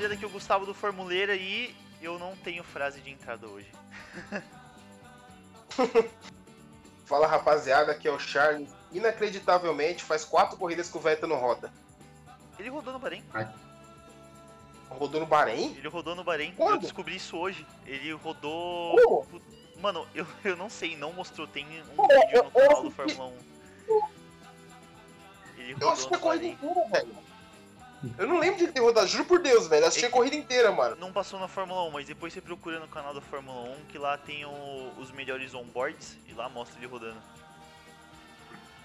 [0.00, 3.70] Rapaziada, aqui é o Gustavo do Formuleira e eu não tenho frase de entrada hoje.
[7.04, 8.70] Fala rapaziada, aqui é o Charles.
[8.92, 11.72] Inacreditavelmente, faz quatro corridas que o Vettel não roda.
[12.58, 13.24] Ele rodou no Bahrein.
[14.88, 15.74] Rodou no Bahrein?
[15.76, 16.50] Ele rodou no Bahrein.
[16.50, 16.80] Eu Quando?
[16.80, 17.66] descobri isso hoje.
[17.86, 18.96] Ele rodou.
[19.26, 19.42] Como?
[19.80, 21.46] Mano, eu, eu não sei, não mostrou.
[21.46, 23.32] Tem um Pô, vídeo eu- no canal eu do Fórmula 1.
[25.58, 26.70] Ele Eu rodou assisti a no corrida Bahrein.
[26.72, 27.19] inteira, velho.
[28.18, 29.84] Eu não lembro de ele ter rodado, juro por Deus, velho.
[29.86, 30.96] Assisti a É- corrida inteira, mano.
[30.96, 33.98] Não passou na Fórmula 1, mas depois você procura no canal da Fórmula 1 que
[33.98, 37.18] lá tem o- os melhores onboards e lá mostra ele rodando.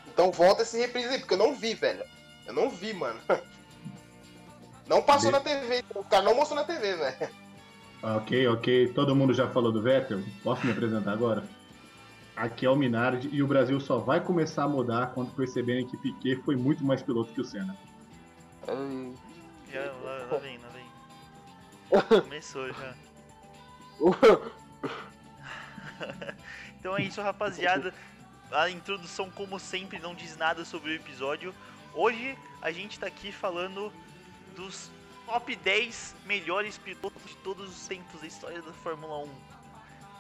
[0.08, 2.04] Então volta esse reprise aí, porque eu não vi, velho.
[2.46, 3.20] Eu não vi, mano.
[4.88, 7.30] Não passou na TV, o cara não mostrou na TV, velho.
[8.04, 8.88] Ok, ok.
[8.94, 10.22] Todo mundo já falou do Vettel?
[10.44, 11.44] Posso me apresentar agora?
[12.36, 15.98] Aqui é o Minardi e o Brasil só vai começar a mudar quando perceberem que
[15.98, 17.76] Piquet foi muito mais piloto que o Senna.
[19.72, 22.22] Já, lá, lá vem, lá vem.
[22.22, 22.96] Começou já.
[26.80, 27.92] Então é isso, rapaziada.
[28.52, 31.52] A introdução, como sempre, não diz nada sobre o episódio.
[31.96, 33.92] Hoje a gente tá aqui falando
[34.56, 34.92] dos
[35.26, 39.30] top 10 melhores pilotos de todos os tempos da história da Fórmula 1.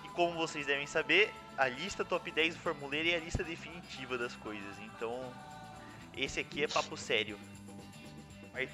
[0.05, 4.17] E como vocês devem saber, a lista top 10 do Formuleiro é a lista definitiva
[4.17, 4.79] das coisas.
[4.79, 5.31] Então,
[6.17, 7.37] esse aqui é papo sério.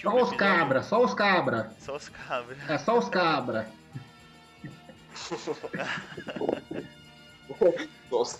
[0.02, 1.72] Só pro os cabra, só os cabra.
[1.80, 2.70] Só os cabras.
[2.70, 3.68] É só os cabra.
[8.12, 8.40] Nossa.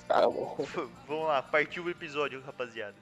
[1.08, 2.96] Vamos lá, partiu o episódio, rapaziada.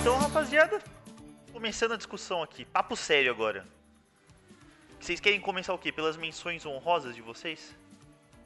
[0.00, 0.80] Então, rapaziada,
[1.52, 3.75] começando a discussão aqui, papo sério agora.
[5.06, 5.92] Vocês querem começar o quê?
[5.92, 7.76] Pelas menções honrosas de vocês?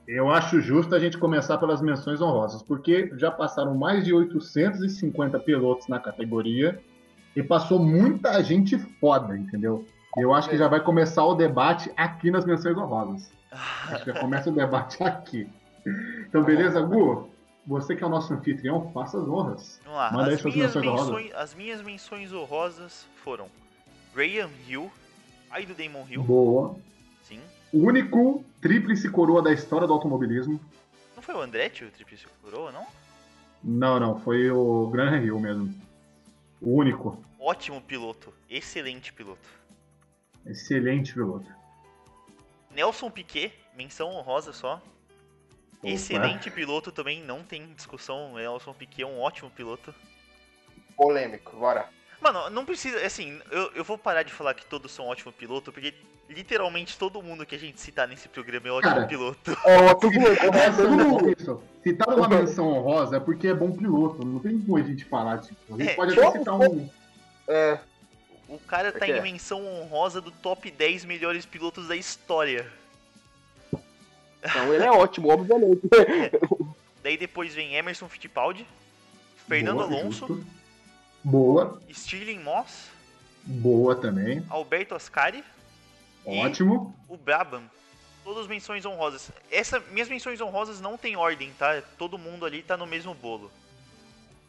[0.06, 5.38] Eu acho justo a gente começar pelas menções honrosas, porque já passaram mais de 850
[5.38, 6.78] pilotos na categoria
[7.34, 9.88] e passou muita gente foda, entendeu?
[10.18, 13.32] Eu acho que já vai começar o debate aqui nas menções honrosas.
[13.88, 15.48] Acho que já começa o debate aqui.
[16.28, 17.30] Então, beleza, Gu?
[17.66, 19.80] Você que é o nosso anfitrião, faça as honras.
[19.82, 21.16] Vamos lá, Manda aí as suas minhas, menções honrosas.
[21.16, 23.48] menções, as minhas menções honrosas foram
[24.14, 24.90] Graham Hill,
[25.50, 26.76] pai do Damon Hill, Boa.
[27.24, 27.40] sim.
[27.72, 30.60] O único tríplice coroa da história do automobilismo.
[31.14, 32.86] Não foi o Andretti o Tríplice Coroa, não?
[33.62, 35.74] Não, não, foi o Graham Hill mesmo.
[36.62, 37.22] O único.
[37.38, 39.48] Ótimo piloto, excelente piloto.
[40.46, 41.52] Excelente piloto.
[42.70, 44.80] Nelson Piquet, menção honrosa só.
[45.82, 48.34] Excelente piloto também, não tem discussão.
[48.34, 49.94] Nelson Piquet é um ótimo piloto.
[50.96, 51.88] Polêmico, bora.
[52.20, 55.72] Mano, não precisa, assim, eu, eu vou parar de falar que todos são ótimo piloto,
[55.72, 55.94] porque
[56.28, 59.56] literalmente todo mundo que a gente citar nesse programa é ótimo Cara, piloto.
[59.64, 61.58] Ó.
[61.82, 64.24] Se tá numa menção honrosa é porque é bom piloto.
[64.24, 65.74] Não tem como a gente falar, tipo.
[65.74, 66.88] A gente É, pode até citar um.
[67.48, 67.78] É,
[68.48, 69.12] O cara tá Por quê?
[69.12, 72.70] em menção honrosa do top 10 melhores pilotos da história.
[74.42, 75.80] então ele é ótimo, obviamente.
[77.02, 78.66] Daí depois vem Emerson Fittipaldi,
[79.48, 80.46] Fernando Boa, Alonso, justo.
[81.22, 82.90] Boa, Stirling Moss,
[83.44, 84.44] boa também.
[84.48, 85.44] Alberto Ascari,
[86.26, 86.38] E?
[86.38, 86.94] Ótimo.
[87.08, 87.62] o Brabham.
[88.22, 89.30] Todas menções honrosas.
[89.50, 91.82] Essa, minhas menções honrosas não tem ordem, tá?
[91.98, 93.50] Todo mundo ali tá no mesmo bolo.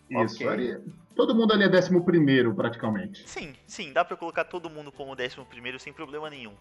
[0.10, 0.36] Isso.
[0.36, 0.48] Ok.
[0.48, 0.80] ali-
[1.16, 3.28] todo mundo ali é décimo primeiro, praticamente.
[3.28, 6.54] Sim, sim, dá pra colocar todo mundo como décimo primeiro sem problema nenhum.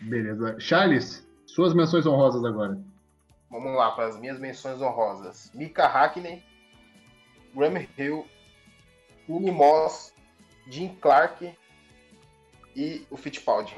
[0.00, 0.58] Beleza.
[0.58, 2.78] Charles, suas menções honrosas agora.
[3.50, 5.50] Vamos lá para as minhas menções honrosas.
[5.54, 6.42] Mika Hakkinen,
[7.54, 8.26] Graham Hill,
[9.26, 10.12] Tony Moss,
[10.68, 11.52] Jim Clark
[12.76, 13.74] e o Fittipaldi.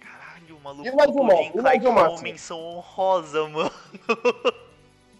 [0.00, 2.24] Caralho, o maluco E mais uma, o Jim Clark uma, como sim.
[2.24, 3.72] menção honrosa, mano.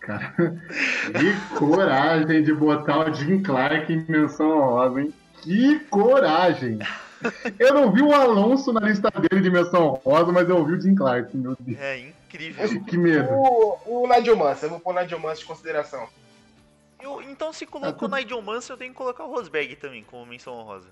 [0.01, 0.35] Cara,
[1.19, 5.15] que coragem de botar o Jim Clark em menção honrosa, hein?
[5.43, 6.79] Que coragem!
[7.59, 10.81] Eu não vi o Alonso na lista dele de menção honrosa, mas eu ouvi o
[10.81, 11.79] Jim Clark, meu Deus.
[11.79, 12.85] É incrível.
[12.85, 13.29] Que medo.
[13.31, 16.09] O, o Nigel Mansell, eu vou pôr o Nigel Mansell de consideração.
[17.01, 20.27] Eu, então se colocou o Nigel Mansell, eu tenho que colocar o Rosberg também como
[20.27, 20.89] menção honrosa.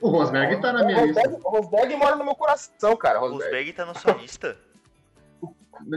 [0.00, 1.20] O Rosberg tá na minha o lista.
[1.22, 3.18] Rosberg, o Rosberg mora no meu coração, cara.
[3.18, 3.44] Rosberg.
[3.44, 4.56] Rosberg tá na sua lista?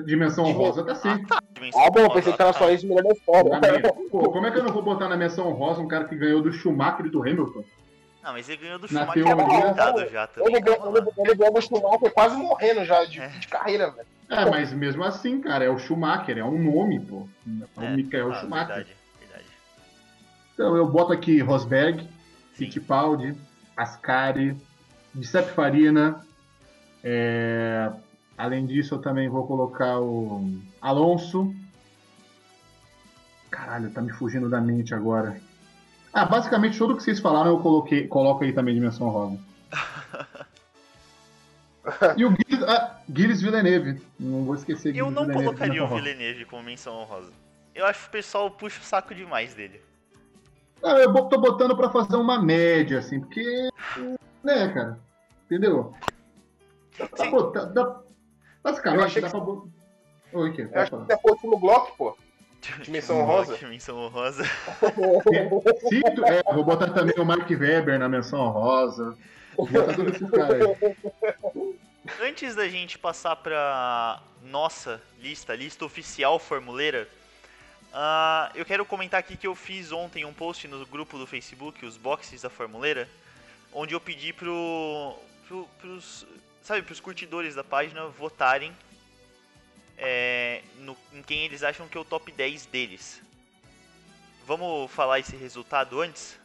[0.06, 1.09] Dimensão rosa tá sim.
[1.53, 2.53] Dimensão Ah, bom, honrosa, pensei que tá.
[2.53, 3.59] só isso melhor da história.
[3.59, 3.94] Na minha.
[4.09, 6.41] Pô, como é que eu não vou botar na menção rosa um cara que ganhou
[6.41, 7.63] do Schumacher e do Hamilton?
[8.24, 10.51] Não, mas ele ganhou do Na Schumacher teoria- aposentado já também.
[10.53, 11.06] Ele ganhou, calma lá.
[11.18, 13.27] ele, ganhou do Schumacher quase morrendo já de, É.
[13.27, 14.07] de carreira, velho.
[14.29, 17.27] É, mas mesmo assim, cara, é o Schumacher, é um nome, pô.
[17.77, 18.68] É o É, Michael ah, Schumacher.
[18.75, 18.97] Verdade.
[20.57, 22.09] Então eu boto aqui Rosberg.
[22.54, 23.38] Fittipaldi,
[23.77, 24.57] Ascari,
[25.13, 26.25] Giuseppe Farina.
[27.04, 27.92] é,
[28.36, 30.51] Além disso, eu também vou colocar o
[30.81, 31.54] Alonso.
[33.51, 35.39] Caralho, tá me fugindo da mente agora.
[36.12, 39.39] Ah, basicamente tudo que vocês falaram eu coloquei, coloco aí também dimensão rosa.
[42.18, 44.01] e o Gilles, ah, Gilles Villeneuve.
[44.19, 45.88] Não vou esquecer Eu Gilles não Villeneuve colocaria o.
[45.88, 47.31] Villeneuve como menção honrosa.
[47.75, 49.86] Eu acho que o pessoal puxa o saco demais dele.
[50.83, 53.69] Ah, eu tô botando pra fazer uma média, assim, porque.
[54.44, 55.00] Né, cara?
[55.45, 55.94] Entendeu?
[56.97, 57.65] Dá pra botar.
[57.65, 58.00] Dá,
[58.63, 59.69] basicamente, que- pra botar.
[60.33, 60.62] Oi, que?
[60.62, 61.06] Eu acho que falar.
[61.19, 62.18] foi o último Glock, pô.
[62.83, 63.57] Dimensão honrosa?
[63.68, 64.44] Menção honrosa.
[65.89, 69.18] Cito, é, vou botar também o Mark Webber na menção rosa.
[69.56, 71.75] Vou botar todos esses caras aí.
[72.21, 77.07] Antes da gente passar pra nossa lista, lista oficial formuleira,
[78.00, 81.84] ah, eu quero comentar aqui que eu fiz ontem um post no grupo do Facebook,
[81.84, 83.10] os boxes da formuleira,
[83.74, 85.16] onde eu pedi pro,
[85.48, 86.26] pro, pros,
[86.62, 88.72] sabe, pros curtidores da página votarem
[89.98, 93.20] é, no- em quem eles acham que é o top 10 deles.
[94.46, 96.38] Vamos falar esse resultado antes?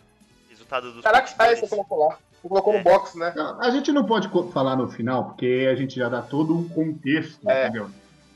[0.49, 2.19] Resultado dos Caraca, ah, você colocou lá.
[2.41, 2.79] Você colocou É.
[2.79, 3.33] no box, né?
[3.37, 6.67] Não, A gente não pode falar no final, porque a gente já dá todo um
[6.69, 7.65] contexto, É.
[7.67, 7.91] entendeu?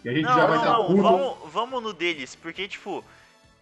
[0.06, 1.03] E a gente Não, já vai estar puto.
[1.03, 3.05] vamos, vamos no deles, porque, tipo,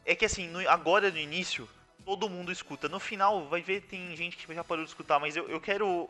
[0.05, 1.67] é que assim, no- agora no início,
[2.05, 2.87] todo mundo escuta.
[2.87, 6.07] No final, vai ver, tem gente que já parou de escutar, mas eu, eu quero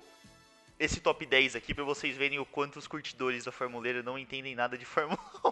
[0.76, 4.56] esse top 10 aqui pra vocês verem o quanto os curtidores da Formuleira não entendem
[4.56, 5.50] nada de Fórmula 1.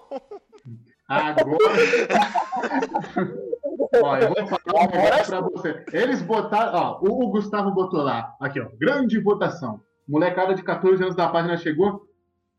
[1.09, 1.47] Agora.
[4.03, 5.85] ó, eu vou falar um Agora negócio pra você.
[5.93, 9.81] Eles botaram, ó, o, o Gustavo botou lá, aqui, ó, grande votação.
[10.09, 12.05] Molecada de 14 anos da página chegou.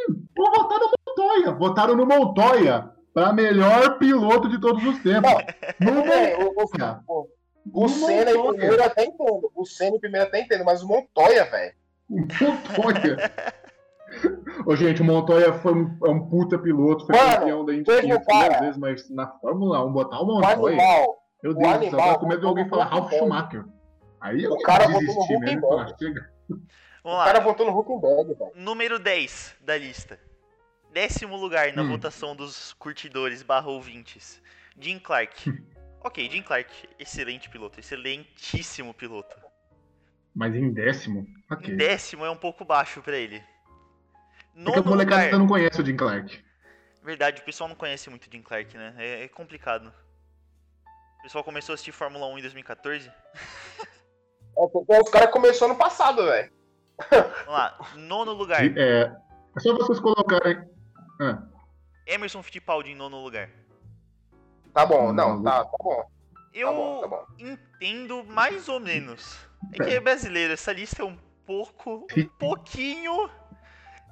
[0.10, 1.52] Hum, Vou votar no Montoya.
[1.54, 5.32] Votaram no Montoya pra melhor piloto de todos os tempos.
[5.80, 7.00] No É, o, o, Montoya.
[7.08, 7.28] o,
[7.74, 9.52] o No Senna em primeiro até entendo.
[9.56, 11.74] O Senna em primeiro até entendo, mas o Montoya, velho.
[12.10, 13.32] Montoya.
[14.68, 17.84] Ô, gente, o Montoya foi um, é um puta piloto, foi Mano, campeão da Indy
[17.84, 20.54] teve 500 duas cara- vezes, mas na Fórmula 1, botar o O Montoya.
[20.78, 21.18] animal.
[21.42, 22.86] Meu O Deus animal, eu tava com medo de alguém o falar.
[22.86, 23.66] Ralf Schumacher.
[24.22, 25.62] Aí eu O cara desisti mesmo Huckenberg.
[25.62, 26.30] falar, chega.
[26.48, 26.64] Vamos
[27.04, 28.52] O lá, cara botou no Huckenberg, velho.
[28.56, 30.20] número 10 da lista.
[30.94, 31.90] Décimo lugar na Hum.
[31.90, 34.42] votação dos curtidores barra ouvintes.
[34.80, 35.52] Jim Clark.
[36.02, 39.36] ok, Jim Clark, excelente piloto, excelentíssimo piloto.
[40.36, 41.26] Mas em décimo?
[41.52, 41.74] Ok.
[41.74, 43.38] Em décimo é um pouco baixo pra ele.
[43.38, 45.40] É que a molecada lugar.
[45.40, 46.44] não conhece o Jim Clark.
[47.04, 48.94] Verdade, o pessoal não conhece muito Jim Clark, né?
[48.98, 49.92] É, é complicado.
[51.20, 53.12] O pessoal começou a assistir Fórmula 1 em 2014.
[54.56, 56.52] É, porque os caras começaram no passado, velho.
[57.10, 58.64] Vamos lá, nono lugar.
[58.78, 59.12] É,
[59.58, 60.64] é só vocês colocarem.
[61.20, 61.42] Ah,
[62.06, 63.50] Emerson Fittipaldi em nono lugar.
[64.74, 66.04] Tá bom, Hum, não, tá, tá bom.
[66.54, 67.26] Eu Tá bom, tá bom.
[67.40, 69.38] entendo mais ou menos.
[69.72, 73.30] É que é brasileiro, essa lista é um pouco, um pouquinho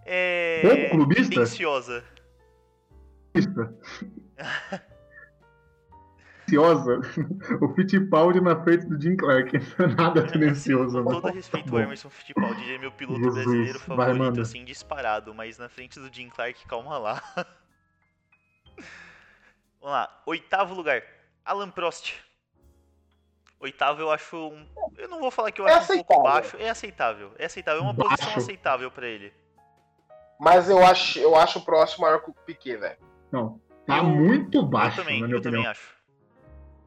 [0.06, 1.30] é, Pouco clubista?
[1.30, 2.04] tendenciosa.
[6.52, 7.00] Tendenciosa.
[7.62, 9.52] O Fittipaldi na frente do Jim Clark.
[9.98, 10.98] Nada tendencioso.
[10.98, 11.78] Com mas todo tá respeito, bom.
[11.78, 14.42] o Emerson Fittipaldi ele é meu piloto Jesus, brasileiro vai, favorito, manda.
[14.42, 17.22] assim, disparado, mas na frente do Jim Clark, calma lá.
[19.80, 21.02] Vamos lá, oitavo lugar,
[21.44, 22.14] Alan Prost.
[23.60, 24.66] Oitavo eu acho um...
[24.98, 26.42] Eu não vou falar que eu É acho um pouco aceitável.
[26.42, 28.40] baixo, é aceitável, é aceitável, é uma posição Baixo.
[28.40, 29.32] aceitável pra ele.
[30.40, 32.98] Mas eu acho, eu acho o próximo maior que o Piquet, velho.
[33.32, 35.72] Não, tá Eu- muito baixo, eu também, na minha eu também opinião.
[35.72, 36.01] acho.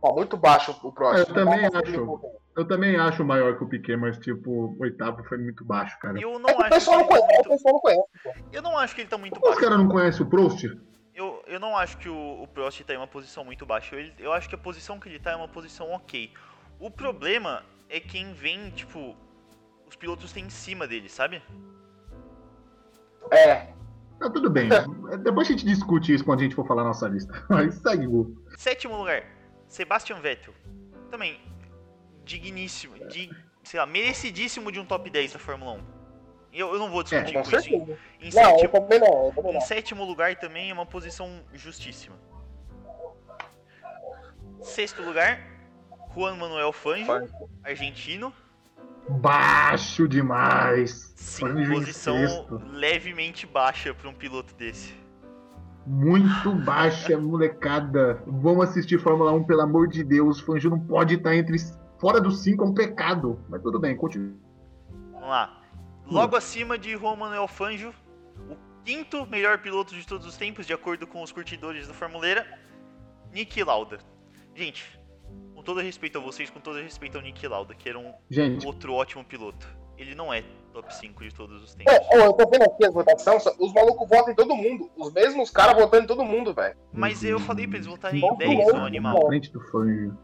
[0.04, 1.26] Ó, muito baixo o próximo.
[1.30, 2.20] Eu também acho.
[2.54, 6.20] Eu também acho maior que o Piquet, mas tipo, o oitavo foi muito baixo, cara.
[6.20, 8.08] Eu não É que o acho que pessoal não tá conhece, o pessoal não conhece.
[8.52, 9.60] Eu não acho que ele tá muito Como os baixo.
[9.66, 10.64] caras não conhecem o Prost?
[11.14, 13.96] Eu, eu não acho que o, o Prost tá em uma posição muito baixa.
[13.96, 16.30] Eu, eu acho que a posição que ele tá é uma posição ok.
[16.78, 19.16] O problema é quem vem, tipo,
[19.88, 21.42] os pilotos têm em cima dele, sabe?
[23.32, 23.68] É,
[24.18, 24.68] Tá tudo bem.
[25.22, 27.32] Depois a gente discute isso quando a gente for falar nossa lista.
[27.50, 28.34] Mas segue, Gu.
[28.56, 29.24] Sétimo lugar,
[29.74, 30.54] Sebastian Vettel.
[31.10, 31.40] Também,
[32.24, 33.28] digníssimo, de,
[33.64, 35.84] sei lá, merecidíssimo de um top 10 da Fórmula 1.
[36.52, 37.56] Eu, eu não vou discutir com com isso.
[37.56, 37.98] Em, certeza.
[38.20, 42.16] em Não, sétimo, também não, em sétimo lugar também é uma posição justíssima.
[44.62, 45.40] Sexto lugar,
[46.14, 47.28] Juan Manuel Fangio,
[47.64, 48.32] argentino.
[49.08, 51.12] Baixo demais.
[51.16, 54.94] Sim, Fangio posição levemente baixa para um piloto desse.
[55.86, 58.22] Muito baixa, molecada.
[58.26, 60.40] Vamos assistir Fórmula 1, pelo amor de Deus.
[60.40, 61.58] Fangio não pode estar entre.
[61.98, 63.38] Fora dos cinco é um pecado.
[63.48, 64.32] Mas tudo bem, continua.
[65.12, 65.60] Vamos lá.
[66.06, 67.94] Logo acima de Juan Manuel Fangio,
[68.50, 72.46] o quinto melhor piloto de todos os tempos, de acordo com os curtidores do Formuleira,
[73.32, 73.98] Nick Lauda.
[74.54, 75.00] Gente,
[75.54, 78.66] com todo respeito a vocês, com todo respeito ao Nick Lauda, que era um Gente,
[78.66, 79.66] outro ótimo piloto.
[79.96, 81.94] Ele não é top 5 de todos os tempos.
[81.94, 84.90] Ô, ô, eu tô vendo aqui as votações, os malucos votam em todo mundo.
[84.96, 86.76] Os mesmos caras votando em todo mundo, velho.
[86.92, 88.86] Mas eu falei pra eles votarem em Bom, 10, bom, seu bom.
[88.86, 89.14] animal.
[89.14, 90.18] na frente do Fangio.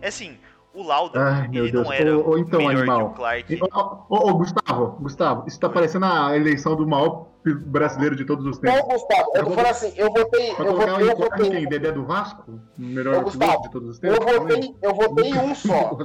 [0.00, 0.38] É assim,
[0.76, 1.84] o Lauda, Ai, meu ele Deus.
[1.86, 3.06] não era Ô, ô, então, melhor animal.
[3.08, 3.60] que o Clark.
[3.62, 8.44] Ô, ô, ô, Gustavo, Gustavo, isso tá parecendo a eleição do maior brasileiro de todos
[8.44, 8.78] os tempos.
[8.80, 11.16] Não, Gustavo, eu tô falando assim, eu votei, eu votei, eu em quem?
[11.16, 12.42] votei, Dedé do Vasco?
[12.50, 14.34] O melhor Ô, piloto Gustavo, de todos os eu tempos?
[14.36, 15.96] votei, eu votei em um só.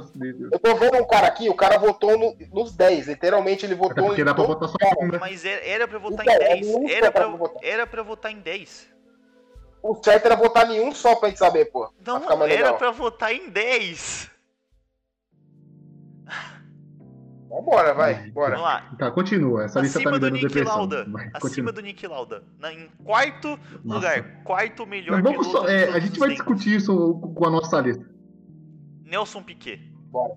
[0.52, 4.04] Eu tô vendo um cara aqui, o cara votou no- nos 10, literalmente ele votou
[4.06, 5.18] porque em dá pra votar só um, né?
[5.20, 6.66] Mas era, era pra votar Então, em é 10.
[6.68, 7.64] muito Era pra, pra votar.
[7.64, 8.90] era pra votar em 10.
[9.82, 11.90] O certo era votar em um só pra gente saber, pô.
[12.06, 12.76] Não, era legal.
[12.76, 14.30] pra votar em 10.
[17.52, 18.56] Vambora, vai, bora.
[18.56, 18.80] Vamos lá.
[18.98, 19.64] Tá, continua.
[19.64, 20.76] Essa lista tá Acima me do dando Nick depressão.
[20.78, 21.04] Lauda.
[21.04, 21.72] Vai, Acima continua.
[21.72, 22.42] do Nick Lauda.
[22.58, 23.98] Na, em quarto Nossa.
[23.98, 24.42] lugar.
[24.42, 26.46] Quarto melhor Mas vamos piloto só, é, a gente vai tempos.
[26.46, 28.06] discutir isso com a nossa lista.
[29.04, 29.78] Nelson Piquet.
[30.10, 30.34] Bora.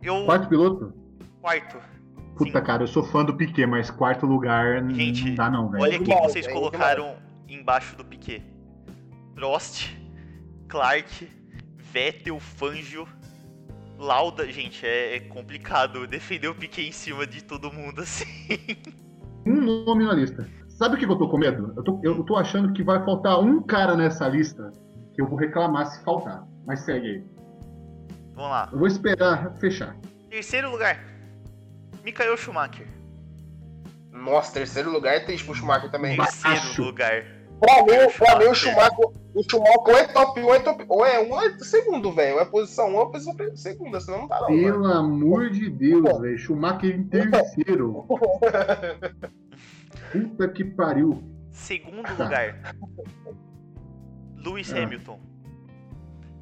[0.00, 0.24] Eu.
[0.24, 0.94] Quarto piloto?
[1.40, 1.78] Quarto.
[2.36, 2.64] Puta, Sim.
[2.64, 5.82] cara, eu sou fã do Piquet, mas quarto lugar Gente, não dá não, velho.
[5.82, 7.16] Olha quem vocês é colocaram
[7.48, 8.44] embaixo do Piquet.
[9.34, 9.92] Prost,
[10.68, 11.28] Clark,
[11.76, 13.08] Vettel, Fangio,
[13.98, 14.50] Lauda.
[14.50, 18.24] Gente, é, é complicado defender o Piquet em cima de todo mundo assim.
[19.44, 20.48] Um nome na lista.
[20.68, 21.74] Sabe o que eu tô com medo?
[21.76, 24.72] Eu tô, eu tô achando que vai faltar um cara nessa lista
[25.14, 26.46] que eu vou reclamar se faltar.
[26.64, 27.24] Mas segue aí.
[28.34, 28.68] Vamos lá.
[28.70, 29.96] Eu vou esperar fechar.
[30.30, 31.04] Terceiro lugar.
[32.04, 32.86] Michael Schumacher.
[34.12, 36.16] Nossa, terceiro lugar é triste pro Schumacher também.
[36.16, 36.82] Terceiro Baixo.
[36.82, 37.37] lugar.
[37.60, 40.84] Pra mim, pra mim o Schumacher, o Schumacher ou é top 1 ou é top
[40.88, 42.36] ou é um ou é segundo, velho.
[42.36, 44.62] Ou é posição 1 ou é posição segunda, senão não tá não, mano.
[44.62, 46.38] Pelo amor de Deus, velho.
[46.38, 48.06] Schumacher em terceiro.
[50.12, 51.22] Puta que pariu.
[51.50, 52.24] Segundo Tá.
[52.24, 52.74] lugar.
[54.36, 54.82] Lewis Ah.
[54.82, 55.18] Hamilton.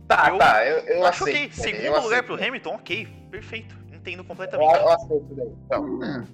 [0.06, 1.36] Tá, Eu tá, eu, eu Acho aceito.
[1.36, 1.46] ok.
[1.46, 2.48] eu Segundo aceito, lugar pro velho.
[2.48, 3.08] Hamilton, ok.
[3.30, 3.76] Perfeito.
[3.92, 4.74] Entendo Eu, completamente.
[4.74, 5.58] eu aceito, velho.
[5.64, 6.24] Então, É,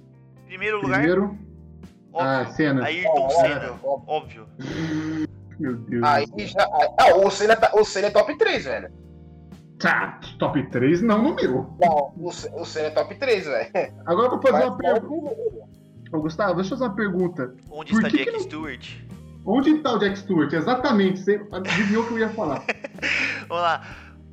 [0.45, 1.37] Primeiro lugar, primeiro,
[2.15, 2.53] ah, óbvio.
[2.55, 2.85] Senna.
[2.85, 3.79] Ayrton Ó, Senna.
[3.83, 4.47] Óbvio.
[5.59, 6.03] Meu Deus.
[6.03, 6.67] Aí já.
[6.99, 8.91] Ah, o Senna, tá, o Senna é top 3, velho.
[9.79, 11.75] Tá, top 3 não no meu.
[11.79, 13.69] Não, o, o Senna é top 3, velho.
[14.05, 15.35] Agora eu vou fazer Mas uma pergunta.
[16.11, 17.55] Ô, Gustavo, deixa eu fazer uma pergunta.
[17.71, 18.89] Onde Por está que Jack que não- Stewart?
[19.45, 20.53] Onde tá o Jack Stewart?
[20.53, 22.63] Exatamente, você adivinhou o que eu ia falar.
[23.49, 23.81] Vamos lá.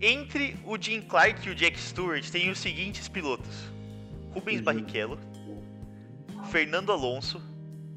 [0.00, 3.70] Entre o Jim Clark e o Jack Stewart tem os seguintes pilotos:
[4.32, 4.64] Rubens Uhum.
[4.64, 5.18] Barrichello,
[6.50, 7.40] Fernando Alonso,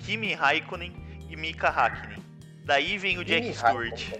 [0.03, 0.93] Kimi Raikkonen
[1.29, 2.19] e Mika Hakkinen.
[2.65, 4.13] Daí vem o Jack Stewart.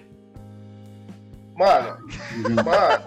[1.56, 1.98] Mano,
[2.66, 3.04] mano.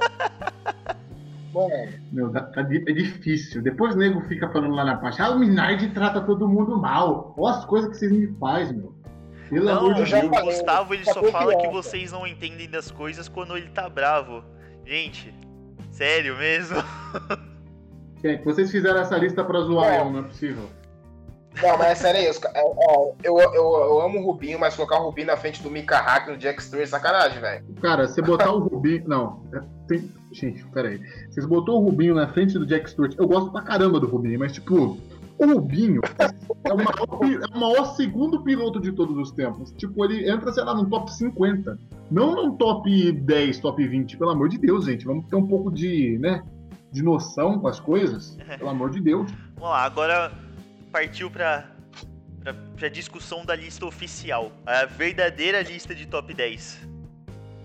[1.52, 3.62] Mano, Meu, tá- tá é difícil.
[3.62, 7.35] Depois o nego fica falando lá na parte, ah, o Minardi trata todo mundo mal.
[7.37, 8.95] Olha as coisas que vocês me fazem, meu.
[9.49, 10.25] Pelo Não, amor de Deus.
[10.25, 13.88] o Gustavo ele só só fala que vocês não entendem das coisas quando ele tá
[13.88, 14.45] bravo.
[14.85, 15.33] Gente,
[15.90, 16.76] sério mesmo?
[18.23, 20.68] Gente, vocês fizeram essa lista pra zoar não é possível.
[21.62, 24.98] Não, mas é sério ca- é, ó, eu, eu, eu amo o Rubinho, mas colocar
[25.00, 27.64] o Rubinho na frente do Mika Hack no Jack Stewart é sacanagem, velho.
[27.80, 29.04] Cara, você botar o Rubinho.
[29.06, 30.10] Não, é- tem.
[30.32, 31.00] Gente, peraí.
[31.30, 33.14] Vocês botou o Rubinho na frente do Jack Stewart.
[33.18, 34.98] Eu gosto pra caramba do Rubinho, mas tipo,
[35.38, 36.00] o Rubinho
[36.64, 39.70] é o maior, é o maior segundo piloto de todos os tempos.
[39.72, 41.78] Tipo, ele entra, sei lá, no top 50.
[42.10, 44.16] Não num top 10, top 20.
[44.18, 45.06] Pelo amor de Deus, gente.
[45.06, 46.42] Vamos ter um pouco de, né?
[46.92, 48.36] De noção com as coisas.
[48.58, 49.30] Pelo amor de Deus.
[49.54, 50.32] Vamos lá, agora
[50.96, 51.66] partiu pra,
[52.42, 54.50] pra, pra discussão da lista oficial.
[54.64, 56.88] A verdadeira lista de top 10.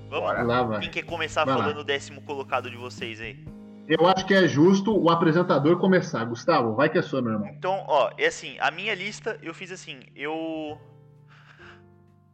[0.10, 0.44] Vamos Bora.
[0.44, 0.80] Lá vai.
[0.82, 1.62] Quem quer começar Vai lá.
[1.62, 3.40] falando o décimo colocado de vocês aí?
[3.88, 6.26] Eu acho que é justo o apresentador começar.
[6.26, 7.48] Gustavo, vai que é sua, meu irmão.
[7.48, 10.78] Então, ó, é assim, a minha lista eu fiz assim, eu.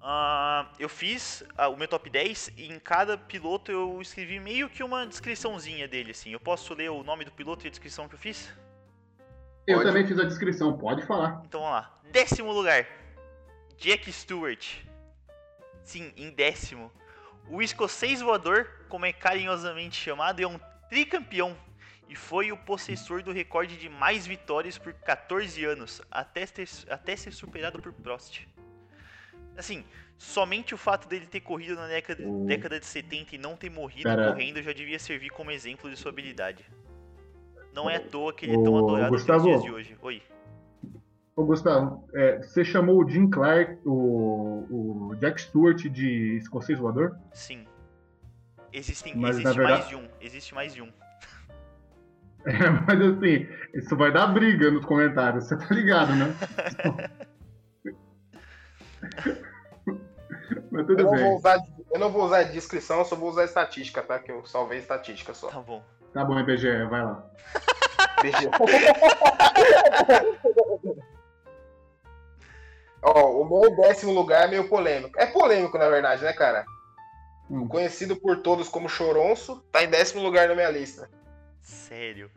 [0.02, 4.68] ah, eu fiz ah, o meu top 10 e em cada piloto eu escrevi meio
[4.68, 6.32] que uma descriçãozinha dele, assim.
[6.32, 8.52] Eu posso ler o nome do piloto e a descrição que eu fiz?
[9.68, 9.90] Eu Pode.
[9.90, 11.42] também fiz a descrição, pode falar.
[11.46, 12.00] Então vamos lá.
[12.10, 12.88] Décimo lugar.
[13.78, 14.78] Jack Stewart.
[15.84, 16.92] Sim, em décimo.
[17.50, 20.58] O escocês voador, como é carinhosamente chamado, é um
[20.90, 21.56] tricampeão
[22.10, 27.16] e foi o possessor do recorde de mais vitórias por 14 anos, até, ter- até
[27.18, 28.46] ser superado por Prost.
[29.58, 29.84] Assim,
[30.18, 33.70] somente o fato dele ter corrido na década, O- década de 70 e não ter
[33.70, 36.66] morrido Cara- correndo já devia servir como exemplo de sua habilidade.
[37.78, 39.44] Não é à toa que ele é tão Ô, adorado Gustavo.
[39.48, 39.96] nos dias de hoje.
[40.02, 40.22] Oi.
[41.36, 47.16] Ô, Gustavo, é, você chamou o Jim Clark, o, o Jack Stewart de escocês voador?
[47.34, 47.68] Sim.
[48.74, 50.10] Existem, Mas, existe verdade- mais de um.
[50.20, 50.92] Existe mais de um.
[52.46, 56.34] É, mas assim, isso vai dar briga nos comentários, você tá ligado, né?
[60.72, 61.36] mas Eu tudo não, vou bem.
[61.36, 61.60] usar,
[61.92, 64.18] eu não vou usar descrição, eu só vou usar estatística, tá?
[64.18, 65.50] Que eu salvei estatística só.
[65.50, 65.84] Tá bom.
[66.18, 67.24] Tá bom, IBGE, vai lá.
[73.04, 75.14] Ó, o meu décimo lugar é meio polêmico.
[75.20, 76.66] É polêmico, na verdade, né, cara?
[77.52, 77.68] Hum.
[77.68, 81.08] Conhecido por todos como Choronço, tá em décimo lugar na minha lista.
[81.62, 82.32] Sério.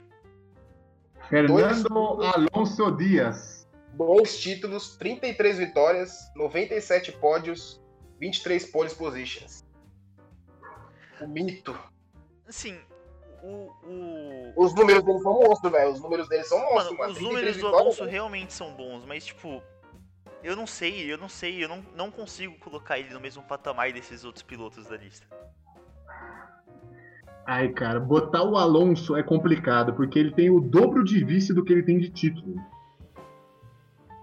[1.30, 2.20] Fernando
[2.52, 3.66] Alonso Dias.
[3.94, 7.80] Dois títulos, 33 vitórias, 97 pódios,
[8.18, 9.64] 23 pole positions.
[11.18, 11.74] O mito.
[12.46, 12.78] Assim,
[13.42, 13.72] o.
[13.84, 14.64] o...
[14.64, 15.92] Os números dele são monstros, velho.
[15.92, 17.12] Os números dele são monstros, Mano, mano.
[17.12, 19.62] os 33 números do Alonso realmente são bons, mas tipo.
[20.42, 23.92] Eu não sei, eu não sei, eu não, não consigo colocar ele no mesmo patamar
[23.92, 25.26] desses outros pilotos da lista.
[27.46, 31.64] Ai, cara, botar o Alonso é complicado, porque ele tem o dobro de vice do
[31.64, 32.54] que ele tem de título.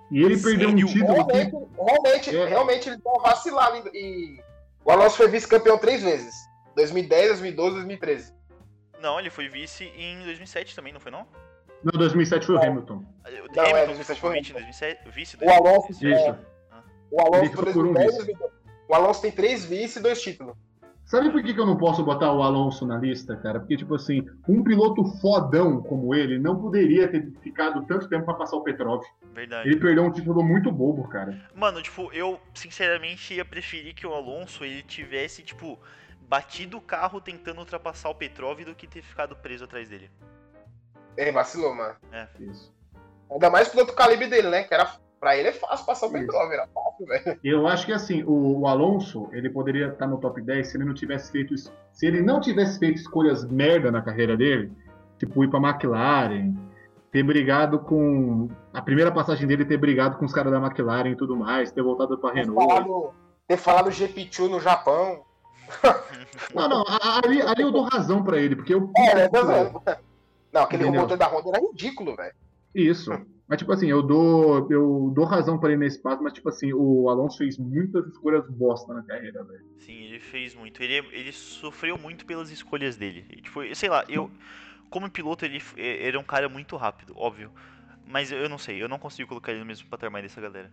[0.09, 0.87] E ele perdeu um Sério?
[0.87, 1.33] título que.
[1.33, 2.45] Realmente, realmente, É.
[2.45, 3.89] realmente ele dá um vacilado.
[3.93, 4.41] E
[4.85, 6.33] o Alonso foi vice-campeão três vezes:
[6.75, 8.33] 2010, 2012 2013.
[9.01, 11.27] Não, ele foi vice em 2007 também, não foi não?
[11.83, 12.95] Não, 2007 foi o Hamilton.
[12.95, 16.05] O Não, é, Hamilton 2007 foi vice em 2007, vice O Alonso, Isso.
[16.05, 16.39] é,
[17.11, 18.25] o Alonso foi por um 2010, vice.
[18.25, 18.53] 2012.
[18.89, 20.55] O Alonso tem três vice e dois títulos.
[21.07, 23.61] Sabe por que, que eu não posso botar o Alonso na lista, cara?
[23.61, 28.33] Porque, tipo assim, um piloto fodão como ele não poderia ter ficado tanto tempo pra
[28.33, 29.01] passar o Petrov.
[29.33, 29.69] Verdade.
[29.69, 31.47] Ele perdeu um título muito bobo, cara.
[31.55, 35.79] Mano, tipo, eu sinceramente ia preferir que o Alonso ele tivesse, tipo,
[36.27, 40.09] batido o carro tentando ultrapassar o Petrov do que ter ficado preso atrás dele.
[41.15, 41.95] É, vacilou, mano.
[42.39, 42.73] Isso.
[43.31, 44.63] Ainda mais pelo outro calibre dele, né?
[44.63, 46.11] Que era, pra ele é fácil passar o.
[46.11, 47.39] Petrov, era fácil, velho.
[47.43, 50.85] Eu acho que assim, o, o Alonso, ele poderia estar no top 10 se ele
[50.85, 51.55] não tivesse feito.
[51.57, 54.71] Se ele não tivesse feito escolhas merda na carreira dele,
[55.17, 56.53] tipo ir pra McLaren,
[57.11, 58.49] ter brigado com.
[58.73, 61.81] A primeira passagem dele ter brigado com os caras da McLaren e tudo mais, ter
[61.81, 62.67] voltado pra Ter Renault.
[62.67, 63.13] falado,
[63.47, 65.25] ter falado GP2 no Japão.
[66.53, 66.83] Não, não,
[67.23, 68.91] ali, ali eu dou razão pra ele, porque eu.
[68.97, 69.29] É, né?
[69.29, 69.81] Vendo?
[70.51, 71.01] Não, aquele Entendeu?
[71.01, 72.33] motor da Honda era ridículo, velho.
[72.73, 73.11] Isso.
[73.47, 76.73] Mas, tipo assim, eu dou, eu dou razão pra ele nesse passo, mas, tipo assim,
[76.73, 79.65] o Alonso fez muitas escolhas bosta na carreira, velho.
[79.79, 80.83] Sim, ele fez muito.
[80.83, 83.25] Ele, ele sofreu muito pelas escolhas dele.
[83.29, 84.29] E, Tipo, sei lá, eu.
[84.89, 87.51] Como piloto, ele, ele é um cara muito rápido, óbvio.
[88.05, 90.71] Mas eu não sei, eu não consigo colocar ele no mesmo patamar dessa galera.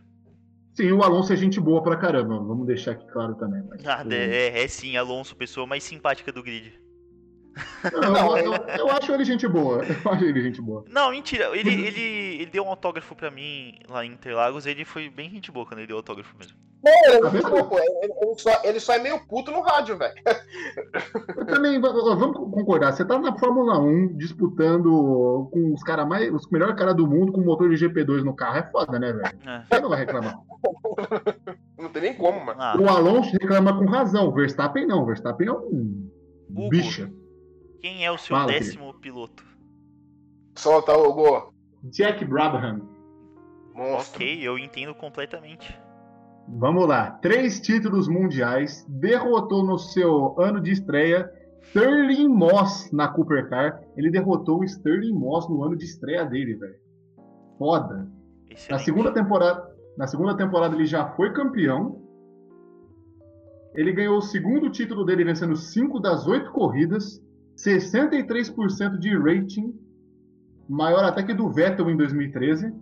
[0.74, 3.62] Sim, o Alonso é gente boa pra caramba, vamos deixar aqui claro também.
[3.68, 6.72] Mas, o- é, é sim, Alonso, pessoa mais simpática do grid.
[7.92, 9.82] Não, eu, eu- eu acho ele gente boa.
[10.04, 10.84] Eu acho ele gente boa.
[10.90, 12.00] Não, mentira, ele, ele,
[12.42, 15.78] ele deu um autógrafo pra mim lá em Interlagos, ele foi bem gente boa quando
[15.78, 16.56] ele deu autógrafo mesmo.
[16.84, 18.04] Não, ele, Tá é.
[18.04, 20.14] Ele, ele só, ele só é meio puto no rádio, velho.
[21.36, 26.30] Eu também, vamos concordar, você tá na Fórmula 1 disputando com os caras mais.
[26.32, 28.58] os melhores caras do mundo com motor de GP2 no carro.
[28.58, 29.38] É foda, né, velho?
[29.46, 29.62] É.
[29.70, 30.34] Você não vai reclamar.
[31.78, 32.58] Não tem nem como, mano.
[32.62, 34.28] Ah, O Alonso reclama com razão.
[34.28, 35.02] O Verstappen não.
[35.02, 36.08] O Verstappen é um
[36.48, 36.68] Hugo.
[36.70, 37.10] bicho.
[37.84, 39.44] Quem é o seu Fala, décimo piloto?
[40.56, 41.52] Solta o gol.
[41.82, 42.80] Jack Brabham.
[43.74, 44.22] Monstro.
[44.22, 45.78] Ok, eu entendo completamente.
[46.48, 47.10] Vamos lá.
[47.20, 48.86] Três títulos mundiais.
[48.88, 53.82] Derrotou no seu ano de estreia Sterling Moss na Cooper Car.
[53.98, 56.76] Ele derrotou o Sterling Moss no ano de estreia dele, velho.
[57.58, 57.96] Foda.
[57.96, 58.84] Na Excelente.
[58.86, 59.62] segunda temporada,
[59.98, 62.00] na segunda temporada ele já foi campeão.
[63.74, 67.22] Ele ganhou o segundo título dele vencendo 5 das 8 corridas,
[67.56, 69.74] 63% de rating,
[70.68, 72.72] maior até que do Vettel em 2013.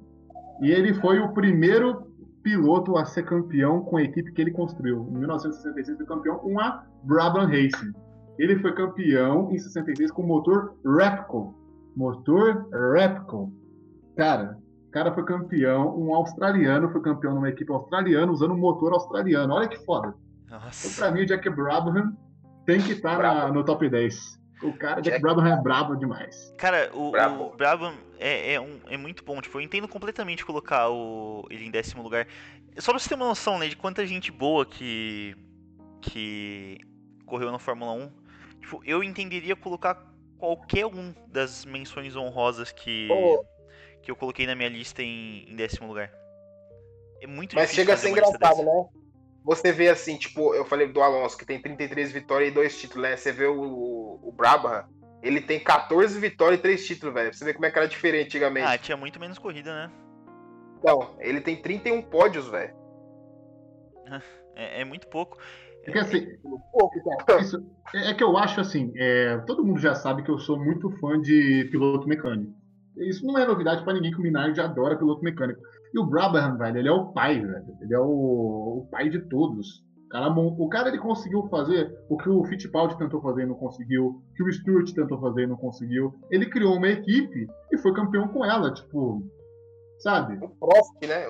[0.63, 5.07] E ele foi o primeiro piloto a ser campeão com a equipe que ele construiu.
[5.11, 7.93] Em 1966 foi campeão com a Brabham Racing.
[8.39, 11.55] Ele foi campeão em 66 com o motor Repco.
[11.97, 13.53] Motor Repco.
[14.17, 14.59] Cara,
[14.89, 19.55] o cara foi campeão, um australiano foi campeão numa equipe australiana usando um motor australiano.
[19.55, 20.15] Olha que foda.
[20.45, 21.01] Então, Nossa.
[21.01, 22.17] pra mim, o Jack Brabham
[22.67, 23.55] tem que estar Brabo.
[23.55, 24.42] no top 10.
[24.63, 26.55] O cara, Jack, Jack- Brabham é brabo demais.
[26.57, 27.45] Cara, o, Brabo.
[27.47, 29.41] o Brabham é, é, um, é muito bom.
[29.41, 32.27] Tipo, eu entendo completamente colocar o, ele em décimo lugar.
[32.79, 35.37] Só pra você ter uma noção, né, de quanta gente boa que,
[36.01, 36.79] que
[37.27, 38.11] correu na Fórmula 1.
[38.61, 43.45] Tipo, eu entenderia colocar qualquer um das menções honrosas que, Ô.
[44.03, 46.13] que eu coloquei na minha lista em, em décimo lugar.
[47.21, 48.85] É muito Mas difícil chega a ser engraçado, né?
[49.45, 53.03] Você vê assim, tipo, eu falei do Alonso, que tem 33 vitórias e 2 títulos,
[53.03, 53.17] né?
[53.17, 54.85] Você vê o, o Brabham,
[55.23, 57.35] ele tem 14 vitórias e 3 títulos, velho.
[57.35, 58.67] Você vê como é que era diferente antigamente.
[58.67, 59.93] Ah, tinha muito menos corrida, né?
[60.85, 62.75] Não, ele tem 31 pódios, velho.
[64.55, 65.39] É, é muito pouco.
[65.85, 66.27] Porque assim,
[66.71, 67.41] Pouco, cara.
[67.41, 67.57] isso,
[67.95, 70.91] é é que eu acho assim, é, todo mundo já sabe que eu sou muito
[70.99, 72.53] fã de piloto mecânico.
[72.99, 75.61] Isso não é novidade pra ninguém que o Minardi adora piloto mecânico.
[75.95, 77.77] E o Brabham, velho, ele é o pai, velho.
[77.81, 79.85] Ele é o, o pai de todos.
[80.07, 83.55] O cara, o cara ele conseguiu fazer o que o Fittipaldi tentou fazer e não
[83.55, 86.15] conseguiu, o que o Stewart tentou fazer e não conseguiu.
[86.31, 89.23] Ele criou uma equipe e foi campeão com ela, tipo,
[89.99, 90.39] sabe?
[90.43, 91.25] O Prost, né?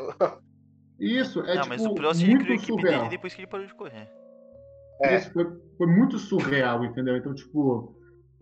[0.99, 2.99] Isso é não, tipo mas o Prost ele muito criou a equipe surreal.
[3.01, 4.11] dele depois que ele parou de correr.
[5.03, 5.17] É.
[5.17, 5.47] Isso foi,
[5.77, 7.17] foi muito surreal, entendeu?
[7.17, 7.97] Então, tipo,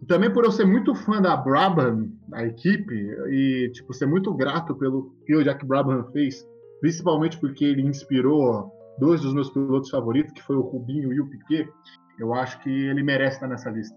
[0.07, 4.75] também por eu ser muito fã da Brabham, a equipe, e, tipo, ser muito grato
[4.75, 6.47] pelo que o Jack Brabham fez,
[6.81, 11.29] principalmente porque ele inspirou dois dos meus pilotos favoritos, que foi o Rubinho e o
[11.29, 11.69] Piquet,
[12.19, 13.97] eu acho que ele merece estar nessa lista.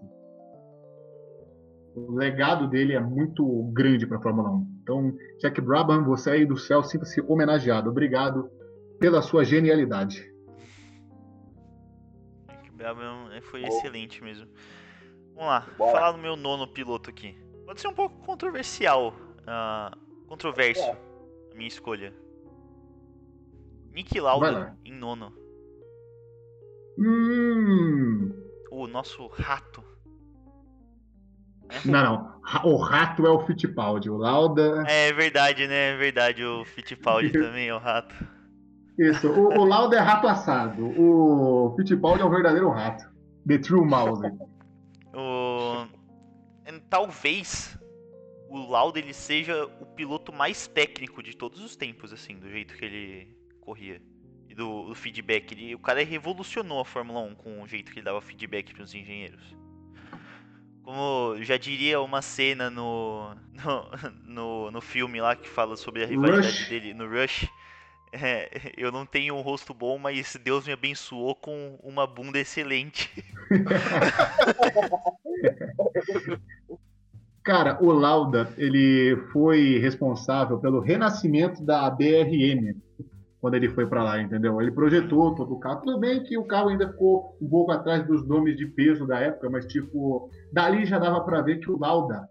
[1.94, 4.78] O legado dele é muito grande para a Fórmula 1.
[4.82, 7.88] Então, Jack Brabham, você aí do céu, sinta-se homenageado.
[7.88, 8.50] Obrigado
[8.98, 10.32] pela sua genialidade.
[12.64, 14.48] Que Brabham é, foi excelente mesmo.
[15.34, 15.92] Vamos lá, Bora.
[15.92, 17.36] falar do meu nono piloto aqui.
[17.66, 19.14] Pode ser um pouco controversial,
[19.46, 19.96] ah,
[20.28, 20.96] controverso, É.
[21.52, 22.12] a minha escolha.
[23.92, 25.32] Nick Lauda em nono.
[26.98, 28.32] Hum.
[28.70, 29.82] O nosso rato.
[31.84, 32.34] Não, não.
[32.64, 34.10] O rato é o Fittipaldi.
[34.10, 34.84] O Lauda.
[34.86, 35.92] É verdade, né?
[35.94, 38.14] É verdade, o Fittipaldi também é o rato.
[38.98, 39.28] Isso.
[39.28, 40.86] O, o Lauda é rato assado.
[41.00, 43.04] O Fittipaldi é o verdadeiro rato.
[43.46, 44.22] The True Mouse.
[46.88, 47.78] Talvez
[48.48, 52.76] o Lauda ele seja o piloto mais técnico de todos os tempos, assim, do jeito
[52.76, 54.00] que ele corria.
[54.48, 55.52] E do, do feedback.
[55.52, 58.84] Ele, o cara revolucionou a Fórmula 1 com o jeito que ele dava feedback para
[58.84, 59.42] os engenheiros.
[60.82, 63.90] Como já diria uma cena no, no,
[64.24, 66.68] no, no filme lá que fala sobre a rivalidade Rush.
[66.68, 67.48] dele no Rush.
[68.22, 73.10] É, eu não tenho um rosto bom, mas Deus me abençoou com uma bunda excelente.
[77.42, 82.74] Cara, o Lauda, ele foi responsável pelo renascimento da BRM
[83.44, 84.58] quando ele foi pra lá, entendeu?
[84.62, 85.82] Ele projetou todo o carro.
[85.82, 89.20] Tudo bem que o carro ainda ficou um pouco atrás dos nomes de peso da
[89.20, 92.26] época, mas tipo, dali já dava pra ver que o Lauda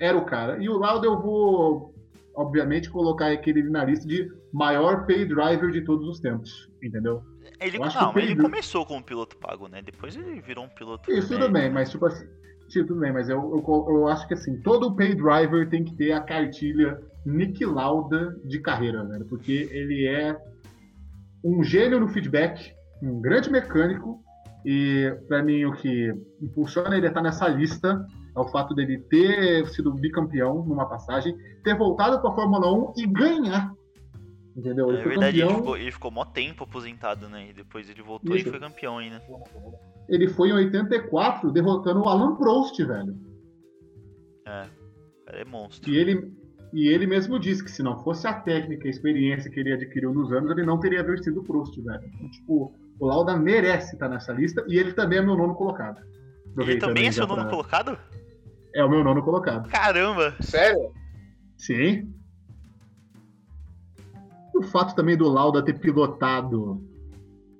[0.00, 0.60] era o cara.
[0.60, 1.94] E o Lauda eu vou,
[2.34, 7.22] obviamente, colocar aquele na lista de maior pay driver de todos os tempos, entendeu?
[7.60, 9.82] Ele, não, ele Pedro- começou como piloto pago, né?
[9.82, 11.10] Depois ele virou um piloto.
[11.10, 11.52] Isso tudo médio.
[11.52, 12.26] bem, mas tipo assim.
[12.68, 15.94] Sim, tudo bem, mas eu, eu, eu acho que assim, todo pay driver tem que
[15.94, 19.24] ter a cartilha Nick Lauda de carreira, velho.
[19.26, 20.36] Porque ele é
[21.44, 24.20] um gênio no feedback, um grande mecânico.
[24.64, 28.04] E pra mim o que impulsiona ele a estar nessa lista
[28.36, 33.06] é o fato dele ter sido bicampeão numa passagem, ter voltado pra Fórmula 1 e
[33.06, 33.72] ganhar.
[34.56, 34.88] Entendeu?
[34.88, 35.58] Ele É foi verdade, ele campeão.
[35.60, 37.48] ficou, ele ficou mó tempo aposentado, né?
[37.50, 38.48] E depois ele voltou Isso.
[38.48, 39.22] e foi campeão ainda.
[40.08, 43.14] Ele foi em 84 derrotando o Alan Prost, velho.
[44.46, 44.66] É,
[45.26, 45.90] cara é monstro.
[45.90, 46.32] E ele,
[46.72, 49.72] e ele mesmo disse que se não fosse a técnica e a experiência que ele
[49.72, 52.10] adquiriu nos anos, ele não teria vencido o Prost, velho.
[52.14, 56.00] Então, tipo, o Lauda merece estar nessa lista e ele também é meu nono colocado.
[56.58, 57.98] Ele também é seu nono pra- colocado?
[58.74, 59.68] É o meu nono colocado.
[59.68, 60.34] Caramba!
[60.40, 60.90] Sério?
[61.58, 62.10] Sim.
[64.56, 66.82] O fato também do Lauda ter pilotado,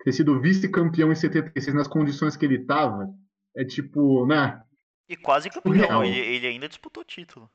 [0.03, 3.13] ter sido vice-campeão em 76 nas condições que ele tava,
[3.55, 4.63] é tipo, né?
[5.09, 7.51] E quase campeão, ele, ele ainda disputou título.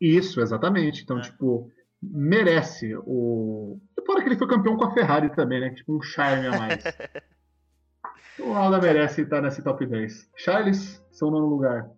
[0.00, 1.02] Isso, exatamente.
[1.02, 1.22] Então, É.
[1.22, 1.70] tipo,
[2.02, 3.78] merece o.
[3.96, 5.70] E fora que ele foi campeão com a Ferrari também, né?
[5.70, 6.82] Tipo, um charme a mais.
[8.40, 10.30] o Lauda merece estar nesse top 10.
[10.36, 11.88] Charles, seu nono lugar.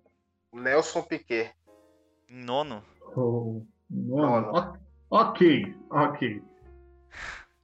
[0.53, 1.53] Nelson Piquet.
[2.29, 2.83] Nono?
[3.17, 4.53] O nono.
[4.53, 4.84] Nono.
[5.15, 6.43] Ok, ok.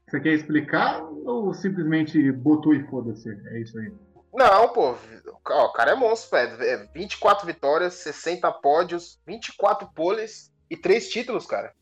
[0.07, 3.29] Você quer explicar ou simplesmente botou e foda-se?
[3.29, 3.93] É isso aí.
[4.33, 4.93] Não, pô.
[4.93, 6.63] O cara é monstro, velho.
[6.63, 11.75] É 24 vitórias, 60 pódios, 24 poles e 3 títulos, cara.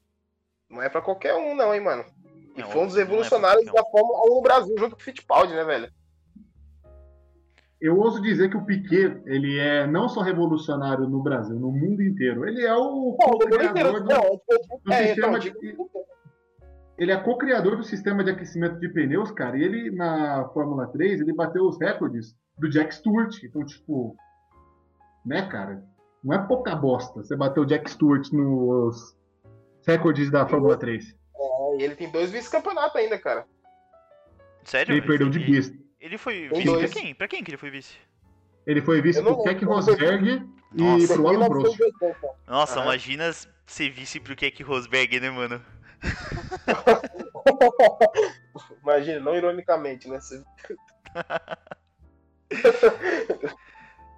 [0.70, 2.02] Não é pra qualquer um, não, hein, mano.
[2.56, 3.72] E É, foi um dos não é revolucionários um.
[3.74, 5.92] da Fórmula 1 no Brasil, junto com o Fittipaldi, né, velho?
[7.80, 12.02] Eu ouso dizer que o Piquet, ele é não só revolucionário no Brasil, no mundo
[12.02, 12.46] inteiro.
[12.46, 14.42] Ele é o co-criador do,
[14.84, 15.54] do É, sistema então, de,
[16.98, 19.56] ele é co-criador do sistema de aquecimento de pneus, cara.
[19.56, 23.32] E ele, na Fórmula 3, ele bateu os recordes do Jack Stewart.
[23.44, 24.16] Então, tipo,
[25.24, 25.84] né, cara?
[26.24, 29.16] Não é pouca bosta você bater o Jack Stewart nos
[29.86, 31.04] recordes da Fórmula 3.
[31.36, 33.46] é, e ele tem dois vice-campeonatos ainda, cara.
[34.64, 34.96] Sério?
[34.96, 35.87] Ele perdeu de vice.
[36.00, 36.92] Ele foi Tem vice pra dois.
[36.92, 37.14] quem?
[37.14, 37.94] Pra quem que ele foi vice?
[38.66, 39.64] Ele foi vice pro Keck.
[39.64, 40.42] Rosberg
[40.74, 41.14] e Nossa.
[41.14, 41.78] pro Alan Prost.
[41.78, 42.28] 1980.
[42.46, 43.32] Nossa, imagina
[43.66, 45.62] ser vice pro Keck Rosberg, né, mano?
[48.82, 50.20] Imagina, não ironicamente, né?
[50.20, 50.44] Você-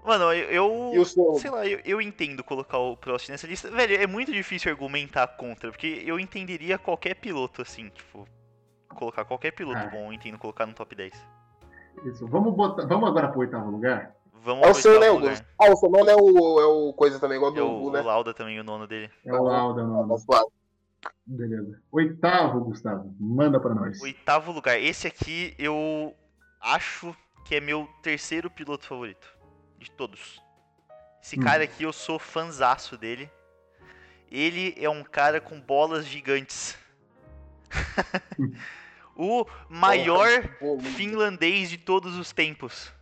[0.04, 0.92] Mano, eu.
[0.94, 1.04] eu-?
[1.04, 3.70] Sei lá, eu, eu entendo colocar o Prost nessa lista.
[3.70, 8.26] Velho, é muito difícil argumentar contra, porque eu entenderia qualquer piloto assim, tipo.
[8.88, 9.86] Colocar qualquer piloto Ah.
[9.90, 11.12] bom, eu entendo colocar no top 10.
[12.05, 12.26] Isso.
[12.26, 14.14] Vamos, botar, vamos agora pro oitavo lugar?
[14.42, 15.29] Vamos É o seu, né, Augusto?
[15.29, 15.46] lugar.
[15.61, 17.90] Ah, o seu nome é o, é o coisa também, igual É do o, Hugo,
[17.92, 18.00] né?
[18.00, 19.11] o Lauda também, o nono dele.
[19.24, 19.83] É o Lauda,
[20.18, 20.48] suave.
[21.26, 21.81] Beleza.
[21.92, 23.14] Oitavo, Gustavo.
[23.20, 24.00] Manda pra nós.
[24.00, 24.79] Oitavo lugar.
[24.81, 26.14] Esse aqui eu
[26.61, 29.29] acho que é meu terceiro piloto favorito.
[29.79, 30.42] De todos.
[31.22, 31.42] Esse Hum.
[31.42, 33.31] cara aqui eu sou fanzaço dele.
[34.31, 36.79] Ele é um cara com bolas gigantes.
[39.16, 42.92] o maior Pô, finlandês de todos os tempos.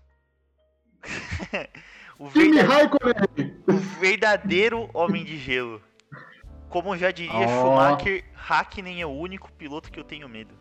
[2.18, 3.62] o, Kimi verda- Raikkonen!
[3.68, 5.80] o verdadeiro homem de gelo.
[6.68, 7.48] Como já diria Ó.
[7.48, 10.54] Schumacher, Hakkinen é o único piloto que eu tenho medo.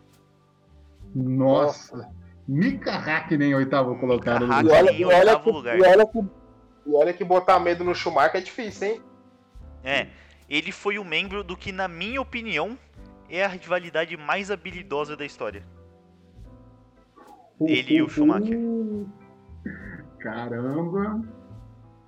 [1.14, 2.10] Nossa.
[2.46, 4.46] Mika Hakkinen, oitavo colocado.
[4.46, 4.76] Mika E Hakkinen.
[4.78, 5.78] olha, em e, olha oitavo que, lugar.
[5.78, 9.02] e, olha que, e olha que botar medo no Schumacher é difícil, hein?
[9.84, 10.06] É,
[10.48, 12.78] ele foi o membro do que, na minha opinião,
[13.28, 15.62] é a rivalidade mais habilidosa da história.
[17.60, 18.58] Ele e o Schumacher.
[20.20, 21.20] Caramba.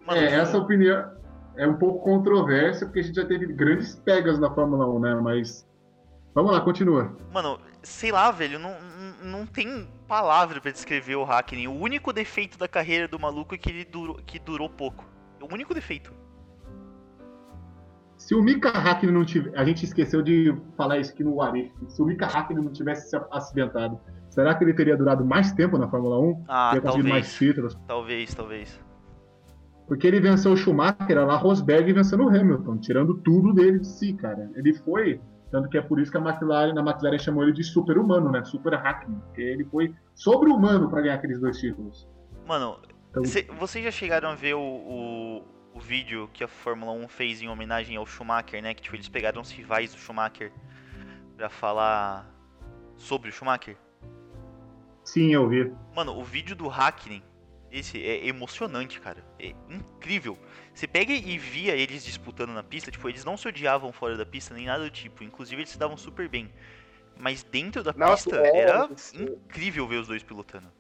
[0.06, 1.12] Mano, é, essa opinião
[1.56, 5.14] é um pouco controversa, porque a gente já teve grandes pegas na Fórmula 1, né?
[5.16, 5.68] Mas.
[6.32, 7.16] Vamos lá, continua.
[7.32, 8.76] mano, sei lá, velho, não,
[9.20, 11.66] não- tem palavra pra descrever o Hackney.
[11.66, 15.04] O único defeito da carreira do maluco é que ele durou, que durou pouco.
[15.40, 16.14] É o único defeito.
[18.30, 19.56] Se o Mika Hakkinen não tivesse.
[19.56, 21.72] A gente esqueceu de falar isso aqui no Arif.
[21.88, 25.76] Se o Mika Hakkinen não tivesse se acidentado, será que ele teria durado mais tempo
[25.76, 26.44] na Fórmula 1?
[26.46, 27.38] Ah, teria conseguido mais talvez.
[27.38, 27.78] títulos?
[27.88, 28.80] Talvez, talvez.
[29.88, 33.88] Porque ele venceu o Schumacher, a lá Rosberg vencendo o Hamilton, tirando tudo dele de
[33.88, 34.48] si, cara.
[34.54, 37.64] Ele foi, tanto que é por isso que a McLaren, a McLaren chamou ele de
[37.64, 38.44] super-humano, né?
[38.44, 42.08] Super Hackney, porque ele foi sobre-humano para ganhar aqueles dois títulos.
[42.46, 42.76] Mano,
[43.10, 45.42] Então, cê- vocês já chegaram a ver o, o,
[45.80, 48.74] o vídeo que a Fórmula 1 fez em homenagem ao Schumacher, né?
[48.74, 50.52] Que tipo, eles pegaram os rivais do Schumacher
[51.36, 52.30] pra falar
[52.96, 53.76] sobre o Schumacher.
[55.02, 55.72] sim, eu vi.
[55.96, 57.22] Mano, o vídeo do Hackney,
[57.72, 59.24] esse é emocionante, cara.
[59.38, 60.38] É incrível.
[60.74, 64.26] Você pega e via eles disputando na pista, tipo, eles não se odiavam fora da
[64.26, 65.24] pista, nem nada do tipo.
[65.24, 66.52] Inclusive, eles se davam super bem.
[67.18, 70.70] Mas dentro da Nossa, pista, é, era incrível ver os dois pilotando.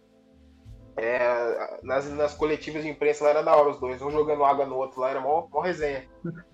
[1.02, 4.66] É, nas, nas coletivas de imprensa lá era da hora os dois, um jogando água
[4.66, 6.04] no outro lá, era mó, mó resenha.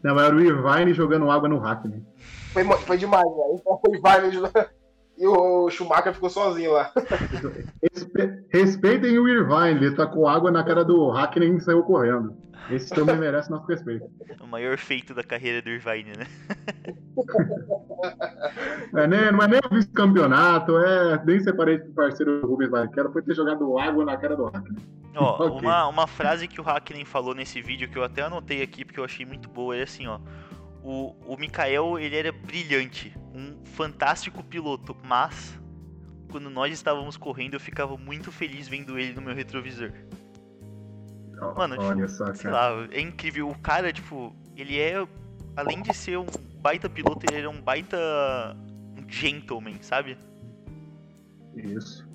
[0.04, 2.00] Não, era o Irvine jogando água no Hackney.
[2.52, 3.44] Foi, foi demais, né?
[3.54, 4.36] Então foi vários.
[5.18, 6.92] E o Schumacher ficou sozinho lá.
[8.16, 12.36] Respe- Respeitem o Irvine, ele tacou água na cara do Hackney e saiu correndo.
[12.70, 14.06] Esse também merece nosso respeito.
[14.40, 16.26] O maior feito da carreira do Irvine, né?
[18.94, 23.12] É, nem- não é nem o vice-campeonato, é, nem separei do parceiro do Rubens Barrichello,
[23.12, 24.78] foi ter jogado água na cara do Hackney.
[25.16, 25.60] Ó, Ok.
[25.66, 29.00] uma, uma frase que o Hackney falou nesse vídeo que eu até anotei aqui porque
[29.00, 30.18] eu achei muito boa é assim, ó.
[30.82, 35.58] O, o Mikael, ele era brilhante, um fantástico piloto, mas
[36.36, 39.90] quando nós estávamos correndo eu ficava muito feliz vendo ele no meu retrovisor.
[41.56, 42.74] Mano, Olha só, Sei cara.
[42.74, 43.48] lá, é incrível.
[43.48, 45.06] O cara, tipo, ele é,
[45.56, 46.26] além de ser um
[46.60, 47.96] baita piloto, ele era um baita
[48.98, 50.18] um gentleman, sabe?
[51.56, 52.06] Isso.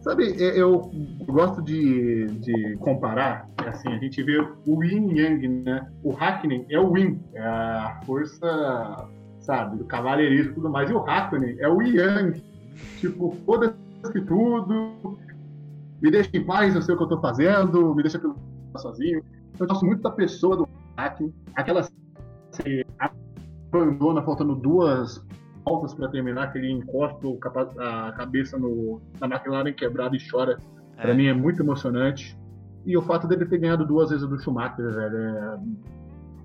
[0.00, 0.90] Sabe, eu
[1.24, 5.88] gosto de, de comparar, assim, a gente vê o Yin Yang, né?
[6.02, 10.90] O Hackney é o Yin, é a força, sabe, do cavalheirismo e tudo mais.
[10.90, 12.53] E o Hackney é o Yang.
[12.98, 15.18] Tipo, foda-se tudo,
[16.02, 18.42] me deixa em paz, eu sei o que eu tô fazendo, me deixa pilotar
[18.78, 19.22] sozinho.
[19.58, 21.86] Eu gosto muito da pessoa do Hackney, aquela
[22.62, 25.24] que abandona faltando duas
[25.64, 27.26] voltas para terminar, que ele encosta
[27.78, 30.58] a cabeça no, na McLaren quebrada e chora.
[30.96, 31.12] É.
[31.14, 32.38] mim é muito emocionante.
[32.86, 35.58] E o fato dele ter ganhado duas vezes do Schumacher, velho, é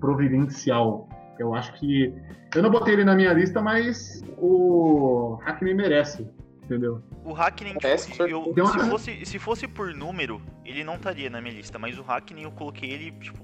[0.00, 1.06] providencial.
[1.40, 2.12] Eu acho que.
[2.54, 6.28] Eu não botei ele na minha lista, mas o Hackney merece,
[6.64, 7.02] entendeu?
[7.24, 8.72] O Hackney, É, tipo, eu- certeza.
[8.72, 12.42] se, fosse, se fosse por número, ele não estaria na minha lista, mas o Hackney
[12.44, 13.38] eu coloquei ele, tipo,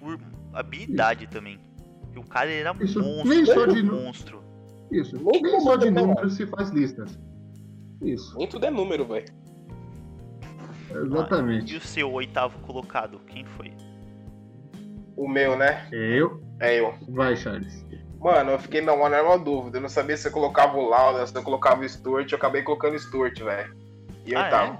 [0.00, 0.18] por
[0.54, 1.58] habilidade também.
[2.02, 4.42] Porque o cara era Isso monstro, nem só de- monstro.
[4.90, 5.16] Isso.
[5.16, 7.18] Nem Nem só de números se faz listas.
[8.00, 9.26] Isso, Nem tudo é número, velho.
[10.90, 11.76] E exatamente.
[11.76, 13.72] o seu oitavo colocado, quem foi?
[15.16, 15.86] O meu, né?
[15.90, 16.40] Eu.
[16.60, 16.94] É eu.
[17.08, 17.84] Vai, Charles.
[18.20, 19.78] Mano, eu fiquei na maior dúvida.
[19.78, 22.30] Eu não sabia se eu colocava o Lauda, se eu colocava o Stuart.
[22.30, 23.74] Eu acabei colocando o Stuart, velho.
[24.24, 24.78] E eu Ah, tava.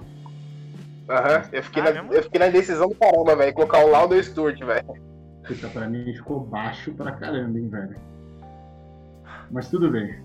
[1.09, 3.53] Aham, eu, fiquei Ah, na, eu fiquei na indecisão do caramba, velho.
[3.53, 4.85] Colocar o Lauda ou o Stuart, velho.
[5.47, 7.95] Puta, pra mim ficou baixo pra caramba, hein, velho.
[9.49, 10.21] Mas tudo bem.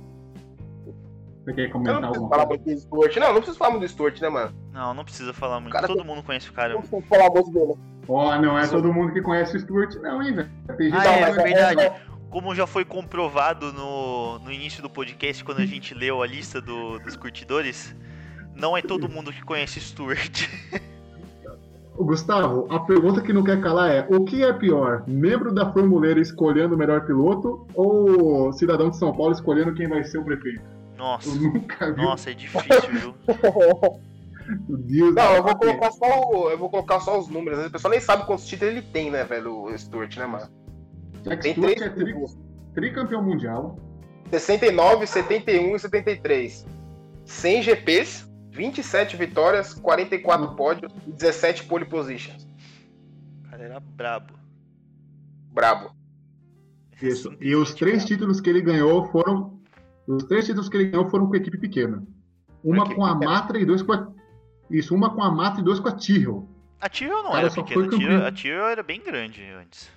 [1.44, 2.62] Você quer Eu comentar alguma falar coisa?
[2.64, 3.16] muito do Stuart.
[3.16, 4.52] Não, não preciso falar muito do Stuart, né, mano?
[4.72, 5.72] Não, não precisa falar muito.
[5.72, 6.72] Cara, Todo mundo conhece o cara.
[6.74, 7.74] Não preciso falar muito dele.
[8.08, 10.50] Ó, não é todo mundo que conhece o Stuart, não, hein, velho.
[10.76, 11.42] Tem gente Ah, que é, conhece-
[11.74, 12.02] verdade.
[12.30, 16.60] Como já foi comprovado no, no início do podcast, quando a gente leu a lista
[16.62, 17.94] do- dos curtidores,
[18.56, 20.48] não é todo mundo que conhece Stuart.
[21.94, 25.04] Gustavo, a pergunta que não quer calar é: o que é pior?
[25.06, 30.02] Membro da formuleira escolhendo o melhor piloto ou cidadão de São Paulo escolhendo quem vai
[30.02, 30.62] ser o prefeito?
[30.96, 32.02] Nossa, Eu nunca vi.
[32.02, 33.14] nossa, é difícil, viu?
[34.68, 37.66] Meu Deus Não, eu vou colocar só, o- eu vou colocar só os números.
[37.66, 40.48] O pessoal nem sabe quantos títulos ele tem, né, velho, o Stuart, né, mano?
[41.22, 42.14] Jack Tem Stewart três é tri-
[42.74, 43.78] tricampeão mundial.
[44.30, 46.66] 69, 71 e 73.
[47.24, 52.46] 100 GPs, 27 vitórias, 44 pódios e 17 pole positions.
[53.44, 54.34] O cara era brabo.
[55.52, 55.90] Brabo.
[57.00, 57.36] Isso.
[57.40, 59.60] E os três títulos que ele ganhou foram.
[60.06, 62.02] Os três títulos que ele ganhou foram com equipe pequena.
[62.64, 63.14] Uma com a.
[63.14, 64.08] Matra e dois com a.
[64.72, 66.48] Isso, uma com a Matra e dois com a Tyrrell.
[66.80, 69.90] A Tyrrell não Cara, era pequena, a Tyrrell era bem grande antes.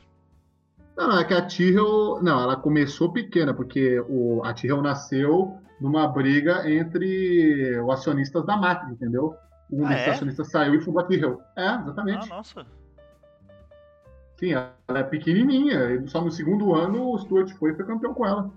[0.96, 2.20] Não, não, é que a Tyrrell.
[2.22, 8.56] Não, ela começou pequena, porque o, a Tyrrell nasceu numa briga entre os acionistas da
[8.56, 9.36] Matra, entendeu?
[9.72, 10.12] Um Ah, desses é?
[10.12, 11.42] acionistas saiu e fundou a Tyrrell.
[11.56, 12.30] É, Ah, exatamente.
[12.30, 12.66] nossa.
[14.38, 16.06] Sim, ela é pequenininha.
[16.08, 18.52] Só no segundo ano o Stuart foi e foi campeão com ela.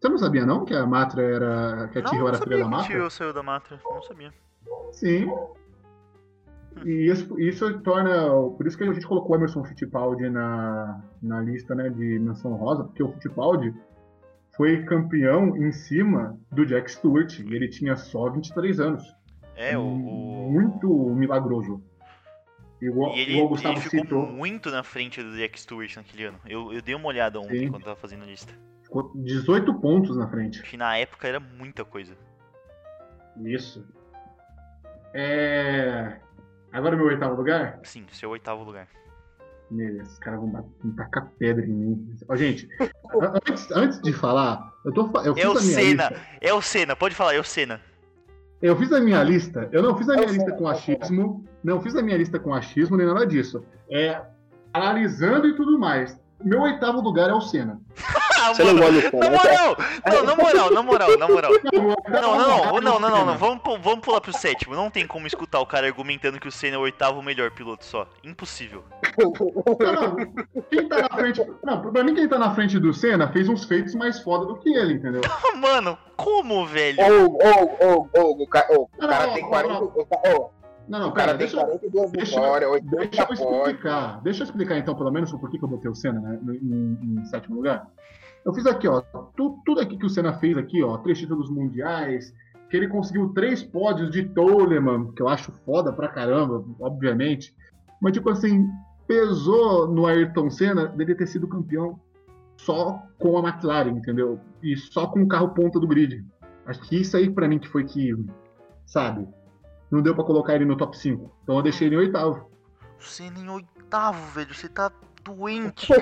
[0.00, 1.88] Você não sabia não que a Matra era.
[1.88, 2.86] que a não era filha da que a Matra?
[2.88, 3.80] Tyrrell saiu da Matra.
[3.84, 4.32] Não sabia.
[4.92, 5.26] Sim.
[6.84, 8.28] E isso, isso torna.
[8.56, 12.54] Por isso que a gente colocou o Emerson Fittipaldi na, na lista né, de menção
[12.54, 13.74] rosa, porque o Fittipaldi
[14.56, 17.38] foi campeão em cima do Jack Stewart.
[17.40, 19.02] E ele tinha só 23 anos.
[19.54, 21.82] É, o- Muito milagroso.
[22.80, 24.26] Igual, E ele, igual Gustavo ele ficou citou.
[24.26, 26.38] muito na frente do Jack Stewart naquele ano.
[26.46, 27.68] Eu, eu dei uma olhada ontem Sim.
[27.70, 28.52] quando tava fazendo a lista.
[28.82, 30.62] Ficou 18 pontos na frente.
[30.62, 32.16] Que na época era muita coisa.
[33.44, 33.86] Isso.
[35.14, 36.16] É...
[36.72, 37.80] Agora meu oitavo lugar?
[37.82, 38.88] Sim, seu oitavo lugar.
[39.70, 42.16] Meu, esses caras vão vão tacar pedra em mim.
[42.28, 46.12] Ó, gente, an- antes, antes de falar, eu, tô, eu fiz É o Senna.
[46.40, 47.80] É o Senna, pode falar, é o Senna.
[48.62, 49.68] Eu fiz a minha lista.
[49.72, 51.44] Eu não fiz a minha Eu lista sei, com achismo.
[51.64, 53.64] Não fiz a minha lista com achismo nem nada disso.
[53.90, 54.20] É
[54.72, 56.18] analisando e tudo mais.
[56.42, 57.80] Meu oitavo lugar é o Senna.
[58.54, 59.36] Você não gosta do na Senna, né?
[59.36, 59.76] moral!
[60.06, 61.52] Não, na moral, na moral, na moral.
[61.72, 63.34] Não, Não, não, não, não, o.
[63.36, 64.74] Vamos, vamos pular pro sétimo.
[64.74, 67.84] Não tem como escutar o cara argumentando que o Senna é o oitavo melhor piloto
[67.84, 68.06] só.
[68.24, 68.82] Impossível.
[70.70, 71.46] Quem tá na frente.
[71.62, 74.56] Não, pra mim, quem tá na frente do Senna fez uns feitos mais foda do
[74.56, 75.20] que ele, entendeu?
[75.24, 76.98] Ah, Mano, como, velho?
[77.00, 80.59] Ô, ô, ô, ô, o o cara não, tem não, 40.
[80.88, 81.00] Não.
[81.00, 84.20] Não, cara deixa, 42 deixa- deixa 80 eu explicar.
[84.22, 86.98] Deixa eu explicar então, pelo menos, o porquê que eu botei o Senna né, em,
[87.20, 87.86] em sétimo lugar.
[88.44, 89.00] Eu fiz aqui, ó,
[89.36, 92.34] tu- tudo aqui que o Senna fez aqui, ó, três títulos mundiais,
[92.70, 97.54] que ele conseguiu três pódios de Toleman, que eu acho foda pra caramba, obviamente.
[98.00, 98.66] Mas, tipo assim,
[99.06, 101.98] pesou no Ayrton Senna dele ter sido campeão
[102.56, 104.38] só com a McLaren, entendeu?
[104.62, 106.24] E só com o carro ponta do grid.
[106.66, 108.14] Acho que isso aí pra mim que foi que,
[108.86, 109.26] sabe,
[109.90, 111.30] não deu pra colocar ele no top 5.
[111.42, 112.50] Então eu deixei ele em oitavo.
[112.98, 114.54] O Senna em oitavo, velho.
[114.54, 114.92] Você tá
[115.24, 115.90] doente.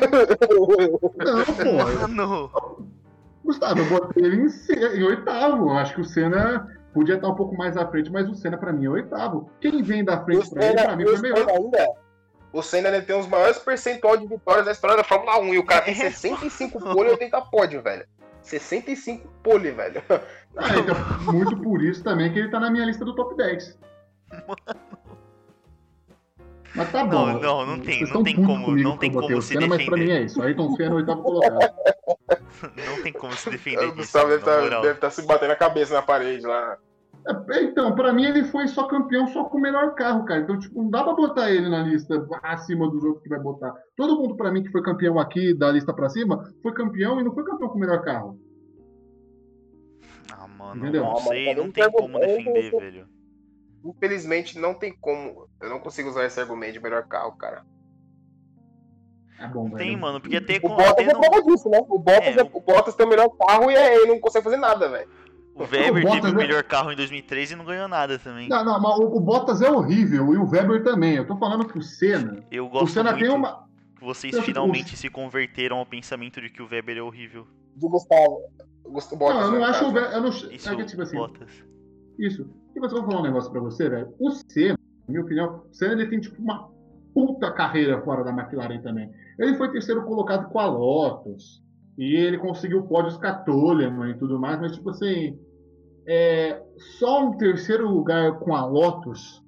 [1.18, 2.09] Não, pô.
[2.09, 2.88] Mano.
[3.44, 5.70] Gustavo, eu botei ele em, em oitavo.
[5.70, 8.72] Acho que o Senna podia estar um pouco mais à frente, mas o Senna pra
[8.72, 9.51] mim é oitavo.
[9.61, 11.38] Quem vem da O frente pra ele, Senna, pra mim o foi melhor.
[11.38, 11.88] Senna ainda.
[12.53, 15.59] O Senna ele tem os maiores percentual de vitórias da história da Fórmula 1 e
[15.59, 16.11] o cara tem É.
[16.11, 18.07] 65 pole e 80 pódio, velho.
[18.49, 20.03] 65 pole, velho.
[20.57, 23.79] Ah, então, muito por isso também que ele tá na minha lista do top 10.
[26.75, 27.27] Mas tá bom.
[27.27, 29.66] Não, não, não tem- não tem como- comigo não que tem como o se Senna,
[29.66, 30.20] mas pra mim defender.
[30.20, 30.43] é isso.
[30.43, 31.59] Ayrton Senna, oitavo colocado.
[32.77, 35.57] Não tem como se O defender disso, Gustavo deve na estar tá se batendo a
[35.57, 36.77] cabeça na parede lá.
[37.51, 40.41] É, Então, pra mim ele foi só campeão só com o melhor carro, cara.
[40.41, 43.72] Então, tipo, não dá pra botar ele na lista acima dos outros que vai botar.
[43.97, 47.25] Todo mundo, pra mim, que foi campeão aqui da lista pra cima, foi campeão e
[47.25, 48.39] não foi campeão com o melhor carro.
[50.59, 51.05] Mano, Entendeu?
[51.05, 53.09] não sei, não tem como defender, velho.
[53.85, 55.49] Infelizmente não tem como.
[55.61, 57.65] Eu não consigo usar esse argumento de melhor carro, cara.
[59.39, 59.99] É bom, Tem, velho.
[60.01, 61.79] mano, porque até O com Bottas até é prova disso, né?
[61.89, 64.43] O Bottas, É, é, o Bottas tem o melhor carro e é, ele não consegue
[64.43, 65.09] fazer nada, velho.
[65.55, 68.49] o Weber Bottas teve o é- melhor carro em 2013 e não ganhou nada também.
[68.49, 71.15] Não, não, mas o, o Bottas é horrível e o Weber também.
[71.15, 72.45] Eu tô falando que o Senna.
[72.51, 73.25] Eu O gosto Senna muito.
[73.25, 73.65] tem uma.
[74.01, 77.47] vocês Eu finalmente se converteram ao pensamento de que o Weber é horrível.
[77.77, 78.41] Do Gustavo.
[78.91, 80.14] Gustavo Bottas, Não, eu não no acho caso.
[80.14, 81.64] eu não, Isso, é que, tipo assim, Bottas.
[82.18, 82.47] Isso.
[82.74, 84.14] E mas eu vou falar um negócio pra você, velho.
[84.18, 86.68] O Senna, na minha opinião, o Senna ele tem tipo uma
[87.14, 89.11] puta carreira fora da McLaren também.
[89.39, 91.62] Ele foi terceiro colocado com a Lotus.
[91.97, 95.36] E ele conseguiu pódios com a Toleman e tudo mais, mas tipo assim,
[96.07, 96.62] é,
[96.99, 99.43] só um terceiro lugar com a Lotus,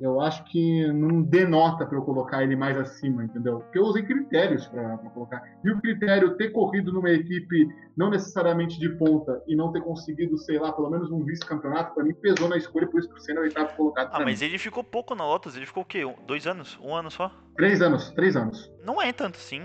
[0.00, 3.60] eu acho que não denota pra eu colocar ele mais acima, entendeu?
[3.60, 5.42] Porque eu usei critérios pra pra colocar.
[5.64, 10.36] E o critério ter corrido numa equipe não necessariamente de ponta e não ter conseguido,
[10.38, 13.20] sei lá, pelo menos um vice-campeonato, pra mim pesou na escolha, por isso que o
[13.20, 14.10] Senna oitavo colocado.
[14.12, 14.46] Ah, mas mim.
[14.46, 16.02] ele ficou pouco na Lotus, ele ficou o quê?
[16.26, 16.78] Dois anos?
[16.82, 17.30] Um ano só?
[17.56, 18.72] Três anos, três anos.
[18.84, 19.62] Não é tanto sim.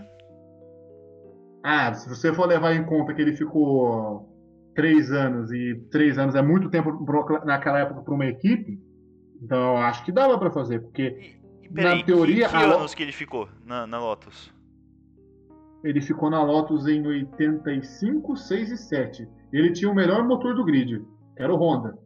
[1.63, 4.29] Ah, se você for levar em conta que ele ficou
[4.75, 7.05] três anos e três anos é muito tempo
[7.43, 8.79] naquela época para uma equipe,
[9.41, 12.93] então eu acho que dava pra fazer, porque E, e Na teoria, que, que anos
[12.93, 14.53] que ele ficou na, na Lotus?
[15.83, 19.27] ele ficou na Lotus em 85, 6 e 7.
[19.51, 20.99] Ele tinha o melhor motor do grid,
[21.35, 21.97] que era o Honda.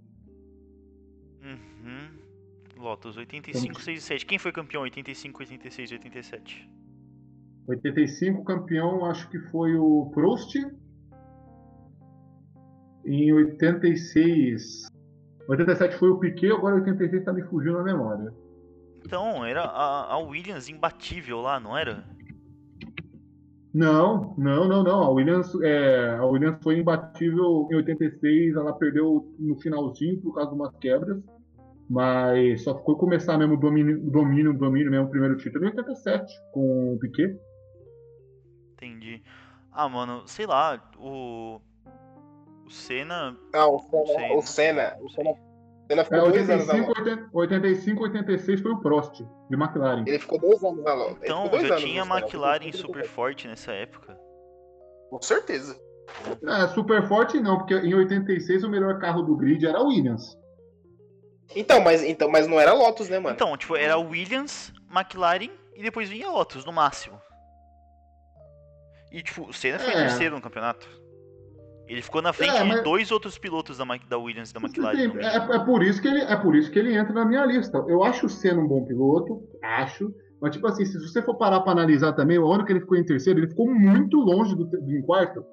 [1.41, 2.19] Uhum.
[2.77, 4.25] Lotus, 85, 6 e 7.
[4.25, 4.83] Quem foi campeão?
[4.83, 6.69] 85, 86 e 87.
[7.67, 10.55] 85 campeão, acho que foi o Prost.
[13.05, 14.87] Em 86.
[15.47, 18.33] 87 foi o Piquet, agora 86 tá me fugindo a memória.
[19.05, 22.03] Então, era a, a Williams imbatível lá, não era?
[23.73, 25.01] Não, não, não, não.
[25.01, 30.51] A Williams, é, a Williams foi imbatível em 86, ela perdeu no finalzinho por causa
[30.51, 31.21] de umas quebras,
[31.89, 35.65] mas só ficou começar mesmo o domínio, o domínio, o domínio mesmo, o primeiro título
[35.65, 37.35] em 87, com o Piquet.
[38.73, 39.23] Entendi.
[39.71, 41.59] Ah, mano, sei lá, o.
[42.73, 43.37] O Senna.
[43.53, 46.65] Não, o Senna, Sei, o não Senna, o Senna, o Senna É, ficou dois anos
[46.67, 47.05] na 85, Lotus.
[47.05, 49.13] 80, 85, 86 foi o Prost,
[49.49, 50.03] de McLaren.
[50.07, 51.17] Ele ficou dois anos na Lotus.
[51.17, 54.17] Ele Então, ficou já tinha McLaren super ficou- forte nessa época.
[55.11, 55.79] Com certeza.
[56.47, 60.35] É, super forte não, porque em 86 o melhor carro do grid era a Williams.
[61.55, 63.35] Então, mas, então, mas não era Lotus, né, mano?
[63.35, 67.21] Então, tipo, era Williams, McLaren e depois vinha Lotus, no máximo.
[69.11, 69.97] E, tipo, o Senna foi É.
[70.07, 70.89] terceiro no campeonato.
[71.87, 74.59] Ele ficou na frente É, mas- de dois outros pilotos da, da Williams e da
[74.61, 74.95] McLaren.
[74.95, 77.25] Sim, no é, é por isso que ele, é por isso que ele entra na
[77.25, 77.77] minha lista.
[77.87, 80.13] Eu acho o Senna um bom piloto, acho.
[80.41, 82.97] Mas, tipo assim, se você for parar para analisar também, o ano que ele ficou
[82.97, 85.43] em terceiro, ele ficou muito longe do, do em quarto.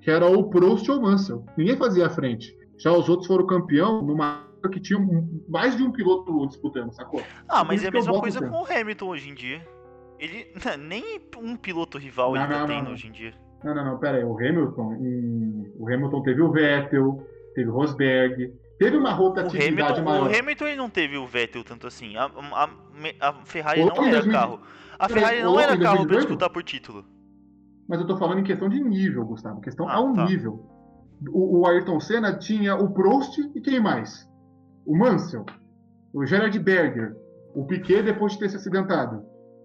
[0.00, 1.44] que era o Prost ou o Mansell.
[1.56, 2.56] Ninguém fazia a frente.
[2.78, 5.00] Já os outros foram campeão numa época que tinha
[5.48, 7.22] mais de um piloto disputando, sacou?
[7.48, 9.66] Ah, mas é a mesma coisa o com o Hamilton hoje em dia.
[10.18, 10.52] Ele.
[10.78, 12.92] Nem um piloto rival Não, ele não, tendo não.
[12.92, 13.34] hoje em dia.
[13.64, 14.24] Não, não, não, pera aí.
[14.24, 20.00] O Hamilton, em- o Hamilton teve o Vettel, teve o Rosberg, teve uma O rotatividade
[20.00, 20.30] Hamilton, maior.
[20.30, 22.16] o Hamilton ele não teve o Vettel tanto assim.
[22.16, 22.70] A, a-
[23.20, 24.32] a Ferrari não era 2000.
[24.32, 24.60] carro.
[24.98, 26.18] A Ferrari não era carro pra 2018?
[26.26, 27.04] disputar por título.
[27.88, 29.60] Mas eu tô falando em questão de nível, Gustavo.
[29.60, 30.24] Questão Ah, ao tá.
[30.24, 30.64] nível.
[31.30, 34.28] O, o Ayrton Senna tinha o Prost e quem mais?
[34.86, 35.44] O Mansell,
[36.12, 37.14] o Gerard Berger,
[37.54, 39.24] o Piquet depois de ter se acidentado.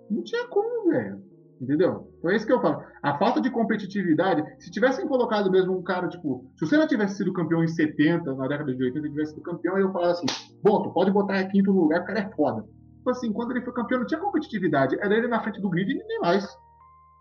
[0.09, 1.21] Não tinha como, velho.
[1.59, 2.07] Entendeu?
[2.19, 2.83] Então é isso que eu falo.
[3.01, 7.17] A falta de competitividade, se tivessem colocado mesmo um cara, tipo, se o Senna tivesse
[7.17, 10.11] sido campeão em 70, na década de 80, ele tivesse sido campeão, eu ia falar
[10.11, 10.27] assim,
[10.63, 12.63] bom, tu pode botar em quinto lugar, o cara é foda.
[13.07, 14.97] Tipo assim, quando ele foi campeão, não tinha competitividade.
[14.99, 16.45] Era ele na frente do grid e ninguém mais.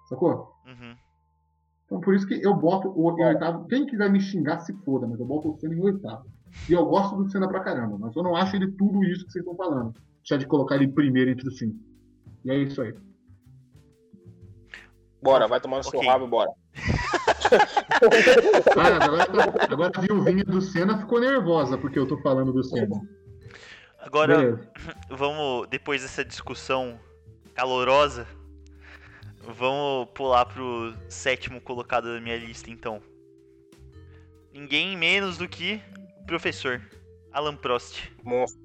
[0.08, 0.52] Sacou?
[0.66, 0.94] Uhum.
[1.86, 3.66] Então por isso que eu boto o em oitavo.
[3.68, 6.26] Quem quiser me xingar, se foda, mas eu boto o Senna em oitavo.
[6.68, 9.32] E eu gosto do Senna pra caramba, mas eu não acho ele tudo isso que
[9.32, 9.94] vocês estão falando.
[10.24, 11.78] Já de colocar ele primeiro entre os cinco.
[12.44, 12.92] E é isso aí.
[15.26, 16.08] Bora, vai tomar no seu Ok.
[16.08, 16.50] rabo e bora.
[18.76, 23.00] Ah, agora, agora a viuvinha do Senna ficou nervosa porque eu tô falando do Senna.
[24.00, 24.70] Agora, Beleza.
[25.08, 26.98] vamos, depois dessa discussão
[27.54, 28.26] calorosa,
[29.42, 33.00] vamos pular pro sétimo colocado da minha lista, então.
[34.52, 35.80] Ninguém menos do que
[36.20, 36.82] o professor
[37.32, 38.10] Alan Prost.
[38.24, 38.60] Monstro.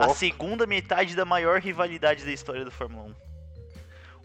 [0.00, 3.25] A segunda metade da maior rivalidade da história da Fórmula 1.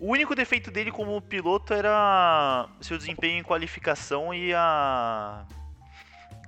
[0.01, 5.45] O único defeito dele como piloto era seu desempenho em qualificação e a.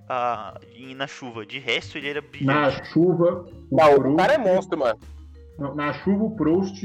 [0.10, 1.46] a e na chuva.
[1.46, 3.46] De resto, ele era Na chuva.
[3.70, 5.00] O Não, o Prost- cara é monstro, mano.
[5.76, 6.82] Na chuva o Prost.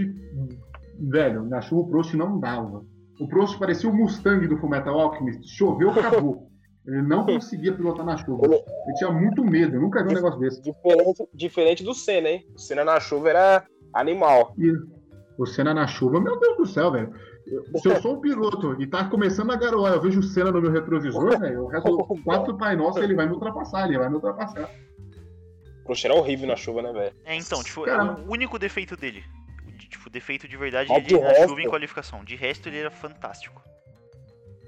[1.00, 2.84] Velho, na chuva o Prost não dava.
[3.18, 5.48] O Prost parecia o Mustang do Fullmetal Alchemist.
[5.56, 6.48] Choveu, acabou.
[6.86, 8.44] Ele não conseguia pilotar na chuva.
[8.46, 9.76] Ele tinha muito medo.
[9.76, 10.60] Eu nunca vi um negócio desse.
[10.62, 12.46] Diferente, diferente do Senna, hein?
[12.54, 13.64] O Senna na chuva era
[13.94, 14.54] animal.
[14.58, 14.97] E
[15.38, 17.12] o Senna na chuva, meu Deus do céu, velho.
[17.80, 20.60] Se eu sou um piloto e tá começando a garoar, eu vejo o Senna no
[20.60, 24.16] meu retrovisor, velho, o resto quatro Pai Nosso, ele vai me ultrapassar, ele vai me
[24.16, 24.68] ultrapassar.
[25.84, 27.16] Prost era horrível na chuva, né, velho?
[27.24, 28.02] É, então, tipo, Cara.
[28.02, 29.24] é o único defeito dele.
[29.88, 32.22] Tipo, defeito de verdade Mas ele na resto- chuva em qualificação.
[32.24, 33.62] De resto, ele era fantástico.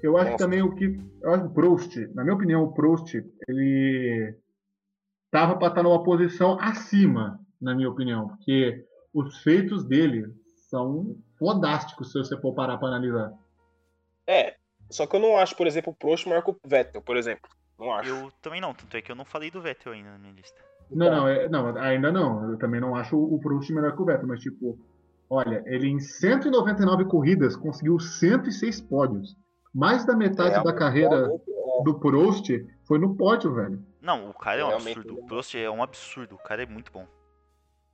[0.01, 0.43] Eu acho Nossa.
[0.43, 0.97] também o que.
[1.21, 3.13] Eu acho que o Prost, na minha opinião, o Prost,
[3.47, 4.35] ele
[5.29, 10.25] tava pra estar numa posição acima, na minha opinião, porque os feitos dele
[10.71, 13.33] são fodásticos se você for parar pra analisar.
[14.25, 14.55] É,
[14.89, 17.49] só que eu não acho, por exemplo, o Prost maior que o Vettel, por exemplo.
[17.77, 18.09] Não acho.
[18.09, 20.57] Eu também não, tanto é que eu não falei do Vettel ainda na minha lista.
[20.89, 22.51] Não, não, é- não, ainda não.
[22.51, 24.79] Eu também não acho o Prost melhor que o Vettel, mas tipo,
[25.29, 29.35] olha, ele em 199 corridas conseguiu 106 pódios.
[29.73, 31.83] Mais da metade É, da carreira é.
[31.83, 32.49] do Prost
[32.85, 33.85] foi no pódio, velho.
[34.01, 35.19] Não, o cara é um Realmente, absurdo.
[35.21, 36.35] O Prost é um absurdo.
[36.35, 37.05] O cara é muito bom.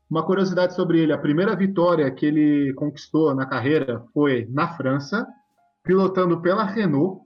[0.10, 5.28] Uma curiosidade sobre ele: a primeira vitória que ele conquistou na carreira foi na França,
[5.84, 7.22] pilotando pela Renault,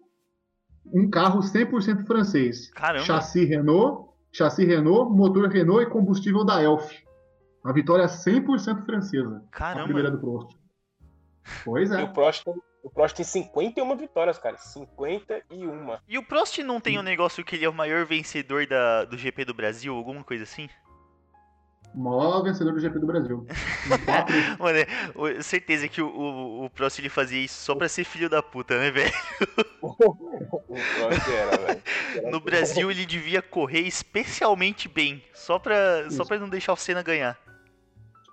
[0.86, 2.72] um carro 100% francês.
[2.72, 3.06] Caramba.
[3.06, 6.92] Chassi Renault, chassi Renault, motor Renault e combustível da Elf.
[7.64, 9.44] Uma vitória 100% francesa.
[9.52, 10.12] A primeira Caramba.
[10.12, 10.58] do Prost.
[11.64, 12.04] Pois E é.
[12.04, 14.58] o Prost, tem, o Prost tem 51 vitórias, cara.
[14.58, 15.98] 51.
[16.08, 19.18] E o Prost não tem um negócio que ele é o maior vencedor da, do
[19.18, 20.68] GP do Brasil, alguma coisa assim?
[21.94, 23.46] O maior vencedor do GP do Brasil.
[24.58, 28.30] Mano, é, certeza que o, o, o Prost ele fazia isso só pra ser filho
[28.30, 29.12] da puta, né, velho?
[29.82, 32.32] O Prost era, velho.
[32.32, 37.02] No Brasil ele devia correr especialmente bem, só pra, só pra não deixar o Senna
[37.02, 37.38] ganhar.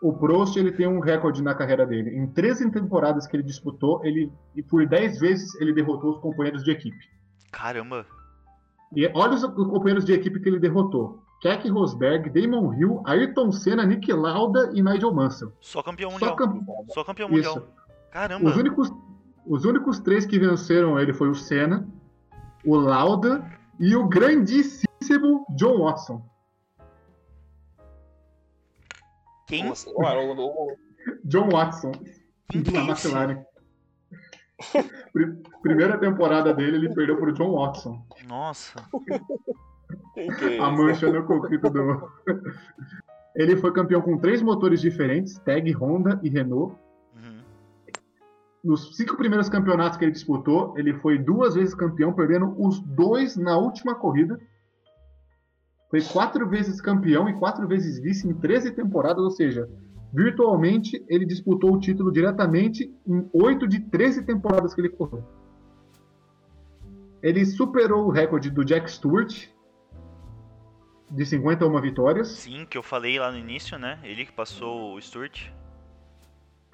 [0.00, 2.16] O Prost ele tem um recorde na carreira dele.
[2.16, 6.62] Em 13 temporadas que ele disputou, ele e por 10 vezes ele derrotou os companheiros
[6.62, 7.10] de equipe.
[7.50, 8.06] Caramba.
[8.94, 11.22] E olha os companheiros de equipe que ele derrotou.
[11.40, 15.52] Keck Rosberg, Damon Hill, Ayrton Senna, Nick Lauda e Nigel Mansell.
[15.60, 16.36] Só campeão Só mundial.
[16.36, 17.48] cam- Só campeão Isso.
[17.54, 17.74] mundial.
[18.10, 18.48] Caramba.
[18.50, 18.92] Os únicos,
[19.46, 21.86] os únicos três que venceram ele foi o Senna,
[22.64, 23.44] o Lauda
[23.78, 26.22] e o grandíssimo John Watson.
[29.46, 29.68] Quem?
[29.68, 30.76] O- o-
[31.24, 31.92] John Watson,
[32.50, 32.80] Quem que é?
[32.80, 33.44] McLaren.
[35.12, 38.04] Pri- Primeira temporada dele, ele perdeu pro John Watson.
[38.26, 38.84] Nossa.
[40.16, 42.10] é A mancha no coquito do.
[43.34, 46.76] Ele foi campeão com três motores diferentes: Tag, Honda e Renault.
[47.14, 47.40] Uhum.
[48.64, 53.36] Nos cinco primeiros campeonatos que ele disputou, ele foi duas vezes campeão, perdendo os dois
[53.36, 54.38] na última corrida.
[55.88, 59.68] Foi quatro vezes campeão e quatro vezes vice em 13 temporadas, ou seja,
[60.12, 65.24] virtualmente ele disputou o título diretamente em oito de 13 temporadas que ele correu.
[67.22, 69.48] Ele superou o recorde do Jack Stewart,
[71.10, 72.28] de 51 vitórias.
[72.28, 73.98] Sim, que eu falei lá no início, né?
[74.02, 75.48] Ele que passou o Sturt.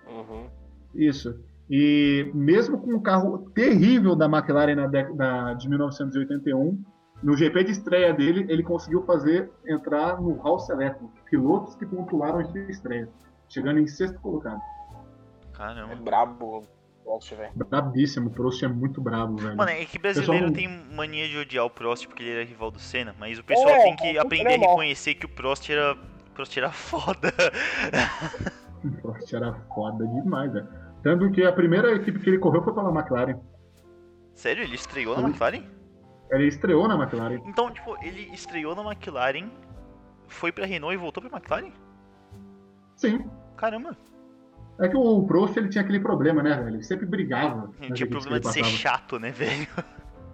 [0.06, 0.48] Uhum.
[0.94, 1.38] Isso.
[1.70, 6.84] E mesmo com um carro terrível da McLaren na década de 1981,
[7.22, 12.42] no GP de estreia dele, ele conseguiu fazer entrar no Hall Select, pilotos que pontuaram
[12.42, 13.08] em sua estreia,
[13.48, 14.60] chegando em sexto colocado.
[14.60, 15.96] É Caramba.
[15.96, 16.62] brabo o
[17.04, 17.52] Prost, velho.
[17.54, 19.56] Brabíssimo, o Prost é muito brabo, velho.
[19.56, 22.70] Mano, é que brasileiro Pessoal- tem mania de odiar o Prost porque ele era rival
[22.70, 24.70] do Senna, mas o pessoal É, tem que é aprender a normal.
[24.70, 27.32] reconhecer que o Prost era, o Prost era foda.
[28.84, 30.68] O Prost era foda demais, velho.
[31.02, 33.40] Tanto que a primeira equipe que ele correu foi pela McLaren.
[34.34, 35.28] Sério, ele estreou na Sim.
[35.28, 35.62] McLaren?
[36.30, 37.40] Ele estreou na McLaren.
[37.46, 39.48] Então, tipo, ele estreou na McLaren,
[40.28, 41.72] foi pra Renault e voltou pra McLaren?
[42.96, 43.24] Sim.
[43.56, 43.96] Caramba,
[44.80, 46.76] É que o Prost ele tinha aquele problema, né, velho?
[46.76, 47.70] Ele sempre brigava.
[47.80, 49.66] ele nas tinha que problema de ser ele chato, né, velho?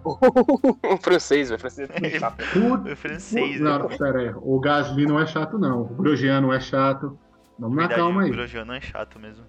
[0.83, 1.59] Um francês, velho.
[1.61, 2.43] Francês é tudo chato.
[2.53, 3.87] Puta É francês, Não, né?
[3.87, 4.33] não, pera aí.
[4.35, 5.81] O Gasly não é chato, não.
[5.83, 7.19] O Grosjean não é chato.
[7.59, 8.31] Vamos na Verdade, calma o aí.
[8.31, 9.45] Grosjean não é chato mesmo.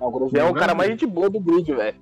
[0.00, 2.00] Ah, O Grosjean é o cara mais gente boa do grid, velho.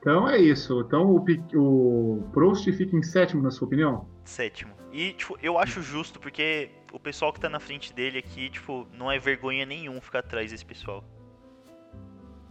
[0.00, 0.80] Então é isso.
[0.80, 1.24] Então o,
[1.54, 4.08] o Prost fica em sétimo, na sua opinião?
[4.24, 4.72] Sétimo.
[4.92, 8.86] E, tipo, eu acho justo porque o pessoal que tá na frente dele aqui, tipo,
[8.92, 11.04] não é vergonha nenhum ficar atrás desse pessoal.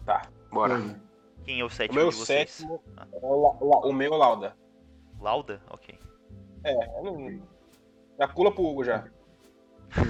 [0.06, 0.22] Tá,
[0.52, 0.76] bora.
[0.80, 1.08] É.
[1.44, 2.52] Quem é o O sétimo meu de vocês?
[2.52, 4.56] sétimo é o, La- o meu Lauda.
[5.20, 5.62] Lauda?
[5.70, 5.98] Ok.
[6.64, 7.42] É, eu não...
[8.20, 9.06] Já pula pro Hugo já.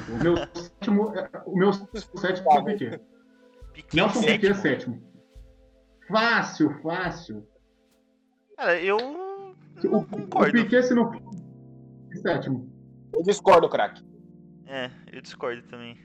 [0.10, 3.02] O meu sétimo, é- o meu sétimo é o Piquet.
[3.74, 4.96] Piquet Nelson Piquet é sétimo?
[4.96, 5.08] sétimo.
[6.08, 7.48] Fácil, fácil.
[8.56, 10.52] Cara, eu O, não o concordo.
[10.54, 11.12] Piquet se não.
[12.22, 12.68] Sétimo.
[13.14, 14.04] Eu discordo, craque.
[14.68, 15.98] É, eu discordo também.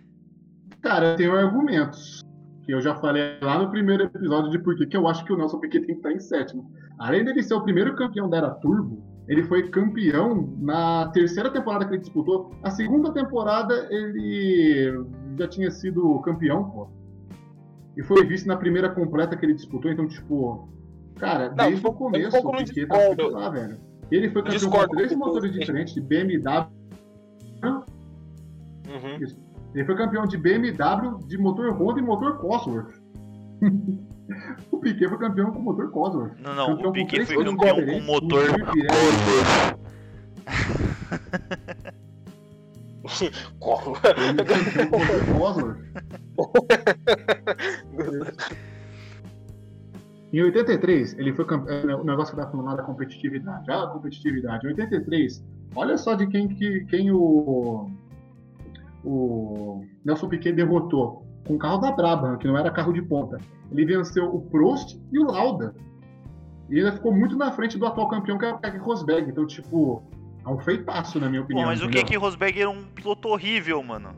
[0.80, 2.20] Cara, eu tenho argumentos.
[2.64, 5.32] que eu já falei lá no primeiro episódio de por que que eu acho que
[5.32, 6.70] o Nelson Piquet tem que estar em sétimo.
[6.98, 11.84] Além dele ser o primeiro campeão da Era Turbo, ele foi campeão na terceira temporada
[11.86, 12.52] que ele disputou.
[12.62, 15.06] A segunda temporada ele
[15.36, 16.88] já tinha sido campeão, pô.
[17.96, 20.68] E foi vice na primeira completa que ele disputou, então, tipo,
[21.16, 22.96] cara, Não, desde o começo tô o Piquet tá
[23.30, 23.80] lá, velho.
[24.10, 26.81] Ele foi campeão com três motores diferentes, de BMW.
[29.74, 32.94] Ele foi campeão de BMW, de motor Honda e motor Cosworth.
[34.70, 36.38] o Piquet foi campeão com motor Cosworth.
[36.40, 38.92] Não, não, Campeão o Piquet três foi campeão com motor Pirelli,
[43.58, 43.96] Corro.
[44.04, 45.78] ele foi campeão com motor Cosworth.
[50.32, 52.00] Em 83, ele foi campeão.
[52.00, 53.70] O negócio que tá falando da competitividade.
[53.70, 54.66] Ah, competitividade.
[54.66, 55.44] Em 83,
[55.76, 57.90] olha só de quem, que, quem o.
[59.04, 61.26] O Nelson Piquet derrotou.
[61.46, 63.38] Com o carro da Brabham, que não era carro de ponta.
[63.70, 65.74] Ele venceu o Prost e o Lauda.
[66.70, 69.30] E ainda ficou muito na frente do atual campeão, que é o Keke Rosberg.
[69.30, 70.02] Então, tipo,
[70.44, 71.66] é um feitaço, na minha Pô, opinião.
[71.66, 72.04] mas o entendeu?
[72.04, 74.10] Keke Rosberg era um piloto horrível, mano.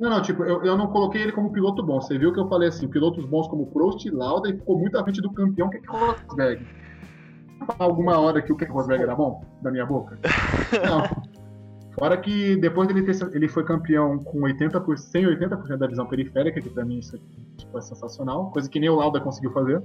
[0.00, 2.00] Não, não, tipo, eu, eu não coloquei ele como piloto bom.
[2.00, 4.98] Você viu que eu falei assim, pilotos bons como Prost e Lauda e ficou muito
[4.98, 6.66] à frente do campeão que é o Rosberg.
[7.78, 10.18] Alguma hora que o Keke Rosberg era bom da minha boca?
[10.84, 11.33] Não.
[11.98, 16.60] Fora que depois dele ter ele foi campeão com 80%, sem 80% da visão periférica,
[16.60, 17.18] que pra mim isso
[17.56, 19.80] tipo, é sensacional, coisa que nem o Lauda conseguiu fazer,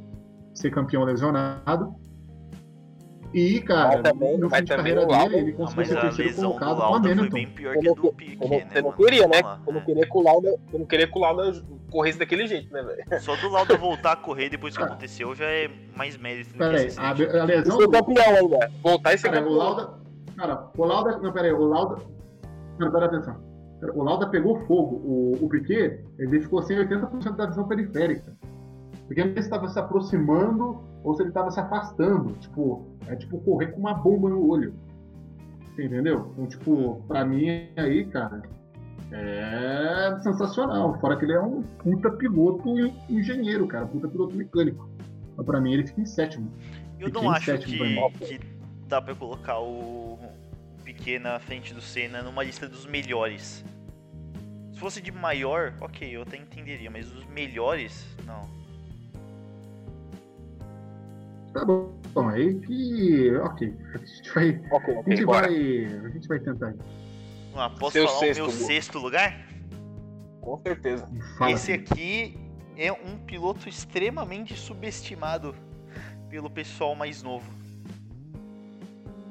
[0.54, 1.94] ser campeão lesionado.
[3.32, 5.88] E, cara, Mas também- no fim mas de também carreira dele, ele Ah, conseguiu mas
[5.88, 7.36] ser a terceiro colocado com a Lauda foi Hamilton.
[7.36, 8.04] bem pior Eu que do não,
[8.50, 9.38] né, eu não queria, né?
[9.68, 9.86] Eu não é.
[9.86, 13.22] queria que o Lauda, eu não queria que o Lauda corresse daquele jeito, né, velho?
[13.22, 16.58] Só do Lauda voltar a correr depois que aconteceu já é mais mérito do que
[16.58, 18.72] Pera aí, esse a, a lesão do, campeão ainda.
[18.82, 19.58] Voltar e ser Cara, o campeão.
[19.60, 20.00] Lauda.
[20.40, 21.18] Cara, o Lauda.
[21.18, 22.02] Não, pera aí, o Lauda.
[22.80, 23.36] Não, pera atenção.
[23.94, 24.96] O Lauda pegou fogo.
[25.04, 28.34] O, o Piquet, ele ficou sem 80% da visão periférica.
[29.06, 32.34] Porque ele estava se aproximando ou se ele estava se afastando.
[32.36, 34.74] Tipo, é tipo correr com uma bomba no olho.
[35.78, 36.32] Entendeu?
[36.34, 38.42] Então, tipo, pra mim aí, cara,
[39.12, 40.98] é sensacional.
[41.02, 42.70] Fora que ele é um puta piloto
[43.10, 43.86] engenheiro, cara.
[43.88, 44.90] Puta piloto mecânico.
[45.36, 46.50] Mas pra mim ele fica em sétimo.
[46.98, 48.40] Eu Fiquei não acho sétimo que, que
[48.88, 50.20] dá pra colocar o
[51.00, 53.64] Piquet na frente do Senna numa lista dos melhores.
[54.74, 58.48] Se fosse de maior, ok, eu até entenderia, mas os melhores, não.
[61.54, 61.98] Tá bom.
[62.14, 63.36] Bom, aí que.
[63.38, 63.74] Ok.
[63.94, 64.62] A gente vai.
[64.72, 65.48] Ok, A ok, gente bora.
[65.48, 65.86] vai.
[66.06, 66.72] A gente vai tentar.
[66.72, 68.66] Vamos lá, posso Seu falar sexto, o meu Gu.
[68.66, 69.48] sexto lugar?
[70.42, 71.10] Com certeza.
[71.38, 72.38] Fala Esse aqui
[72.78, 75.56] é um piloto extremamente subestimado
[76.30, 77.50] pelo pessoal mais novo.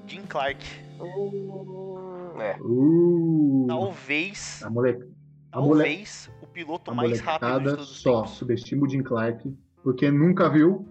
[0.07, 0.65] Jim Clark.
[1.05, 2.57] Hum, é.
[2.61, 5.05] Uh, Talvez, a moleque.
[5.51, 8.37] A, mole, talvez o piloto a mais rápido de todos os só tempos.
[8.37, 10.87] subestima o Jim Clark porque nunca viu.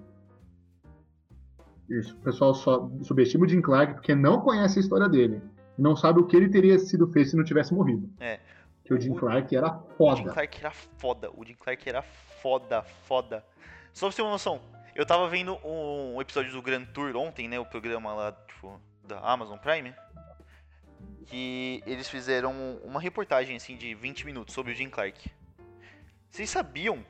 [1.89, 5.41] Isso, o pessoal só subestima o Jim Clark porque não conhece a história dele.
[5.77, 8.09] Não sabe o que ele teria sido feito se não tivesse morrido.
[8.19, 8.39] É.
[8.83, 9.79] Que o Jim O- Clark era O
[10.15, 10.33] Jim foda.
[10.33, 11.31] Clark era foda.
[11.35, 13.45] O Jim Clark era foda, foda.
[13.93, 14.59] Só pra você ter uma noção,
[14.95, 17.59] eu tava vendo um episódio do Grand Tour ontem, né?
[17.59, 19.93] O programa lá, tipo, da Amazon Prime.
[21.25, 25.29] Que eles fizeram uma reportagem, assim, de 20 minutos sobre o Jim Clark.
[26.29, 27.03] Vocês sabiam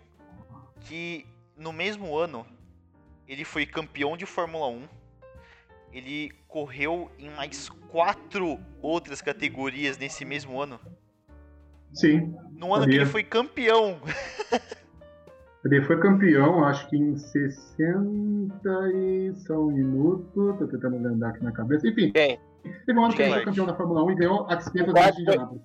[0.81, 1.25] que
[1.55, 2.45] no mesmo ano
[3.27, 4.87] ele foi campeão de Fórmula 1?
[5.91, 10.79] Ele correu em mais quatro outras categorias nesse mesmo ano?
[11.93, 12.35] Sim.
[12.51, 13.99] No ano que ele foi campeão.
[15.69, 18.61] Ele foi campeão, acho que em 60
[18.93, 20.55] e só um minuto.
[20.57, 21.87] Tô tentando lembrar aqui na cabeça.
[21.87, 22.39] Enfim, Quem?
[22.85, 25.15] teve um ano que ele foi campeão da Fórmula 1 e ganhou a 500 Clark
[25.15, 25.61] de Indianápolis.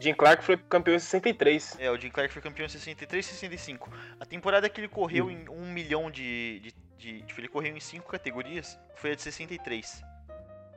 [0.00, 1.76] Jim Clark foi campeão em 63.
[1.78, 3.88] É, o Jim Clark foi campeão em 63 e 65.
[4.18, 7.80] A temporada que ele correu em um milhão de, de, de- Tipo, ele correu em
[7.80, 10.02] cinco categorias foi a de 63.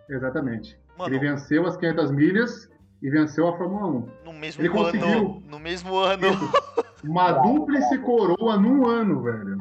[0.09, 0.79] Exatamente.
[0.97, 2.69] Mano, Ele venceu as 500 milhas
[3.01, 4.09] e venceu a Fórmula 1.
[4.25, 4.77] no mesmo ele ano.
[4.77, 5.43] conseguiu.
[5.47, 6.27] No mesmo ano.
[7.03, 9.57] Uma dúplice coroa num ano, velho.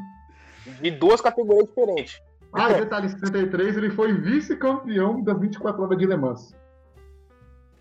[0.81, 2.21] De duas categorias diferentes.
[2.53, 6.55] Ah, e detalhe 63, ele foi vice-campeão das 24 horas de Le Mans.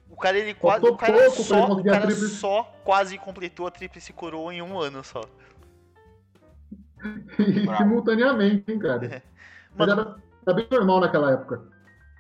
[0.09, 0.85] O cara, ele quase.
[0.85, 5.03] O cara, só, ele o cara só quase completou a tríplice coroa em um ano
[5.03, 5.21] só.
[7.37, 7.77] E Bravo.
[7.83, 9.21] simultaneamente, hein, cara.
[9.75, 10.15] Mas Mano, era,
[10.47, 11.61] era bem normal naquela época.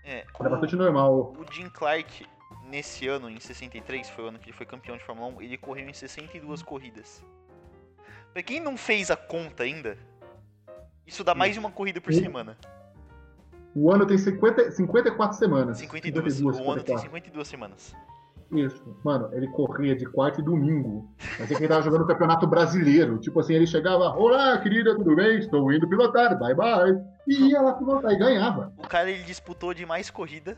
[0.03, 1.33] é, Era o- bastante normal.
[1.37, 2.25] O Jim Clark,
[2.69, 5.57] nesse ano, em 63, foi o ano que ele foi campeão de Fórmula 1, ele
[5.57, 7.23] correu em 62 corridas.
[8.33, 9.97] Pra quem não fez a conta ainda,
[11.07, 12.57] isso dá mais de uma corrida por semana.
[13.75, 15.77] O ano tem 50, 54 semanas.
[15.77, 16.33] 52.
[16.33, 17.01] 52, O ano tem 54.
[17.03, 17.95] 52 semanas.
[18.51, 18.97] Isso.
[19.03, 21.09] Mano, ele corria de quarta e domingo.
[21.39, 23.17] Mas é que ele tava jogando o campeonato brasileiro.
[23.17, 25.39] Tipo assim, ele chegava, olá, querida, tudo bem?
[25.39, 27.01] Estou indo pilotar, bye bye.
[27.27, 28.71] E ia lá pilotar e ganhava.
[28.77, 30.57] O cara ele disputou de mais corrida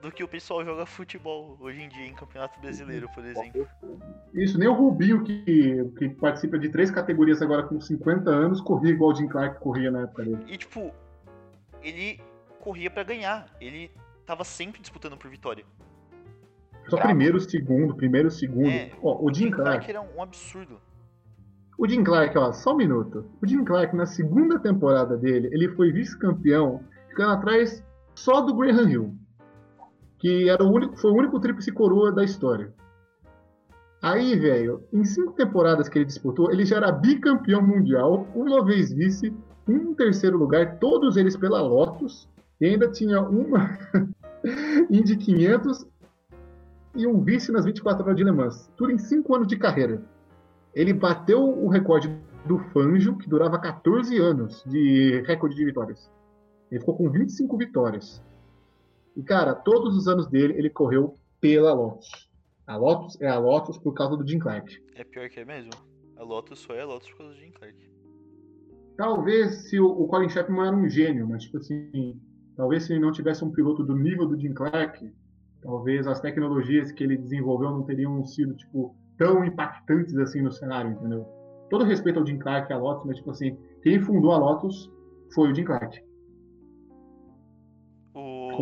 [0.00, 3.66] do que o pessoal joga futebol hoje em dia em Campeonato Brasileiro, por exemplo.
[4.34, 8.92] Isso, nem o Rubinho, que, que participa de três categorias agora com 50 anos, corria
[8.92, 10.44] igual o Jim Clark corria na época dele.
[10.48, 10.92] E tipo,
[11.82, 12.20] ele
[12.60, 13.46] corria pra ganhar.
[13.60, 13.90] Ele
[14.24, 15.64] tava sempre disputando por vitória.
[16.88, 17.08] Só Bravo.
[17.08, 18.68] primeiro, segundo, primeiro, segundo.
[18.68, 20.80] É, Ó, o Jim Jim Clark, era um absurdo.
[21.78, 23.24] o Jim Clark, ó, só um minuto.
[23.40, 27.84] O Jim Clark, na segunda temporada dele, ele foi vice-campeão, ficando atrás
[28.14, 29.19] só do Graham Hill.
[30.20, 32.72] Que era o único, foi o único tríplice coroa da história.
[34.02, 38.92] Aí, velho, em cinco temporadas que ele disputou, ele já era bicampeão mundial, uma vez
[38.92, 39.34] vice,
[39.68, 42.28] um terceiro lugar, todos eles pela Lotus,
[42.60, 43.78] e ainda tinha uma
[44.90, 45.86] Indy 500
[46.96, 48.70] e um vice nas 24 horas de Le Mans.
[48.76, 50.02] Tudo em cinco anos de carreira.
[50.74, 52.14] Ele bateu o recorde
[52.46, 56.10] do Fangio, que durava 14 anos de recorde de vitórias.
[56.70, 58.22] Ele ficou com 25 vitórias.
[59.16, 62.30] E, cara, todos os anos dele, ele correu pela Lotus.
[62.66, 64.80] A Lotus é a Lotus por causa do Jim Clark.
[64.94, 65.72] É pior que é mesmo.
[66.16, 67.90] A Lotus só é a Lotus por causa do Jim Clark.
[68.96, 72.20] Talvez se o, o Colin Chapman era um gênio, mas, tipo assim,
[72.56, 75.10] talvez se ele não tivesse um piloto do nível do Jim Clark,
[75.62, 80.92] talvez as tecnologias que ele desenvolveu não teriam sido, tipo, tão impactantes assim no cenário,
[80.92, 81.26] entendeu?
[81.70, 84.90] Todo respeito ao Jim Clark e à Lotus, mas, tipo assim, quem fundou a Lotus
[85.34, 86.02] foi o Jim Clark,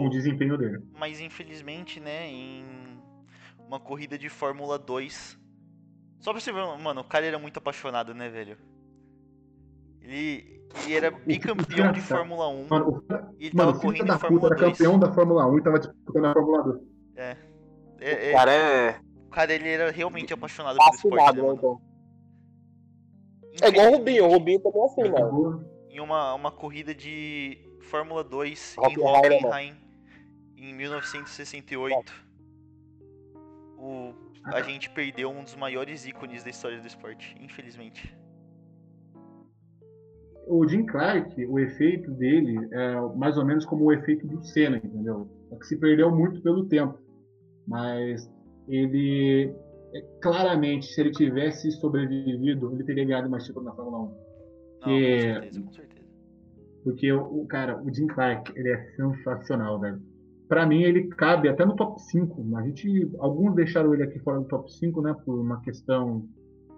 [0.00, 0.78] com o desempenho dele.
[0.98, 2.64] Mas infelizmente, né, em
[3.66, 5.38] uma corrida de Fórmula 2.
[6.20, 8.56] Só pra você ver, mano, o cara era muito apaixonado, né, velho?
[10.00, 12.00] Ele, ele era bicampeão de.
[12.00, 14.56] Fórmula 1 Mano, o, cara- e ele mano, tava correndo da em puta Fórmula era
[14.56, 14.78] 2.
[14.78, 16.82] campeão da Fórmula 1 e tava disputando a Fórmula 2.
[17.16, 17.36] É,
[18.00, 21.54] O é, cara é o cara ele era realmente apaixonado pelo esporte, né, né, mano?
[21.58, 21.80] então.
[23.60, 25.16] É igual o Rubinho, o Rubinho também é assim, mano.
[25.16, 25.64] Acabou.
[25.90, 29.76] em uma, uma corrida de Fórmula 2 em Hockenheim, né, Hockenheim
[30.58, 32.28] em 1968.
[33.78, 34.12] O,
[34.44, 38.14] a gente perdeu um dos maiores ícones da história do esporte, infelizmente.
[40.46, 44.78] o Jim Clark, o efeito dele é mais ou menos como o efeito do Senna,
[44.78, 45.28] entendeu?
[45.50, 46.98] Só que se perdeu muito pelo tempo.
[47.66, 48.30] Mas
[48.66, 49.54] ele,
[49.94, 54.00] é, claramente, se ele tivesse sobrevivido, ele teria ganhado mais título na Fórmula 1.
[54.06, 54.14] Não,
[54.80, 56.08] com Que- certeza, com certeza.
[56.82, 60.00] Porque, o cara, o Jim Clark, ele é sensacional, velho.
[60.48, 62.56] Pra mim, ele cabe até no top 5.
[62.56, 65.14] A gente, alguns deixaram ele aqui fora do top 5, né?
[65.24, 66.26] Por uma questão.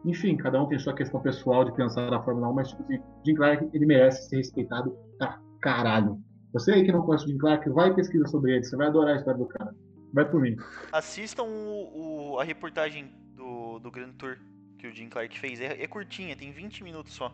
[0.05, 3.35] Enfim, cada um tem sua questão pessoal de pensar na Fórmula 1, mas, assim, Jim
[3.35, 6.19] Clark, ele merece ser respeitado pra caralho.
[6.53, 8.65] Você aí que não conhece o Jim Clark, vai pesquisa sobre ele.
[8.65, 9.73] Você vai adorar a história do cara.
[10.13, 10.57] Vai por mim.
[10.93, 14.39] Assistam o, o- a reportagem do, do Grand Tour
[14.79, 15.61] que o Jim Clark fez.
[15.61, 17.33] É, é curtinha, tem 20 minutos só.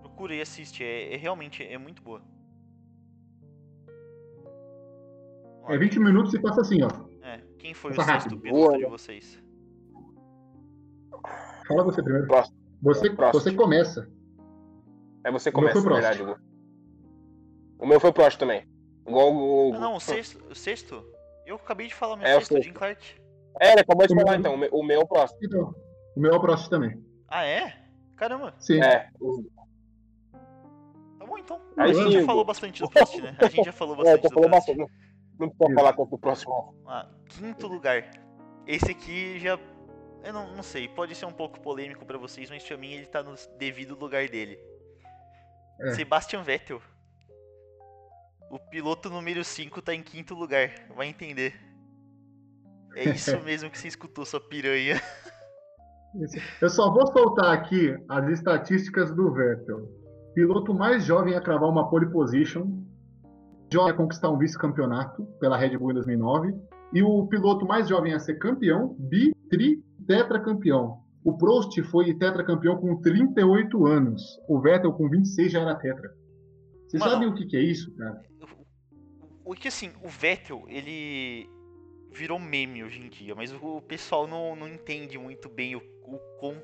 [0.00, 2.20] Procura e assiste, é, é realmente é muito boa.
[5.68, 6.88] É 20 minutos e passa assim, ó.
[7.22, 8.40] é, quem foi o Passa sexto rápido.
[8.42, 8.88] piloto Boa, de né?
[8.88, 9.42] vocês?
[11.66, 12.26] Fala você primeiro.
[12.26, 12.56] Próximo.
[12.82, 13.40] Você, Próximo.
[13.40, 14.10] você começa.
[15.24, 16.40] É você O meu começa, foi na verdade.
[17.78, 18.66] O meu foi Prost também.
[19.06, 19.72] Igual o.
[19.74, 21.04] Ah, não, o sexto, o sexto?
[21.46, 22.64] Eu acabei de falar meu É, o sexto, sexto.
[22.66, 23.14] Jim Clark.
[23.60, 24.54] É, ele acabou de O falar meu- então.
[24.54, 25.36] O meu, o é o Prost.
[25.42, 25.74] Então,
[26.16, 27.04] o meu é o próximo também.
[27.28, 27.72] Ah, é?
[28.16, 28.80] Caramba, Sim.
[28.82, 29.10] É.
[29.20, 29.44] o-
[31.18, 31.60] tá bom então.
[31.76, 33.36] Aí a gente já falou bastante do Prost, né?
[33.38, 34.50] A gente já falou É, bastante tô do Prost.
[34.50, 34.92] bastante.
[35.40, 35.74] Não, Isso.
[35.74, 36.74] falar quanto o próximo.
[36.86, 38.10] Ah, quinto lugar.
[38.66, 39.58] Esse aqui já.
[40.22, 43.06] Eu não, não sei, pode ser um pouco polêmico pra vocês, mas pra mim ele
[43.06, 44.58] tá no devido lugar dele.
[45.80, 45.94] É.
[45.94, 46.82] Sebastian Vettel.
[48.50, 51.54] O piloto número 5 tá em quinto lugar, vai entender.
[52.94, 55.00] É isso mesmo que você escutou, sua piranha.
[56.60, 59.88] Eu só vou soltar aqui as estatísticas do Vettel.
[60.34, 62.82] Piloto mais jovem a cravar uma pole position,
[63.72, 66.54] jovem a conquistar um vice-campeonato pela Red Bull em 2009,
[66.92, 71.00] e o piloto mais jovem a ser campeão, bi, tri, tetracampeão.
[71.24, 74.22] O Prost foi tetracampeão com 38 anos.
[74.48, 76.14] O Vettel com 26 já era tetra.
[76.88, 77.12] Vocês Mano.
[77.12, 78.20] sabem o que, que é isso, cara?
[79.44, 81.48] O que assim, o Vettel, ele
[82.12, 86.18] virou meme hoje em dia, mas o pessoal não, não entende muito bem o, o
[86.38, 86.54] quão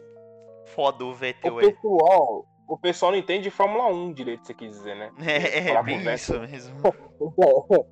[0.66, 1.70] foda o O Vettel é.
[1.70, 5.10] pessoal, o pessoal não entende de Fórmula 1 direito, você quis dizer, né?
[5.20, 6.76] É, é bem isso mesmo.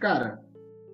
[0.00, 0.40] Cara,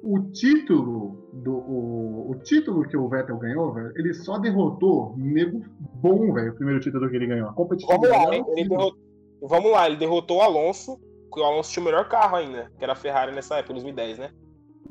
[0.02, 5.64] o título do o, o título que o Vettel ganhou, velho, ele só derrotou nego
[5.78, 7.48] bom, velho, o primeiro título que ele ganhou.
[7.48, 8.98] A Vamos lá, era ele, ele derrotou,
[9.42, 10.98] vamos lá, ele derrotou o Alonso,
[11.32, 14.18] que o Alonso tinha o melhor carro ainda, que era a Ferrari nessa época, 2010,
[14.18, 14.30] né?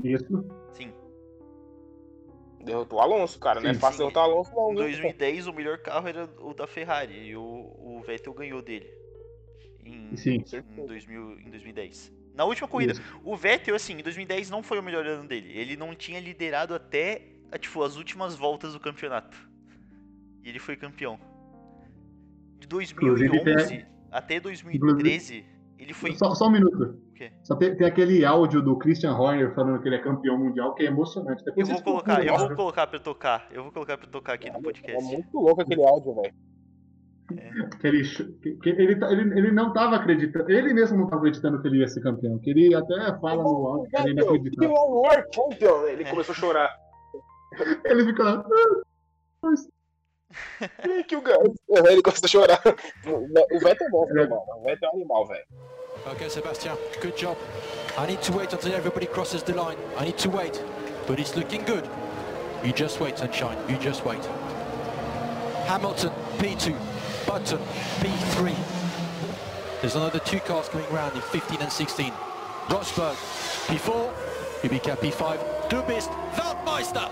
[0.03, 0.45] Isso.
[0.73, 0.91] Sim.
[2.65, 3.61] Derrotou o Alonso, cara.
[3.61, 3.97] não é fácil sim.
[3.99, 4.71] derrotar o Alonso, não.
[4.71, 4.83] Em viu?
[4.83, 8.89] 2010, o melhor carro era o da Ferrari e o, o Vettel ganhou dele.
[9.85, 10.43] Em, Sim.
[10.77, 12.11] em, 2000, em 2010.
[12.33, 13.21] Na última corrida, Isso.
[13.23, 15.57] o Vettel, assim, em 2010 não foi o melhor ano dele.
[15.57, 19.37] Ele não tinha liderado até, ah, tipo, as últimas voltas do campeonato.
[20.43, 21.19] E ele foi campeão.
[22.57, 25.45] De Inclusive, 2011 até 2013,
[25.77, 26.13] ele foi...
[26.15, 26.97] Só, só um minuto.
[27.09, 27.31] O quê?
[27.43, 30.83] Só tem, tem aquele áudio do Christian Horner falando que ele é campeão mundial, que
[30.83, 31.41] é emocionante.
[31.41, 33.47] Eu Depois vou vocês colocar, eu vou colocar pra tocar.
[33.51, 35.03] Eu vou colocar pra tocar aqui no É podcast.
[35.15, 36.33] muito louco aquele áudio, velho.
[37.81, 38.03] que ele,
[38.41, 41.67] que, que ele, tá- ele, ele não estava acreditando, ele mesmo não estava acreditando que
[41.67, 42.37] ele ia ser campeão.
[42.39, 44.73] Que ele até fala no áudio que ele não acreditava.
[45.89, 46.69] Ele começou a chorar.
[47.85, 48.45] Ele fica lá.
[50.85, 51.55] Ih, que o Gans.
[51.69, 52.61] Ele começou a chorar.
[53.05, 54.41] O Vettel é bom, mano.
[54.57, 55.45] O Vettel é um animal, velho.
[56.11, 57.35] Okay, Sebastian, good job.
[57.97, 59.77] I need to wait until everybody crosses the line.
[59.97, 60.61] I need to wait.
[61.07, 61.87] But it's looking good.
[62.63, 63.57] You just wait, Sunshine.
[63.67, 64.23] You just wait.
[65.67, 66.75] Hamilton, P2.
[67.25, 67.59] Button,
[67.99, 68.53] P3.
[69.81, 72.11] There's another two cars coming round in 15 and 16.
[72.67, 73.15] Rosberg,
[73.67, 74.11] P4.
[74.61, 75.69] Kubica, P5.
[75.69, 77.09] Du bist Weltmeister!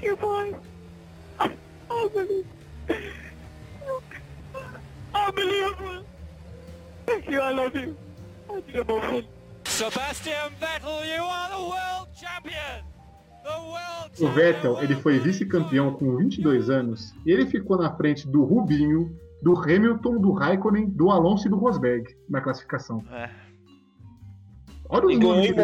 [0.00, 0.54] Thank you, boy.
[1.90, 2.44] Unbelievable.
[5.12, 6.04] Unbelievable.
[7.04, 7.96] Thank you, I love you.
[8.48, 9.24] I.
[9.64, 12.84] Sebastian Vettel, you are the world champion!
[13.42, 18.28] The world O Vettel, ele foi vice-campeão com 22 anos e ele ficou na frente
[18.28, 23.04] do Rubinho, do Hamilton, do Raikkonen, do Alonso e do Rosberg na classificação.
[23.10, 23.30] É.
[24.88, 25.54] Olha os nomes?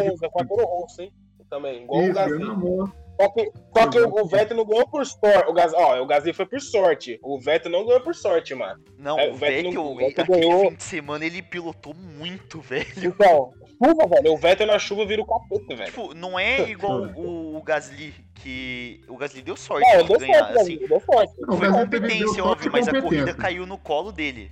[1.49, 3.04] Também, igual o Gasly.
[3.19, 5.49] Só que, só que o, o Vettel não ganhou por sorte.
[5.49, 7.19] O Gasly, ó, o Gasly foi por sorte.
[7.23, 8.83] O Vettel não ganhou por sorte, mano.
[8.97, 10.69] Não, É, o Vettel Vettel, não- o Vettel aquele ganhou.
[10.69, 12.85] fim de semana, ele pilotou muito, velho.
[12.97, 13.51] Então,
[13.81, 14.33] chuva, velho.
[14.33, 15.85] O Vettel na chuva vira o capeta, velho.
[15.85, 20.19] Tipo, não é igual o, o Gasly, que o Gasly deu sorte Não, de deu
[20.19, 20.77] ganhar, sorte, assim.
[20.87, 21.33] Deu sorte.
[21.41, 24.51] Não, Foi competência, óbvio, mas a corrida caiu no colo dele.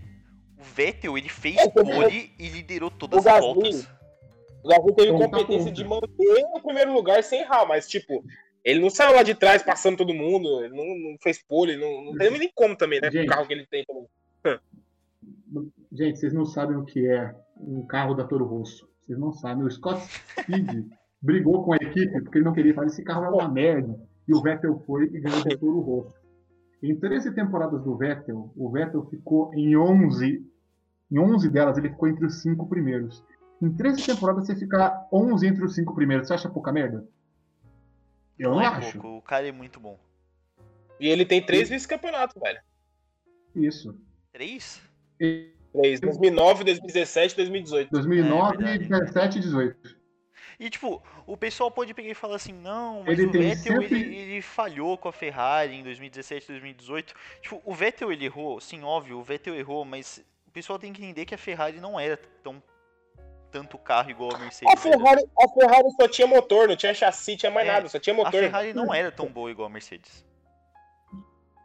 [0.57, 3.87] O Vettel, ele fez É, pole e liderou todas as Gasly, voltas.
[4.63, 8.23] O Gasly teve tá competência de manter o primeiro lugar sem errar, mas, tipo,
[8.63, 12.05] ele não saiu lá de trás passando todo mundo, ele não, não fez pole, não,
[12.05, 13.11] não teve nem como também, né?
[13.11, 13.25] Gente.
[13.25, 14.59] o carro que ele tem também.
[15.91, 18.89] Gente, vocês não sabem o que é um carro da Toro Rosso.
[19.05, 19.63] Vocês não sabem.
[19.63, 20.87] O Scott Speed
[21.21, 23.99] brigou com a equipe porque ele não queria falar esse carro é uma merda.
[24.27, 26.23] E o Vettel foi e ganhou do Toro Rosso.
[26.81, 30.45] Em 13 temporadas do Vettel, o Vettel ficou em 11.
[31.11, 33.23] Em 11 delas, ele ficou entre os 5 primeiros.
[33.61, 37.07] Em 13 temporadas, você ficar 11 entre os 5 primeiros, você acha pouca merda?
[38.37, 38.91] Eu não, Não é acho.
[38.99, 39.99] pouco, o cara é muito bom.
[40.99, 42.59] E ele tem três vice-campeonatos, velho.
[43.55, 43.95] Isso.
[44.31, 44.81] Três?
[45.17, 47.89] Três, 2009, 2017 2018.
[47.91, 48.87] 2009, É verdade.
[48.89, 50.03] 17 e 18.
[50.59, 53.81] E tipo, o pessoal pode pegar e falar assim, não, mas Ele o tem Vettel
[53.81, 57.13] sempre- ele, ele falhou com a Ferrari em 2017, 2018.
[57.41, 61.01] Tipo, o Vettel ele errou, sim, óbvio, o Vettel errou, mas o pessoal tem que
[61.03, 62.61] entender que a Ferrari não era tão
[63.53, 64.73] tanto carro igual a Mercedes.
[64.73, 67.99] A Ferrari, a Ferrari só tinha motor, não tinha chassi, tinha mais É, nada, só
[67.99, 68.21] tinha era.
[68.23, 68.39] A motor.
[68.41, 70.25] Ferrari não era tão boa igual a Mercedes.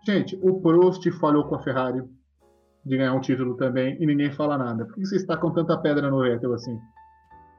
[0.07, 2.03] Gente, o Prost falhou com a Ferrari
[2.85, 4.85] de ganhar um título também e ninguém fala nada.
[4.85, 6.79] Por que vocês tacam tanta pedra no Vettel assim?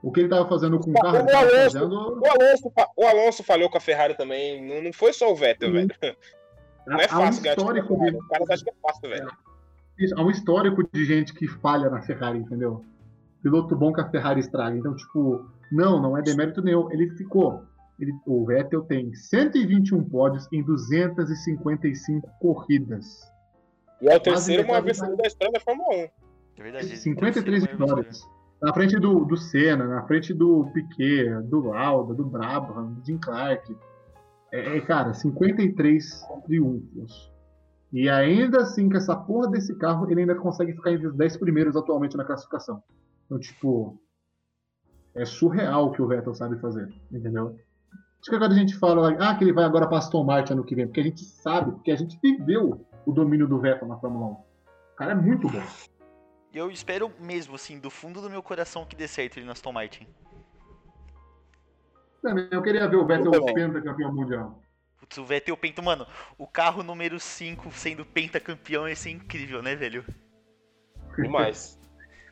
[0.01, 1.93] O que ele tava fazendo com o carro, ele O tava Alonso, fazendo.
[2.21, 5.73] o, Alonso, o Alonso falhou com a Ferrari também, não, não foi só o Vettel,
[5.73, 5.89] velho.
[6.87, 9.31] Não é um fácil ganhar da histórico de, Os caras acham que é fácil, velho.
[9.99, 12.83] isso, há um histórico de gente que falha na Ferrari, entendeu?
[13.41, 14.77] Piloto bom que a Ferrari estraga.
[14.77, 16.91] Então, tipo, não, não é demérito nenhum.
[16.91, 17.63] Ele ficou.
[17.99, 23.29] Ele, o Vettel tem 121 pódios em 255 corridas.
[24.01, 25.93] E é o terceiro maior vencedor da história da Fórmula 1.
[25.93, 26.11] É
[26.57, 26.85] verdade.
[26.87, 28.21] ele 53 tem que ser maior vitórias.
[28.61, 33.17] Na frente do, do Senna, na frente do Piquet, do Lauda, do Brabham, do Jim
[33.17, 33.75] Clark.
[34.51, 37.31] É, é, cara, 53 triunfos.
[37.91, 41.37] E ainda assim, com essa porra desse carro, ele ainda consegue ficar entre os 10
[41.37, 42.83] primeiros atualmente na classificação.
[43.29, 44.01] Então, tipo,
[45.13, 47.55] é surreal o que o Vettel sabe fazer, entendeu?
[48.19, 50.63] Acho que agora a gente fala, ah, que ele vai agora para Aston Martin ano
[50.63, 53.99] que vem, porque a gente sabe, porque a gente viveu o domínio do Vettel na
[53.99, 54.31] Fórmula 1.
[54.31, 55.61] O cara é muito bom.
[56.51, 59.71] Eu espero mesmo, assim, do fundo do meu coração que dê certo ele no Aston
[59.71, 60.07] Martin.
[62.23, 64.59] Também, Eu queria ver o Vettel pentacampeão mundial.
[64.99, 66.07] Putz, o Vettel penta, mano,
[66.37, 70.03] o carro número 5 sendo pentacampeão ia ser incrível, né, velho?
[71.15, 71.78] Demais.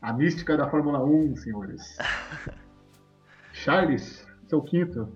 [0.01, 1.97] A mística da Fórmula 1, senhores.
[3.51, 5.11] Charles, seu quinto.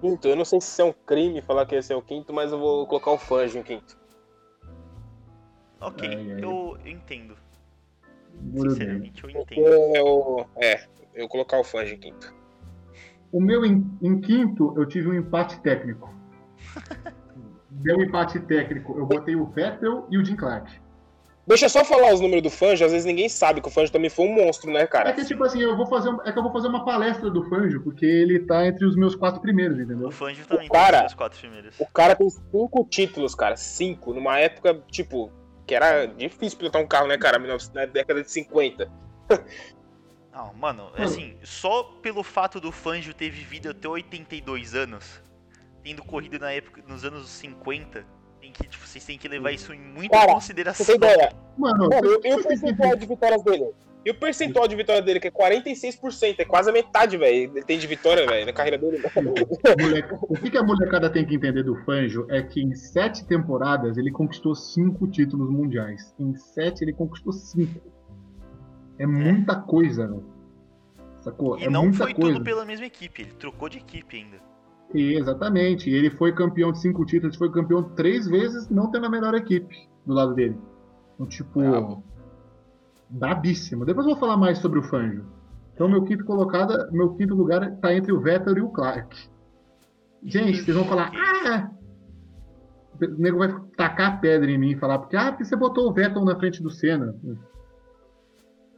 [0.00, 2.32] Quinto, eu não sei se isso é um crime falar que esse é o quinto,
[2.32, 3.98] mas eu vou colocar o Fangio em quinto.
[5.80, 6.44] Ok, Ai, ai.
[6.44, 7.36] eu entendo.
[8.40, 8.70] Muito bem.
[8.70, 9.60] Sinceramente, eu entendo.
[9.60, 12.34] Eu, é, eu vou colocar o Fangio em quinto.
[13.32, 16.12] O meu em, em quinto, eu tive um empate técnico.
[17.70, 18.98] Deu um empate técnico.
[18.98, 20.80] Eu botei o Vettel e o Jim Clark.
[21.48, 23.90] Deixa eu só falar os números do Fangio, às vezes ninguém sabe que o Fangio
[23.90, 25.12] também foi um monstro, né, É cara?
[25.14, 27.42] que tipo assim, eu vou fazer, um- é que eu vou fazer uma palestra do
[27.48, 30.08] Fangio, porque ele tá entre os meus quatro primeiros, entendeu?
[30.08, 31.74] O Fangio também cara- tem os quatro primeiros.
[31.80, 33.56] O cara tem cinco títulos, cara.
[33.56, 34.12] Cinco.
[34.12, 35.32] Numa época, tipo,
[35.66, 37.38] que era difícil pilotar um carro, né, cara?
[37.38, 38.90] 1900 Na década de 50.
[40.32, 45.20] Não, mano, assim, só pelo fato do Fangio ter vivido até 82 anos,
[45.82, 48.04] tendo corrido na época, nos anos 50,
[48.40, 50.84] tem que, tipo, vocês têm que levar isso em muita Cara, consideração.
[50.84, 51.32] Você tem ideia?
[51.56, 53.70] Mano, Mano, e, o percentual de vitórias dele?
[54.04, 57.52] E o percentual de vitória dele, que é 46%, é quase a metade, velho.
[57.54, 59.02] Ele tem de vitória, velho, na carreira dele.
[60.22, 63.98] O que, que a molecada tem que entender do Fangio é que em sete temporadas
[63.98, 66.14] ele conquistou cinco títulos mundiais.
[66.18, 67.80] Em sete ele conquistou cinco.
[68.98, 70.24] É muita coisa, velho.
[71.20, 71.58] Sacou?
[71.58, 72.32] E é não muita foi coisa.
[72.34, 74.47] tudo pela mesma equipe, ele trocou de equipe ainda.
[74.94, 75.90] Exatamente.
[75.90, 79.88] Ele foi campeão de cinco títulos, foi campeão três vezes, não tendo a melhor equipe
[80.06, 80.58] do lado dele.
[81.14, 82.02] Então, tipo, Bravo.
[83.10, 83.84] brabíssimo.
[83.84, 85.26] Depois eu vou falar mais sobre o Fangio.
[85.74, 89.16] Então, meu quinto colocado, meu quinto lugar tá entre o Vettel e o Clark.
[90.24, 91.12] Gente, vocês vão falar,
[91.46, 91.70] ah!
[93.00, 95.92] O nego vai tacar pedra em mim e falar, porque, ah, porque você botou o
[95.92, 97.14] Vettel na frente do Senna.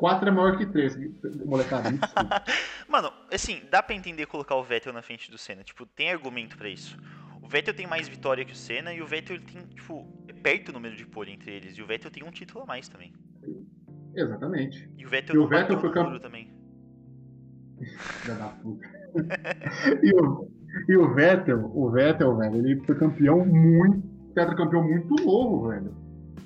[0.00, 0.96] Quatro é maior que três.
[1.44, 2.42] Molecada, me desculpa.
[2.88, 6.56] Mano, assim, dá pra entender colocar o Vettel na frente do Senna, tipo, tem argumento
[6.56, 6.96] pra isso.
[7.42, 10.32] O Vettel tem mais vitória que o Senna e o Vettel ele tem, tipo, é
[10.32, 11.76] perto o número de pole entre eles.
[11.76, 13.12] E o Vettel tem um título a mais também.
[14.14, 14.90] Exatamente.
[14.96, 16.50] E o Vettel E o Vettel foi no campe- muro também.
[18.22, 18.86] Filha da puta.
[20.02, 20.48] e, o,
[20.88, 24.08] e o Vettel, o Vettel, velho, ele foi campeão muito.
[24.34, 25.94] Tetracampeão muito novo, velho.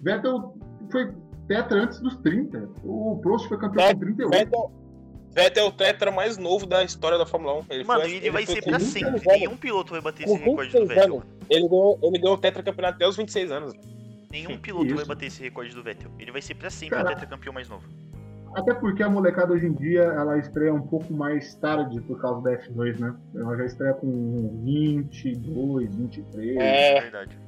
[0.03, 0.59] Vettel
[0.91, 1.13] foi
[1.47, 2.69] tetra antes dos 30.
[2.85, 4.31] O Prost foi campeão com 38.
[4.31, 4.73] Vettel,
[5.35, 7.65] Vettel é o tetra mais novo da história da Fórmula 1.
[7.71, 9.27] Ele Mano, foi, e ele vai ser pra 26 sempre.
[9.27, 11.15] Nenhum piloto vai bater esse recorde do 26 Vettel.
[11.17, 11.27] anos.
[11.51, 13.73] Ele ganhou, ele ganhou o tetracampeonato até os 26 anos.
[14.31, 15.07] Nenhum piloto vai Isso.
[15.07, 16.11] bater esse recorde do Vettel.
[16.19, 17.07] Ele vai ser pra sempre Cara.
[17.07, 17.85] o tetracampeão mais novo.
[18.57, 22.41] Até porque a molecada hoje em dia ela estreia um pouco mais tarde por causa
[22.43, 23.15] da F2, né?
[23.35, 26.57] Ela já estreia com 22, 23.
[26.57, 27.39] É, Verdade.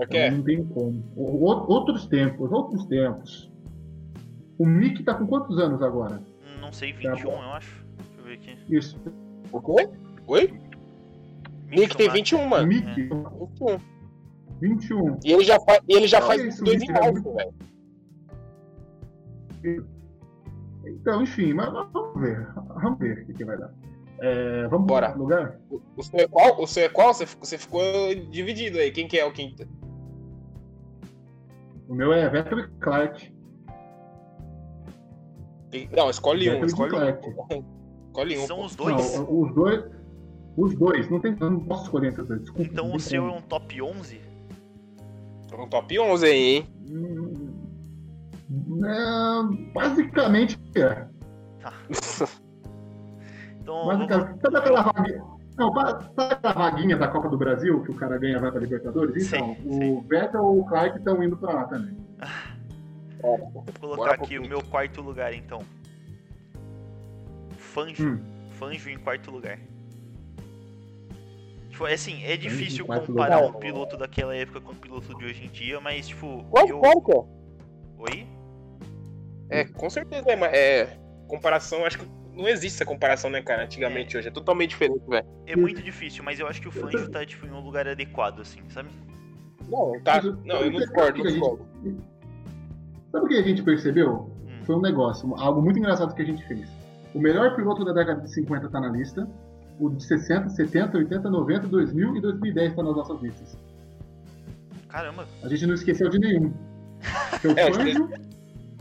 [0.00, 0.30] Que Então é.
[0.30, 1.02] Não tem como.
[1.16, 3.50] Outros tempos, outros tempos.
[4.58, 6.20] O Mick tá com quantos anos agora?
[6.60, 7.42] Não sei, Tá 21 bom.
[7.42, 7.84] eu acho.
[7.96, 8.58] Deixa eu ver aqui.
[8.74, 8.98] Isso.
[9.52, 9.88] O quê?
[10.26, 10.60] Oi?
[11.68, 12.12] Nick tem Schumacher.
[12.12, 12.66] 21, mano.
[12.68, 13.78] Mick, 21.
[14.60, 15.18] 21.
[15.24, 17.54] E ele já, fa e ele já faz isso, 22 em Nick, é março, velho.
[20.86, 22.46] Então, enfim, mas vamos ver.
[22.82, 23.72] Vamos ver o que, que vai dar.
[24.20, 25.08] É, vamos Bora.
[25.10, 25.58] para lugar?
[25.70, 26.62] O- O seu é qual?
[26.62, 27.12] O seu é qual?
[27.12, 27.82] Você, você ficou
[28.30, 28.90] dividido aí.
[28.90, 29.66] Quem que é o quinto?
[31.88, 33.34] O meu é Vettel e Clark.
[35.94, 36.52] Não, escolhe um.
[36.52, 37.28] Vettel e Escolhe Clark.
[37.28, 37.64] um.
[38.08, 38.46] Escolhe um.
[38.46, 39.14] São os dois.
[39.16, 39.84] Não, os dois.
[40.56, 41.10] Os dois.
[41.10, 42.40] Não tem, não posso escolher entre os dois.
[42.42, 42.70] Desculpa.
[42.70, 44.20] Então o seu é um top 11?
[45.58, 46.66] Um top 11 aí, hein?
[46.90, 51.06] Hum, é, basicamente é.
[53.60, 55.24] Então, Mas, vamos- cara, sabe aquela vaguinha?
[55.56, 58.60] Não, sabe aquela vaguinha da Copa do Brasil que o cara ganha e vai pra
[58.60, 59.26] Libertadores?
[59.26, 60.00] Então, Sim, o sim.
[60.06, 61.96] Vettel ou o Clark estão indo pra lá também.
[63.22, 65.62] vou colocar Bora aqui o meu quarto lugar, então.
[67.56, 68.06] Fanjo.
[68.06, 68.18] Hum.
[68.58, 69.58] Fanjo em quarto lugar.
[71.70, 73.56] Tipo, é assim, é difícil comparar lugar.
[73.56, 76.80] um piloto daquela época com um piloto de hoje em dia, mas, tipo, Qual, eu...
[76.80, 77.28] qual?
[77.98, 78.26] Oi?
[79.50, 80.98] É, com certeza é, mas é.
[81.28, 83.64] Comparação, acho que não existe essa comparação, né, cara?
[83.64, 85.26] Antigamente, hoje é totalmente diferente, velho.
[85.46, 88.40] É muito difícil, mas eu acho que o Fanjo tá, tipo, em um lugar adequado,
[88.40, 88.90] assim, sabe?
[89.68, 90.22] Não, tá.
[90.22, 92.00] Não, eu não sabe discordo, o não que a gente-.
[93.10, 94.30] Sabe o que a gente percebeu?
[94.44, 94.64] Hum.
[94.64, 96.68] Foi um negócio, algo muito engraçado que a gente fez.
[97.14, 99.26] O melhor piloto da década de 50 tá na lista.
[99.80, 103.58] O de 60, 70, 80, 90, 2000 e 2010 tá nas nossas listas.
[104.88, 105.26] Caramba.
[105.42, 106.52] A gente não esqueceu de nenhum.
[107.44, 108.08] É o É, Fangio,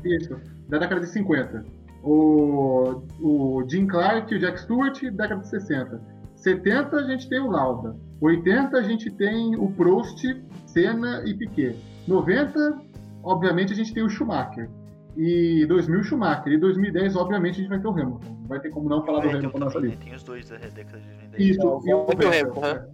[0.03, 0.39] isso,
[0.69, 1.65] da década de 50.
[2.05, 5.99] O, o Jim Clark e o Jack Stewart, década de 60.
[6.35, 7.95] 70 a gente tem o Lauda.
[8.21, 10.23] 80 a gente tem o Prost,
[10.67, 11.75] Senna e Piquet.
[12.07, 12.79] 90,
[13.23, 14.69] obviamente, a gente tem o Schumacher.
[15.17, 16.53] E 2000 Schumacher.
[16.53, 18.37] E 2010, obviamente, a gente vai ter o Hamilton.
[18.41, 19.97] Não vai ter como não falar do Hamilton também, lista.
[19.97, 20.05] né?
[20.05, 21.49] Tem os dois da década de 2010.
[21.49, 22.01] Isso, Não, e o.
[22.11, 22.87] Hamilton, é.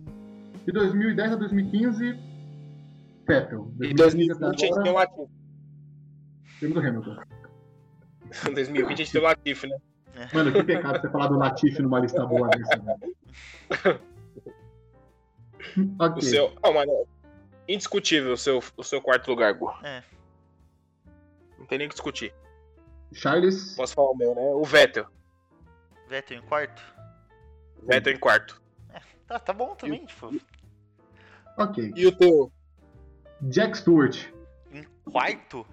[0.66, 2.20] De 2010 a 2015,
[3.28, 3.74] Vettel.
[3.82, 5.30] E 2015 até 2020 a gente tem o agora,
[6.60, 7.16] temos o Hamilton.
[8.50, 9.78] Em 2020 a gente tem o Latifi, né?
[10.34, 14.02] Mano, que pecado você falar do Latifi numa lista boa dessa, velho.
[16.18, 16.54] O seu.
[16.62, 17.08] Ah, mano.
[17.68, 19.72] Indiscutível o seu, o seu quarto lugar, Gu.
[19.84, 20.04] É.
[21.58, 22.34] Não tem nem o que discutir.
[23.14, 24.42] Charles, Posso falar o meu, né?
[24.54, 25.08] O Vettel.
[26.10, 26.82] Vettel em quarto?
[27.84, 28.62] Vettel em quarto.
[29.28, 30.30] Tá, tá bom também, tipo.
[31.58, 31.94] ok.
[31.96, 32.52] E o teu?
[33.44, 34.28] Jack Stewart,
[34.74, 35.66] Em quarto?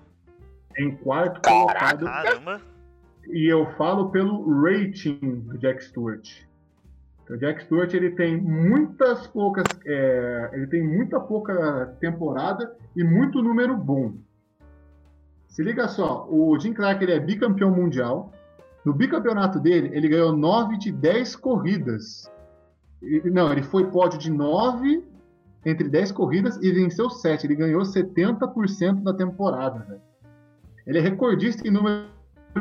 [0.78, 1.96] Em quarto Caraca.
[1.98, 2.04] colocado.
[2.04, 2.60] Caramba.
[3.30, 6.28] E eu falo pelo rating do Jack Stewart.
[7.28, 13.42] O Jack Stewart ele tem muitas poucas, é, ele tem muita pouca temporada e muito
[13.42, 14.14] número bom.
[15.46, 18.32] Se liga só, o Jim Clark ele é bicampeão mundial.
[18.84, 22.30] No bicampeonato dele, ele ganhou 9 de 10 corridas.
[23.02, 25.04] E- não, ele foi pódio de 9
[25.66, 27.46] entre 10 corridas e venceu 7.
[27.46, 29.80] Ele ganhou 70% da temporada.
[29.80, 30.00] velho.
[30.88, 32.06] Ele é recordista em número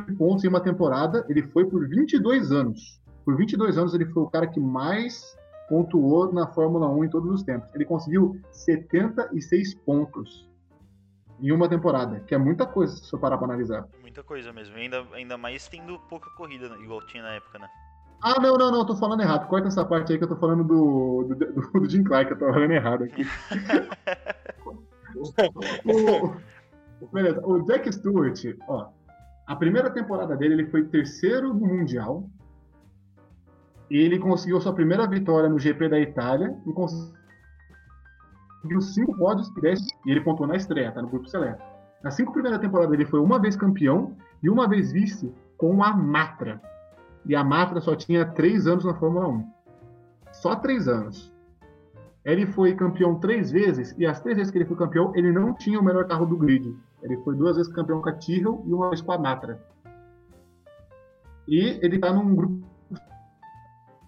[0.06, 1.26] de pontos em uma temporada.
[1.30, 3.02] Ele foi por 22 anos.
[3.24, 5.38] Por 22 anos, ele foi o cara que mais
[5.70, 7.74] pontuou na Fórmula 1 em todos os tempos.
[7.74, 10.46] Ele conseguiu 76 pontos
[11.40, 13.88] em uma temporada, que é muita coisa se você parar para analisar.
[14.02, 14.76] Muita coisa mesmo.
[14.76, 17.70] Ainda, ainda mais tendo pouca corrida, né, igual tinha na época, né?
[18.22, 19.48] Ah, não, não, não, tô falando errado.
[19.48, 22.40] Corta essa parte aí que eu tô falando do, do, do, do Jim Clark, eu
[22.40, 23.24] tô falando errado aqui.
[25.86, 26.36] o,
[27.12, 28.90] beleza, o Jack Stewart, ó,
[29.48, 32.30] a primeira temporada dele ele foi terceiro no Mundial.
[33.90, 37.16] E ele conseguiu sua primeira vitória no GP da Itália e conseguiu
[38.82, 41.64] cinco pódios e dez, e ele pontuou na estreia, tá no grupo seleto.
[42.04, 45.94] Nas cinco primeiras temporadas ele foi uma vez campeão e uma vez vice com a
[45.94, 46.62] Matra.
[47.26, 49.50] E a Matra só tinha três anos na Fórmula 1.
[50.34, 51.34] Só três anos.
[52.26, 55.54] Ele foi campeão três vezes, e as três vezes que ele foi campeão, ele não
[55.54, 56.76] tinha o melhor carro do grid.
[57.02, 59.62] Ele foi duas vezes campeão com a Tyrrell e uma vez com a Matra.
[61.48, 62.68] E ele tá num grupo.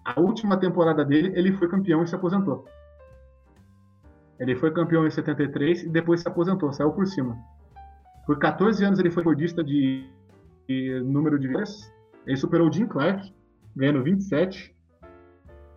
[0.04, 2.66] A última temporada dele, ele foi campeão e se aposentou.
[4.40, 7.38] Ele foi campeão em 73 e depois se aposentou, saiu por cima.
[8.26, 10.10] Por 14 anos ele foi recordista de,
[10.68, 11.92] de número de vitórias.
[12.26, 13.34] Ele superou o Jim Clark,
[13.76, 14.76] ganhando 27.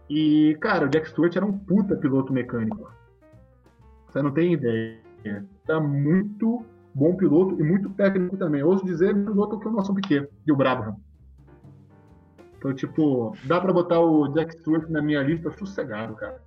[0.09, 2.93] E, cara, o Jack Stewart era um puta piloto mecânico.
[4.07, 5.01] Você não tem ideia.
[5.67, 8.63] Era muito bom piloto e muito técnico também.
[8.63, 10.97] Ouso dizer, piloto que o nosso Piquet e o Brabham.
[12.57, 16.41] Então, tipo, dá pra botar o Jack Stewart na minha lista sossegado, cara.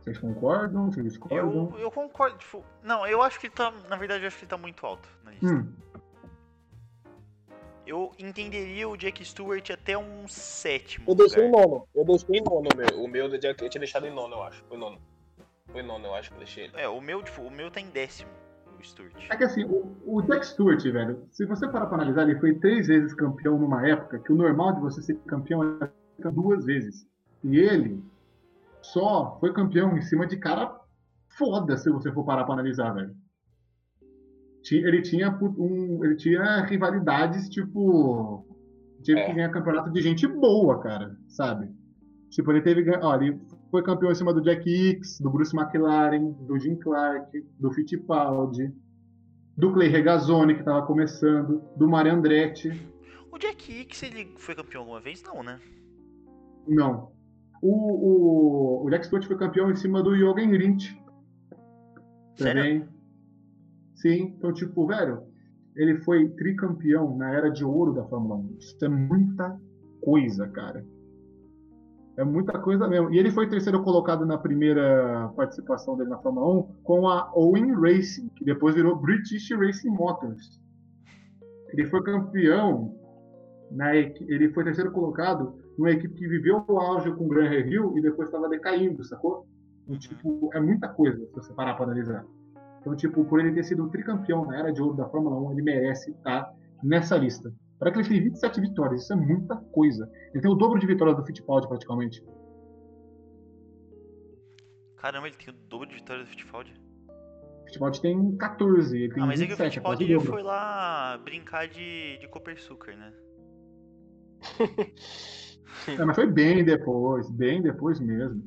[0.00, 0.90] Vocês concordam?
[0.90, 1.72] Vocês discordam?
[1.74, 2.64] Eu, eu concordo, tipo.
[2.82, 3.72] Não, eu acho que ele tá.
[3.88, 5.46] Na verdade, eu acho que ele tá muito alto na lista.
[5.46, 5.72] Hum,
[7.86, 11.04] Eu entenderia o Jack Stewart até um sétimo.
[11.08, 11.86] Eu deixei em nono.
[11.94, 13.04] Eu deixei em nono o meu.
[13.04, 14.64] O meu eu tinha deixado em nono, eu acho.
[14.64, 14.98] Foi nono.
[15.72, 16.72] Foi nono, eu acho que eu deixei ele.
[16.76, 18.30] É, o meu, tipo, o meu tá em décimo,
[18.78, 19.12] o Stewart.
[19.30, 22.54] É que assim, o, o Jack Stewart, velho, se você parar pra analisar, ele foi
[22.54, 27.06] três vezes campeão numa época que o normal de você ser campeão é duas vezes.
[27.44, 28.02] E ele
[28.82, 30.80] só foi campeão em cima de cara
[31.36, 33.14] foda, se você for parar pra analisar, velho.
[34.72, 38.44] Ele tinha, um, ele tinha rivalidades, tipo.
[39.04, 39.26] Teve É.
[39.26, 41.70] que ganhar campeonato de gente boa, cara, sabe?
[42.30, 42.84] Tipo, ele teve.
[43.00, 43.38] Ó, ele
[43.70, 48.72] foi campeão em cima do Jack Hicks, do Bruce McLaren, do Jim Clark, do Fittipaldi,
[49.56, 52.70] do Clay Regazzoni, que tava começando, do Mario Andretti.
[53.30, 55.22] O Jack Hicks, ele foi campeão alguma vez?
[55.22, 55.58] Não, né?
[56.66, 57.12] Não.
[57.62, 61.02] O, o, o Jack Stewart foi campeão em cima do Jürgen Rindt.
[62.36, 62.62] Sério?
[62.62, 62.88] Também.
[63.94, 65.22] Sim, então, tipo, velho,
[65.74, 68.56] ele foi tricampeão na era de ouro da Fórmula 1.
[68.58, 69.58] Isso é muita
[70.02, 70.84] coisa, cara.
[72.16, 73.12] É muita coisa mesmo.
[73.12, 77.74] E ele foi terceiro colocado na primeira participação dele na Fórmula 1 com a Owen
[77.74, 80.58] Racing, que depois virou British Racing Motors.
[81.72, 82.94] Ele foi campeão
[83.70, 87.98] na ele foi terceiro colocado numa equipe que viveu o auge com o Graham Hill
[87.98, 89.46] e depois estava decaindo, sacou?
[89.84, 92.24] Então, tipo, é muita coisa se você parar para analisar.
[92.80, 95.62] Então, tipo, por ele ter sido tricampeão na era de ouro da Fórmula 1, ele
[95.62, 96.50] merece estar
[96.82, 97.52] nessa lista.
[97.78, 100.10] Para que ele tem 27 vitórias, isso é muita coisa.
[100.32, 102.22] Ele tem o dobro de vitórias do Fittipaldi, praticamente.
[104.96, 106.72] Caramba, ele tem o dobro de vitória do Fittipaldi.
[107.62, 110.42] O Fittipaldi tem 14, ele tem Ah, mas é que o 27, é Fittipaldi foi
[110.42, 113.12] lá brincar de, de Copersucar, né?
[115.88, 118.42] É, mas foi bem depois, bem depois mesmo.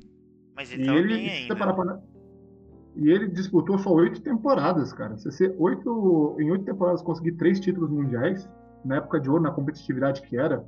[0.56, 1.56] Mas ele E ele, bem ainda.
[1.56, 2.02] pra-
[2.96, 5.16] e ele disputou só oito temporadas, cara.
[5.18, 8.50] Se você oito, em oito temporadas conseguir três títulos mundiais,
[8.86, 10.66] na época de ouro, na competitividade que era,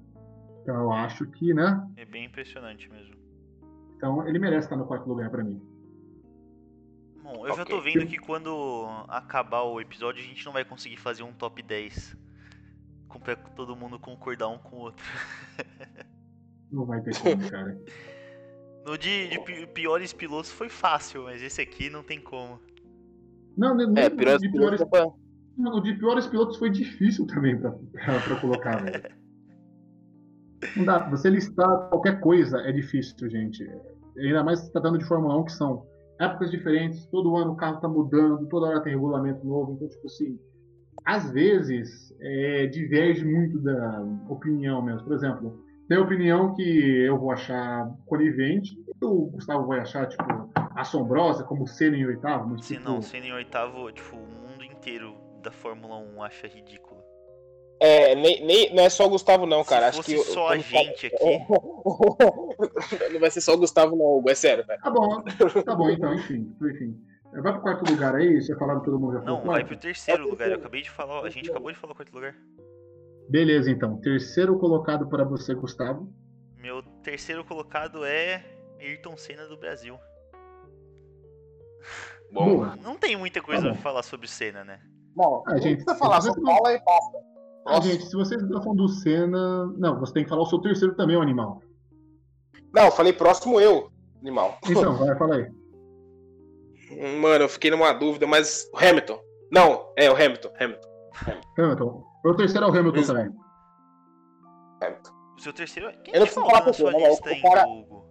[0.62, 1.88] então eu acho que, né?
[1.98, 3.16] É bem impressionante mesmo.
[3.96, 5.62] Então ele merece estar no quarto lugar pra mim.
[7.24, 7.66] Bom, eu já Ok.
[7.76, 11.62] tô vendo que quando acabar o episódio a gente não vai conseguir fazer um top
[11.62, 12.18] 10
[13.08, 15.04] com pra todo mundo concordar um com o outro.
[16.72, 17.78] Não vai ter como, cara.
[18.86, 22.60] No de, de pi- piores pilotos foi fácil, mas esse aqui não tem como.
[23.56, 25.08] Não, não, É, não- piores pilotos piores, dá pra-
[25.62, 27.72] Mano, o de piores pilotos foi difícil também pra
[28.42, 29.04] colocar, velho.
[30.76, 31.08] Não dá.
[31.10, 33.64] Você listar qualquer coisa é difícil, gente.
[34.18, 35.86] Ainda mais se tratando de Fórmula 1, que são
[36.20, 39.74] épocas diferentes, todo ano o carro tá mudando, toda hora tem regulamento novo.
[39.74, 40.40] Então, tipo assim,
[41.06, 45.04] às vezes é, diverge muito da opinião mesmo.
[45.04, 46.64] Por exemplo, tem opinião que
[47.06, 50.24] eu vou achar conivente, o Gustavo vai achar, tipo,
[50.76, 52.50] assombrosa, como Senna em oitavo.
[52.50, 56.48] Mas, Se tipo, não, sendo em oitavo, tipo, o mundo inteiro da Fórmula 1 acha
[56.48, 57.02] ridículo.
[57.80, 59.92] É, nem, nem, não é só o Gustavo, não, cara.
[59.92, 60.34] Se Acho fosse que.
[60.34, 61.16] só a gente aqui,
[63.12, 64.80] não vai ser só o Gustavo, não, Hugo, é sério, velho.
[64.80, 65.24] Tá bom,
[65.66, 66.96] tá bom então, enfim, enfim.
[67.42, 69.78] Vai pro quarto lugar aí, você falaram que todo mundo já falou não, vai pro
[69.78, 70.50] terceiro lugar.
[70.50, 72.36] Eu acabei de falar, a gente acabou de falar o quarto lugar.
[73.30, 74.00] Beleza, então.
[74.02, 76.14] Terceiro colocado para você, Gustavo.
[76.58, 78.44] Meu terceiro colocado é
[78.80, 79.98] Ayrton Senna do Brasil.
[82.32, 82.76] Bom, Boa.
[82.76, 84.82] Não tem muita coisa Tá pra falar sobre Senna, né?
[85.16, 87.18] Bom, Ah, não gente, precisa falar, se só você- fala e passa.
[87.68, 87.88] Ah, Nossa.
[87.88, 89.68] gente, se vocês não falando do Senna.
[89.78, 91.62] Não, você tem que falar o seu terceiro também, o animal.
[92.74, 94.58] não, eu falei próximo eu, animal.
[94.70, 95.52] Então, vai, fala aí.
[97.20, 99.20] Mano, eu fiquei numa dúvida, mas o Hamilton.
[99.52, 100.90] Não, é o Hamilton, Hamilton.
[101.58, 102.04] Hamilton.
[102.24, 103.14] Meu terceiro é o Hamilton Isso.
[103.14, 103.32] também.
[104.82, 105.12] Hamilton.
[105.38, 105.94] O seu terceiro é.
[105.94, 107.10] Quem Eu não preciso falar com sua você, né?
[107.10, 108.06] O cara- Hugo?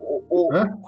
[0.00, 0.78] O, o- Hã?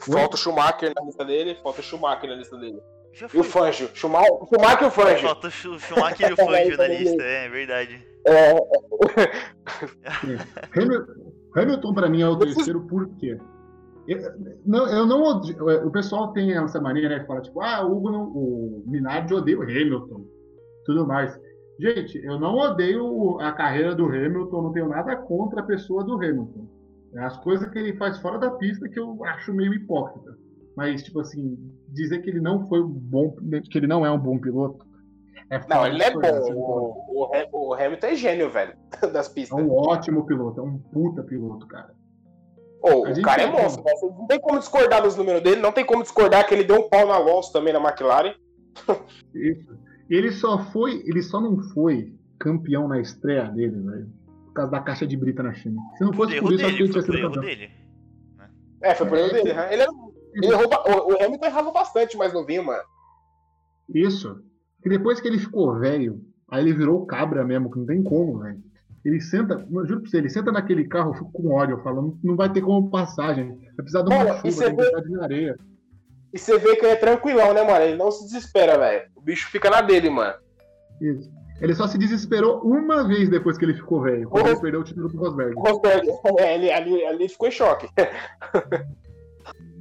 [0.00, 2.80] Falta o Schumacher na lista dele, falta o Schumacher na lista dele.
[3.18, 3.88] Já E o Fangio.
[3.94, 5.28] Schumacher, Schumacher e o Fangio.
[5.28, 8.06] Falta o Schu- Schumacher e o Fangio na lista, é verdade.
[8.26, 8.54] É,
[10.76, 11.12] Hamilton,
[11.56, 13.38] Hamilton pra mim é o terceiro por quê?
[14.06, 14.18] Eu,
[14.64, 17.20] não, eu não odeio- O pessoal tem essa mania, né?
[17.20, 20.24] Que fala, tipo, ah, o Hugo não, o Minardi odeia o Hamilton.
[20.86, 21.38] Tudo mais.
[21.78, 26.14] Gente, eu não odeio a carreira do Hamilton, não tenho nada contra a pessoa do
[26.14, 26.66] Hamilton.
[27.14, 30.36] É as coisas que ele faz fora da pista que eu acho meio hipócrita.
[30.78, 33.34] Mas, tipo assim, dizer que ele não foi um bom.
[33.68, 34.86] que ele não é um bom piloto.
[35.50, 36.18] É não, ele é bom.
[36.20, 36.52] então.
[36.54, 38.74] O, o, o Hamilton é gênio, velho,
[39.12, 39.58] das É pistas.
[39.58, 41.92] um ótimo piloto, é um puta piloto, cara.
[42.84, 43.60] A o cara é é bom.
[43.62, 43.92] monstro, né?
[44.02, 46.88] Não tem como discordar dos números dele, não tem como discordar que ele deu um
[46.88, 48.34] pau na Alonso também na McLaren.
[49.34, 49.76] Isso.
[50.08, 54.08] Ele só foi, ele só não foi campeão na estreia dele, velho.
[54.46, 55.80] Por causa da caixa de brita na China.
[55.96, 57.42] Se não fosse por isso, acho que dele, ele foi tinha sido erro campeão.
[57.42, 57.70] dele.
[58.80, 59.52] É, foi por erro dele.
[59.52, 59.72] né?
[59.72, 59.92] Ele, era-
[60.34, 60.58] ele o,
[61.12, 62.82] o Hamilton errava bastante mais novinho, mano.
[63.94, 64.40] Isso.
[64.84, 68.38] E depois que ele ficou velho, aí ele virou cabra mesmo, que não tem como,
[68.38, 68.58] velho.
[69.04, 71.82] Ele senta, eu juro pra você, ele senta naquele carro, eu fico com ódio, eu
[71.82, 73.56] falo, não, vai ter como passar, gente.
[73.56, 75.56] Vai precisar de uma Cara, chuva, tem vê- de areia.
[76.34, 77.84] E você vê que ele é tranquilão, né, mano?
[77.84, 79.08] Ele não se desespera, velho.
[79.16, 80.34] O bicho fica na dele, mano.
[81.00, 81.30] Isso.
[81.60, 84.52] Ele só se desesperou uma vez depois que ele ficou velho, quando Uhum.
[84.52, 85.54] ele perdeu o título pro Rosberg.
[85.56, 86.06] O Rosberg,
[86.38, 87.88] é, ele, ali, ali ficou em choque.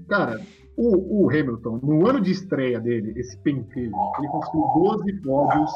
[0.08, 0.40] Cara,
[0.78, 5.72] o, o Hamilton, no ano de estreia dele, esse pentelho, ele conseguiu 12 pódios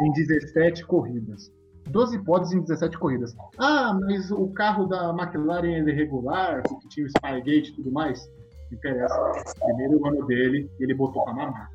[0.00, 1.52] em 17 corridas.
[1.88, 3.36] 12 pódios em 17 corridas.
[3.58, 8.26] Ah, mas o carro da McLaren é irregular, porque tinha o Spygate e tudo mais.
[8.70, 9.54] Não interessa.
[9.64, 11.70] Primeiro ano dele, ele botou pra mamar.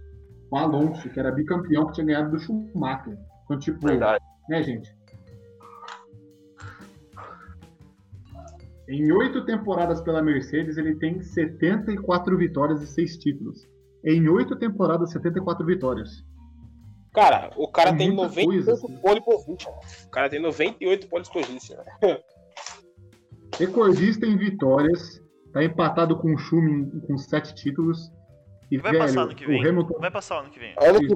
[0.51, 3.17] O Alonso, que era bicampeão, que tinha ganhado do Schumacher.
[3.45, 4.23] Então, tipo, Verdade.
[4.49, 4.93] né, gente?
[8.91, 13.65] Em oito temporadas pela Mercedes, ele tem 74 vitórias e seis títulos.
[14.03, 16.25] Em oito temporadas, 74 vitórias.
[17.13, 18.97] Cara, o cara É tem muita 98 coisa, assim.
[19.01, 19.71] pole position.
[20.05, 21.77] O cara tem 98 pole position.
[23.57, 25.21] Recordista em vitórias.
[25.53, 28.09] Tá empatado com o Schumacher com sete títulos.
[28.71, 29.61] E, Vai velho, passar ano que vem.
[29.63, 29.99] o Hamilton.
[29.99, 30.73] Vai passar ano que vem.
[30.79, 31.09] Vem.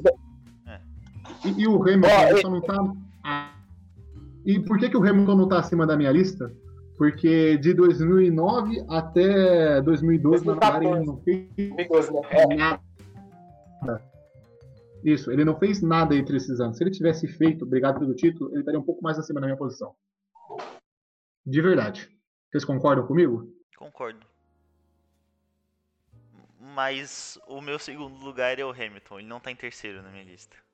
[1.45, 2.76] E, e o Hamilton Ó, ele e- só não tá.
[3.23, 3.53] Ah,
[4.45, 6.52] E por que, que o Hamilton não tá acima da minha lista?
[6.97, 11.88] Porque de 2009 até 2012 na McLaren ele não fez né?
[12.30, 12.81] É, nada.
[15.03, 16.77] Isso, ele não fez nada entre esses anos.
[16.77, 19.57] Se ele tivesse feito, obrigado pelo título, ele estaria um pouco mais acima da minha
[19.57, 19.93] posição.
[21.45, 22.09] De verdade.
[22.49, 23.53] Vocês concordam comigo?
[23.77, 24.26] Concordo.
[26.59, 29.19] Mas o meu segundo lugar é o Hamilton.
[29.19, 30.64] Ele não tá em terceiro na minha lista.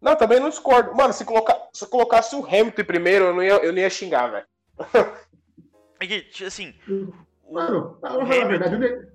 [0.00, 0.94] Não, também não discordo.
[0.94, 3.90] Mano, se, colocar, se eu colocasse o Hamilton primeiro, eu não ia, eu não ia
[3.90, 4.46] xingar, velho.
[6.00, 6.72] É que, tipo assim.
[7.50, 8.96] Mano, o eu vou falar a verdade, o, Hamilton.
[9.00, 9.08] Ne-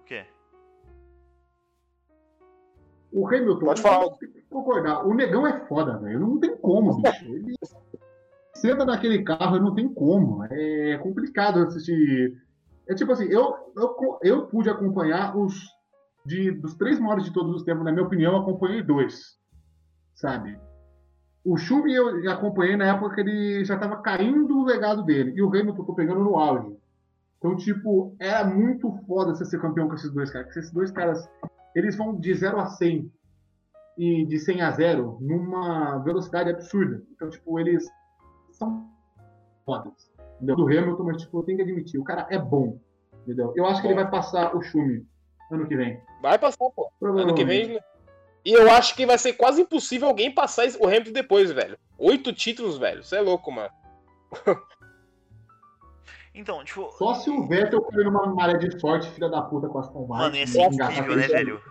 [0.00, 0.26] O quê?
[3.12, 4.10] o Hamilton, Pode falar.
[4.50, 6.20] concordar, o negão é foda, velho.
[6.20, 7.24] Não tem como, bicho.
[7.34, 7.54] Ele
[8.54, 10.44] senta naquele carro não tem como.
[10.50, 12.40] É complicado assistir.
[12.88, 15.54] É tipo assim, eu, eu, eu pude acompanhar os.
[16.26, 19.38] De, dos três maiores de todos os tempos, na minha opinião, eu acompanhei dois.
[20.14, 20.58] Sabe?
[21.44, 25.32] O Schumi eu acompanhei na época que ele já tava caindo o legado dele.
[25.36, 26.74] E o Hamilton tô pegando no auge.
[27.38, 30.46] Então, tipo, era muito foda você ser campeão com esses dois caras.
[30.46, 31.28] Porque esses dois caras
[31.74, 33.12] eles vão de 0 a 100
[33.98, 37.02] e de 100 a 0 numa velocidade absurda.
[37.12, 37.86] Então, tipo, eles
[38.52, 38.88] são
[39.66, 40.10] fodas.
[40.36, 40.56] Entendeu?
[40.56, 42.78] Do Hamilton, mas, tipo, eu tenho que admitir, o cara é bom.
[43.22, 43.52] Entendeu?
[43.56, 45.06] Eu acho que ele vai passar o Schumi
[45.50, 46.00] ano que vem.
[46.22, 46.90] Vai passar, pô.
[47.02, 47.78] Ano que vem.
[48.44, 51.78] E eu acho que vai ser quase impossível alguém passar o Hamilton depois, velho.
[51.96, 53.02] Oito títulos, velho.
[53.02, 53.70] Você é louco, mano.
[56.36, 59.78] Então, tipo, Só se o Vettel cair numa maré de sorte, filha da puta, com
[59.78, 60.24] as Aston Martin.
[60.24, 61.62] mano, ia ser engatar incrível, né, velho?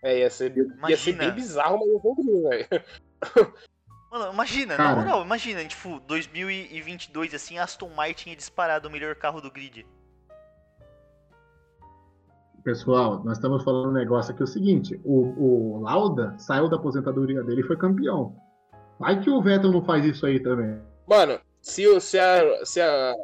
[0.00, 0.54] É, ia ser,
[0.88, 2.68] ia ser bem bizarro, mas eu vou velho.
[4.10, 4.90] Mano, imagina, Cara.
[4.90, 9.84] na moral, imagina, tipo, 2022, assim, Aston Martin é disparado o melhor carro do grid.
[12.72, 16.76] Pessoal, nós estamos falando um negócio aqui, é o seguinte, o, o Lauda saiu da
[16.76, 18.36] aposentadoria dele e foi campeão.
[19.00, 20.78] Vai que o Vettel não faz isso aí também.
[21.08, 22.66] Mano, se, o- se a.
[22.66, 23.14] Se a.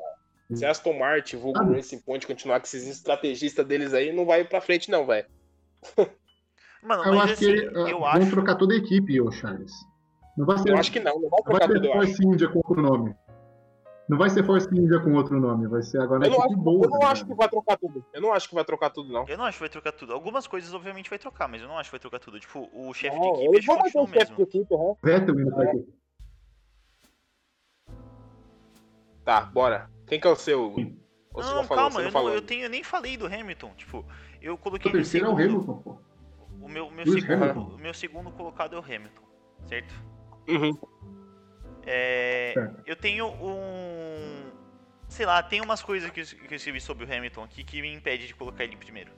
[0.54, 1.64] Se a Aston Martin, vulgo Ah.
[1.74, 5.26] Racing Point, continuar com esses estrategistas deles aí, não vai pra frente, não, velho.
[6.82, 8.30] Mano, Eu mas acho assim, que ah, eu vão acho.
[8.30, 9.72] trocar toda a equipe, ô Charles.
[10.38, 12.06] Não vai ser, Eu acho que não, não vai vai trocar ser tudo, eu acho.
[12.06, 13.14] Force India com outro nome.
[14.06, 16.84] Não vai ser Force India com outro nome, vai ser agora Eu não, acho, boa.
[16.84, 18.04] eu não tá acho que vai trocar tudo.
[18.12, 19.26] Eu não acho que vai trocar tudo, não.
[19.26, 20.12] Eu não acho que vai trocar tudo.
[20.12, 22.38] Algumas coisas, obviamente, vai trocar, mas eu não acho que vai trocar tudo.
[22.38, 24.36] Tipo, o chefe de equipe manter continuam o mesmo.
[24.36, 24.96] de equipe, aham.
[25.02, 25.94] Vettel indo pra equipe.
[29.24, 29.90] Tá, bora.
[30.06, 30.64] Quem que é o seu?
[31.32, 33.72] Ou Não, não, falou, calma, não eu, não, eu, tenho, eu nem falei do Hamilton.
[33.74, 34.04] Tipo,
[34.40, 35.54] eu O coloquei no terceiro é o segundo.
[35.54, 35.98] Hamilton, pô.
[36.60, 37.74] O meu, meu, Lewis segundo, Hamilton.
[37.74, 39.22] o meu segundo colocado é o Hamilton,
[39.66, 39.94] certo?
[40.46, 40.78] Uhum.
[41.86, 42.54] É,
[42.86, 44.50] eu tenho um.
[45.08, 47.80] Sei lá, tem umas coisas que eu, que eu escrevi sobre o Hamilton aqui que
[47.80, 49.12] me impede de colocar ele em primeiro.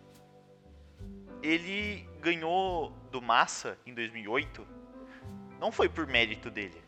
[1.43, 4.67] Ele ganhou do Massa em 2008.
[5.61, 6.83] Não foi por mérito dele.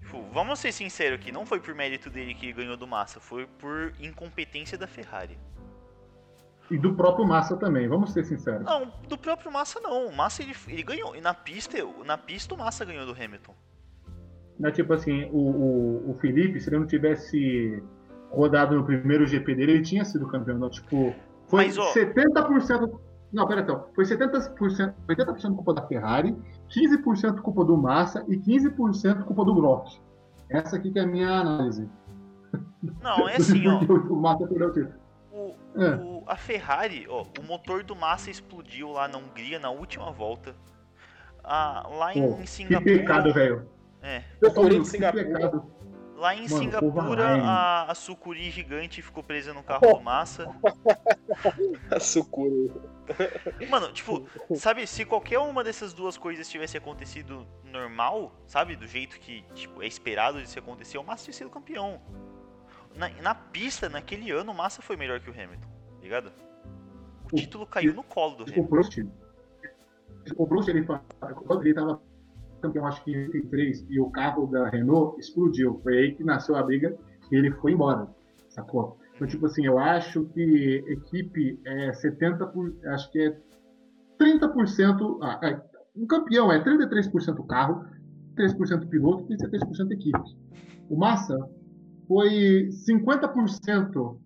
[0.00, 3.20] Tipo, vamos ser sinceros aqui, não foi por mérito dele que ele ganhou do Massa,
[3.20, 5.38] foi por incompetência da Ferrari.
[6.70, 8.64] E do próprio Massa também, vamos ser sinceros.
[8.64, 10.06] Não, do próprio Massa não.
[10.06, 11.16] O Massa ele, ele ganhou.
[11.16, 13.54] E na pista, na pista o Massa ganhou do Hamilton.
[14.58, 17.82] Não é tipo assim, o, o, o Felipe, se ele não tivesse
[18.30, 20.58] rodado no primeiro GP dele, ele tinha sido campeão.
[20.58, 21.14] Não, tipo,
[21.46, 22.98] foi Mas, ó- 70%.
[23.32, 23.86] Não, pera então.
[23.94, 26.34] Foi 70%, 80% culpa da Ferrari,
[26.70, 30.00] 15% culpa do Massa e 15% culpa do Gross.
[30.50, 31.88] Essa aqui que é a minha análise.
[33.02, 33.80] Não, é assim, ó.
[34.10, 34.94] O Massa perdeu o título.
[35.30, 35.94] O, É.
[35.96, 40.54] o- a Ferrari, ó, o motor do Massa explodiu lá na Hungria na última volta.
[41.44, 42.98] Ah, lá em Pô, que Singapura.
[42.98, 43.62] pecado, velho.
[44.02, 45.62] É, Eu Que de Singapura.
[46.16, 50.46] lá em Mano, o Singapura, a, a Sucuri gigante ficou presa no carro do Massa.
[51.90, 52.72] A Sucuri.
[53.68, 54.26] Mano, tipo,
[54.56, 59.82] sabe, se qualquer uma dessas duas coisas tivesse acontecido normal, sabe, do jeito que tipo,
[59.82, 62.00] é esperado de se acontecer, o Massa tinha sido campeão.
[62.94, 65.68] Na, na pista, naquele ano, o Massa foi melhor que o Hamilton,
[66.00, 66.32] ligado?
[67.24, 68.68] O O- título caiu no colo do O Hamilton.
[68.68, 68.98] Prost,
[70.36, 71.02] o Prost ele, fa-
[71.46, 72.00] quando ele estava
[72.60, 75.80] campeão, acho que em 83, e o carro da Renault explodiu.
[75.82, 76.96] Foi aí que nasceu a briga
[77.30, 78.08] e ele foi embora,
[78.48, 78.98] sacou?
[79.14, 83.36] Então, tipo assim, eu acho que equipe é 70%, por, acho que é
[84.20, 85.60] 30%, ah, é,
[85.96, 87.84] um campeão é 33% carro,
[88.36, 90.18] 3% piloto e 73% equipe.
[90.88, 91.36] O Massa
[92.06, 94.16] foi 50%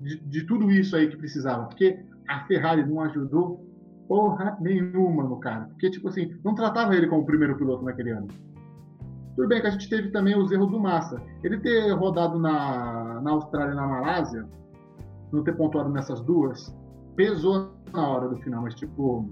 [0.00, 1.98] de, de tudo isso aí que precisava, porque
[2.28, 3.66] a Ferrari não ajudou
[4.08, 5.66] porra nenhuma no cara.
[5.66, 8.28] Porque, tipo assim, não tratava ele como o primeiro piloto naquele ano.
[9.34, 11.20] Tudo bem que a gente teve também os erros do Massa.
[11.44, 14.46] Ele ter rodado na, na Austrália e na Malásia,
[15.32, 16.74] não ter pontuado nessas duas,
[17.14, 18.62] pesou na hora do final.
[18.62, 19.30] Mas, tipo,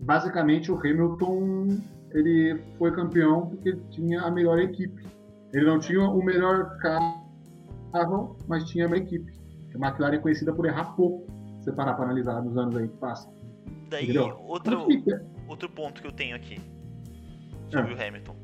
[0.00, 1.68] basicamente o Hamilton
[2.14, 5.04] ele foi campeão porque tinha a melhor equipe.
[5.52, 9.32] Ele não tinha o melhor carro, mas tinha uma equipe.
[9.74, 11.26] A McLaren é conhecida por errar pouco,
[11.62, 13.28] se parar para analisar nos anos aí que passa.
[13.88, 14.38] Daí, Entendeu?
[14.46, 14.86] outro,
[15.48, 16.60] outro ponto que eu tenho aqui
[17.70, 18.36] sobre o Hamilton.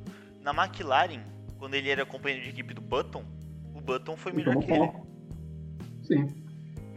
[0.43, 1.21] Na McLaren,
[1.59, 3.25] quando ele era companheiro de equipe do Button,
[3.75, 6.27] o Button foi melhor Então, que ele.
[6.29, 6.43] Sim.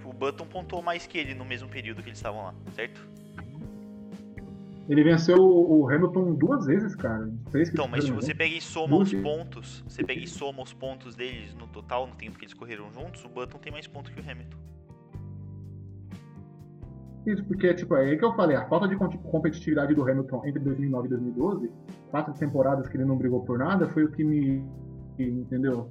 [0.03, 3.01] O Button pontuou mais que ele no mesmo período que eles estavam lá, certo?
[4.89, 7.31] Ele venceu o Hamilton duas vezes, cara.
[7.51, 8.37] Três Então, mas se fizeram, você né?
[8.37, 12.15] pega e soma os pontos, você pega e soma os pontos deles no total, no
[12.15, 14.57] tempo que eles correram juntos, o Button tem mais pontos que o Hamilton.
[17.25, 20.41] Isso, porque, tipo, é aí que eu falei, a falta de com- competitividade do Hamilton
[20.45, 21.71] entre 2009 e 2012,
[22.11, 24.63] quatro temporadas que ele não brigou por nada, foi o que me.
[25.17, 25.89] Entendeu?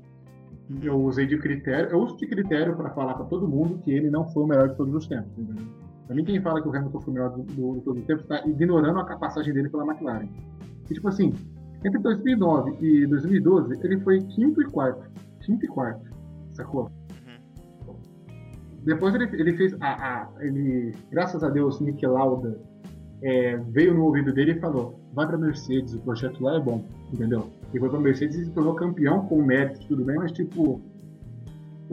[0.82, 4.10] Eu usei de critério, eu uso de critério pra falar pra todo mundo que ele
[4.10, 5.64] não foi o melhor de todos os tempos, entendeu?
[6.06, 8.06] Pra mim, quem fala que o Hamilton foi o melhor do- do- de todos os
[8.06, 10.28] tempos tá ignorando a passagem dele pela McLaren.
[10.90, 11.32] E, tipo assim,
[11.84, 15.08] entre 2009 e 2012, ele foi quinto e quarto.
[15.40, 16.04] Quinto e quarto,
[16.50, 16.90] sacou?
[18.84, 19.74] Depois ele, ele fez.
[19.80, 22.58] A, a- ele, graças a Deus, Nick Lauda
[23.22, 26.84] é, veio no ouvido dele e falou: vai pra Mercedes, o projeto lá é bom,
[27.12, 27.48] entendeu?
[27.72, 30.80] E foi pra Mercedes e se tornou campeão com mérito, tudo bem, mas tipo.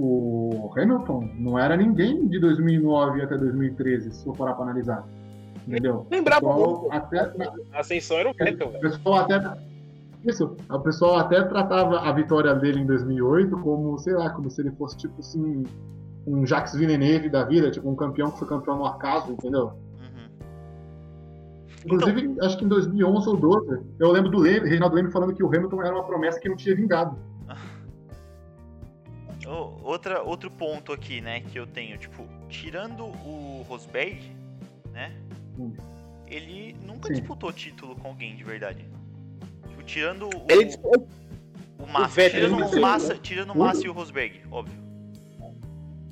[0.02, 5.06] O Hamilton não era ninguém de 2009 até 2013, se for parar pra analisar.
[5.68, 6.08] Entendeu?
[6.10, 6.48] Lembrava
[6.90, 7.20] até,
[7.74, 9.58] A ascensão era o Vettel, o pessoal até.
[10.24, 14.62] Isso, o pessoal até tratava a vitória dele em 2008 como, sei lá, como se
[14.62, 15.64] ele fosse tipo assim,
[16.26, 19.74] um Jacques Villeneuve da vida, tipo um campeão que foi campeão no acaso, entendeu?
[20.00, 20.30] Uhum.
[21.86, 25.44] Inclusive, acho que em 2011 ou 12, eu lembro do Leme, Reinaldo Leme falando que
[25.44, 27.18] o Hamilton era uma promessa que não tinha vingado.
[29.48, 34.32] Ô, Outra, outro ponto aqui, né, que eu tenho, tipo, tirando o Rosberg,
[34.92, 35.12] né?
[35.58, 35.74] Hum.
[36.28, 37.16] Ele nunca Sim.
[37.16, 38.86] disputou título com alguém de verdade.
[39.68, 41.08] Tipo, tirando o, Ele disputou
[41.80, 43.58] o Massa, Vettel, tirando o Massa, tirando o.
[43.58, 44.89] Massa e o Rosberg, óbvio.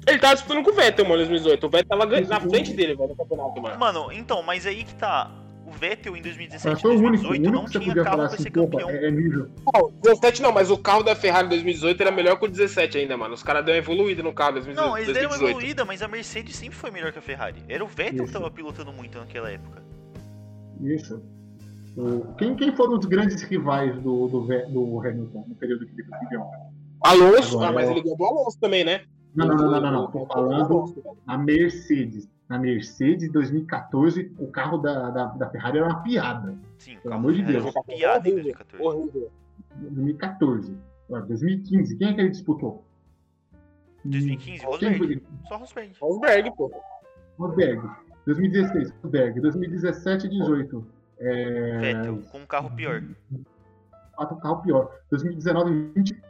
[0.07, 1.65] Ele tava disputando com o Vettel, mano, em 2018.
[1.65, 3.77] O Vettel tava na frente dele, velho, no campeonato, mano.
[3.79, 5.29] Mano, então, mas aí que tá.
[5.65, 7.79] O Vettel em 2017 Mas e foi o único, o 2018 único não que você
[7.81, 8.89] tinha carro pra assim, ser campeão.
[8.89, 9.49] é, é nível.
[9.75, 12.97] Não, 17 não, mas o carro da Ferrari em 2018 era melhor que o 17
[12.99, 13.33] ainda, mano.
[13.33, 14.87] Os caras deram uma evoluída no carro em 2018.
[14.89, 15.51] Não, eles deram uma 2018.
[15.51, 17.61] evoluída, mas a Mercedes sempre foi melhor que a Ferrari.
[17.67, 18.31] Era o Vettel que Isso.
[18.33, 19.83] tava pilotando muito naquela época.
[20.81, 21.21] Isso.
[22.37, 24.39] Quem, quem foram os grandes rivais do, do,
[24.69, 26.49] do Hamilton no período que ele foi campeão?
[27.01, 29.01] Alonso, Agora, ah, mas eu- ele ganhou do Alonso também, né?
[29.35, 30.11] Não, não, não, não, não, não.
[30.11, 31.17] Tô Alonso, falando velho.
[31.27, 32.29] a Mercedes.
[32.49, 36.57] Na Mercedes 2014, o carro da, da, da Ferrari era uma piada.
[36.77, 37.65] Sim, Pelo amor de era Deus.
[37.75, 38.83] uma piada em Horrível, 2014.
[38.83, 39.31] horrível.
[39.75, 40.77] 2014.
[41.09, 42.85] Agora, 2015, quem é que ele disputou?
[44.05, 45.23] 2015, Quem Rosberg.
[45.47, 45.93] Só Rosberg.
[45.99, 46.71] Rosberg, pô.
[47.37, 47.89] Rosberg.
[48.25, 49.41] 2016, Rosberg.
[49.41, 50.87] 2017 18.
[51.19, 51.79] É...
[51.79, 53.03] Vettel, com um carro pior.
[54.15, 54.91] Quatro carro pior.
[55.09, 56.21] 2019 20.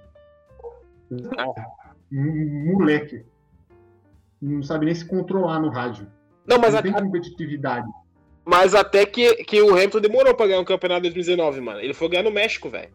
[1.12, 1.18] Um
[2.12, 3.26] moleque.
[4.42, 6.08] Não sabe nem se controlar no rádio.
[6.46, 7.88] Não, mas, não a- tem competitividade.
[8.46, 11.80] mas até que, que o Hamilton demorou pra ganhar um campeonato em 2019, mano.
[11.80, 12.92] Ele foi ganhar no México, velho.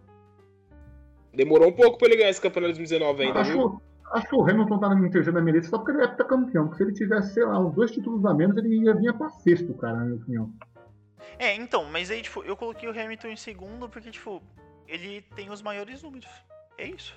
[1.34, 3.66] Demorou um pouco pra ele ganhar esse campeonato de 2019 ainda, viu?
[3.68, 3.82] Acho,
[4.12, 6.64] acho que o Hamilton tá no terceiro da minha lista só porque ele é campeão.
[6.68, 9.28] Porque se ele tivesse, sei lá, uns dois títulos a menos, ele ia vir pra
[9.30, 10.52] sexto, cara, na minha opinião.
[11.38, 14.42] É, então, mas aí, tipo, eu coloquei o Hamilton em segundo porque, tipo,
[14.86, 16.28] ele tem os maiores números.
[16.78, 17.14] É isso.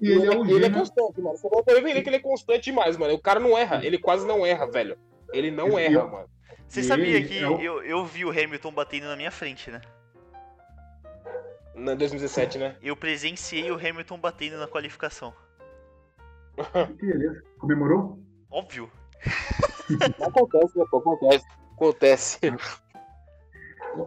[0.00, 1.36] E ele é ele é constante, mano.
[1.36, 3.14] Você pode ver que ele é constante demais, mano.
[3.14, 3.84] O cara não erra.
[3.84, 4.96] Ele quase não erra, velho.
[5.32, 6.28] Ele não Esse erra, eu- mano.
[6.68, 9.70] Você sabia ele que é o- eu, eu vi o Hamilton batendo na minha frente,
[9.70, 9.80] né?
[11.74, 12.76] Na 2017, né?
[12.82, 15.32] Eu presenciei o Hamilton batendo na qualificação.
[16.98, 17.42] Que beleza.
[17.58, 18.18] Comemorou?
[18.50, 18.90] Óbvio.
[20.20, 20.84] Acontece, né?
[20.90, 20.98] pô?
[20.98, 21.46] Acontece.
[21.74, 22.38] Acontece.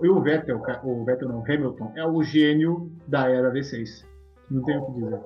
[0.04, 4.06] E o Vettel, o Vettel não, o Hamilton, é o gênio da era V6.
[4.50, 5.20] Não tem o que dizer.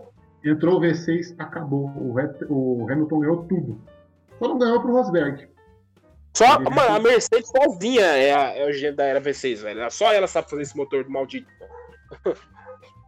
[0.46, 1.92] Entrou o V6, acabou.
[1.98, 3.82] O, Hamilton ganhou tudo.
[4.38, 5.48] Só não ganhou pro Rosberg.
[6.38, 9.90] Só, Ele- mano, a Mercedes sozinha é, a- é o gênio da era V6, velho.
[9.90, 11.48] Só ela sabe fazer esse motor maldito.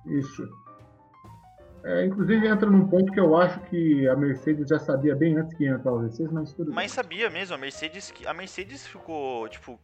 [0.05, 0.47] Isso.
[1.83, 5.53] É, inclusive entra num ponto que eu acho que a Mercedes já sabia bem antes
[5.55, 8.85] que ia entrar o V6, mas tudo Mas sabia mesmo, a Mercedes, que- a Mercedes
[8.87, 9.79] ficou, tipo,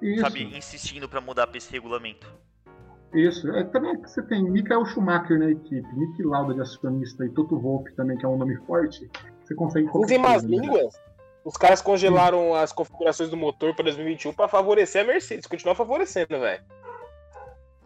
[0.00, 0.12] bem.
[0.12, 2.26] Isso, sabe, insistindo pra mudar pra esse regulamento.
[3.14, 3.50] Isso.
[3.50, 7.30] É, também é que você tem Michael Schumacher na equipe, Nick Lauda de acionista e
[7.30, 9.10] Toto Wolff também, que é um nome forte.
[9.42, 10.56] Você consegue qualquer más né?
[10.56, 10.94] línguas.
[11.44, 15.46] Os caras congelaram as configurações do motor pra 2021 pra favorecer a Mercedes.
[15.46, 16.64] Continua favorecendo, velho.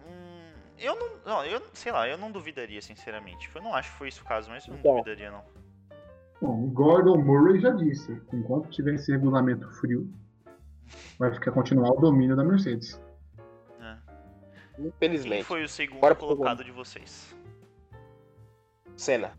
[0.06, 3.50] Hum, eu não, não, eu, sei lá, eu não duvidaria, sinceramente.
[3.52, 4.92] Eu não acho que foi isso o caso, mas eu não Então.
[4.98, 5.42] duvidaria, não.
[6.40, 10.08] Bom, o Gordon Murray já disse, enquanto tiver esse regulamento frio,
[11.18, 13.00] vai ficar continuar o domínio da Mercedes.
[14.78, 14.92] Né?
[14.98, 15.44] Quem Infelizmente.
[15.44, 17.34] foi o segundo Bora colocado de vocês?
[18.96, 19.32] Senna.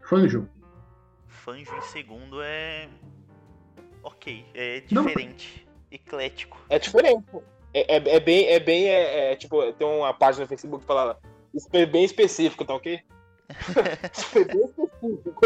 [0.00, 0.48] Fanjo,
[1.26, 2.88] Fanjo em segundo é.
[4.02, 5.04] Ok, é Não.
[5.04, 6.58] diferente, eclético.
[6.68, 7.24] É diferente.
[7.72, 10.86] É, é, é bem, é bem, é, é, tipo, tem uma página no Facebook que
[10.86, 11.18] fala
[11.54, 13.00] isso é bem específico, tá ok?
[14.14, 15.40] Isso é bem específico.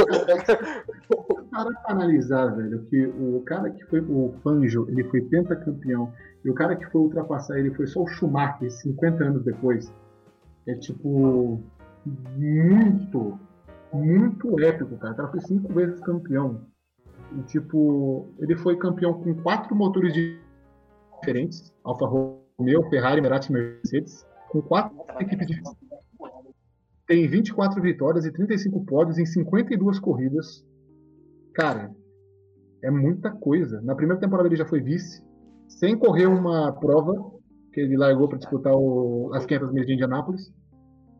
[1.50, 6.12] para pra analisar, velho, que o cara que foi o Fanjo, ele foi pentacampeão,
[6.44, 9.92] e o cara que foi ultrapassar ele foi só o Schumacher 50 anos depois.
[10.66, 11.62] É tipo
[12.06, 13.38] muito,
[13.92, 15.14] muito épico, cara.
[15.14, 16.60] O cara foi cinco vezes campeão.
[17.36, 24.60] E tipo, ele foi campeão com quatro motores diferentes, Alfa Romeo, Ferrari, Mercedes, Mercedes, com
[24.60, 25.84] quatro equipes diferentes.
[27.06, 30.64] Tem 24 vitórias e 35 pódios em 52 corridas.
[31.54, 31.94] Cara,
[32.82, 33.80] é muita coisa.
[33.82, 35.22] Na primeira temporada ele já foi vice,
[35.68, 37.32] sem correr uma prova,
[37.72, 40.52] que ele largou para disputar o- as 500 milhas de Indianápolis.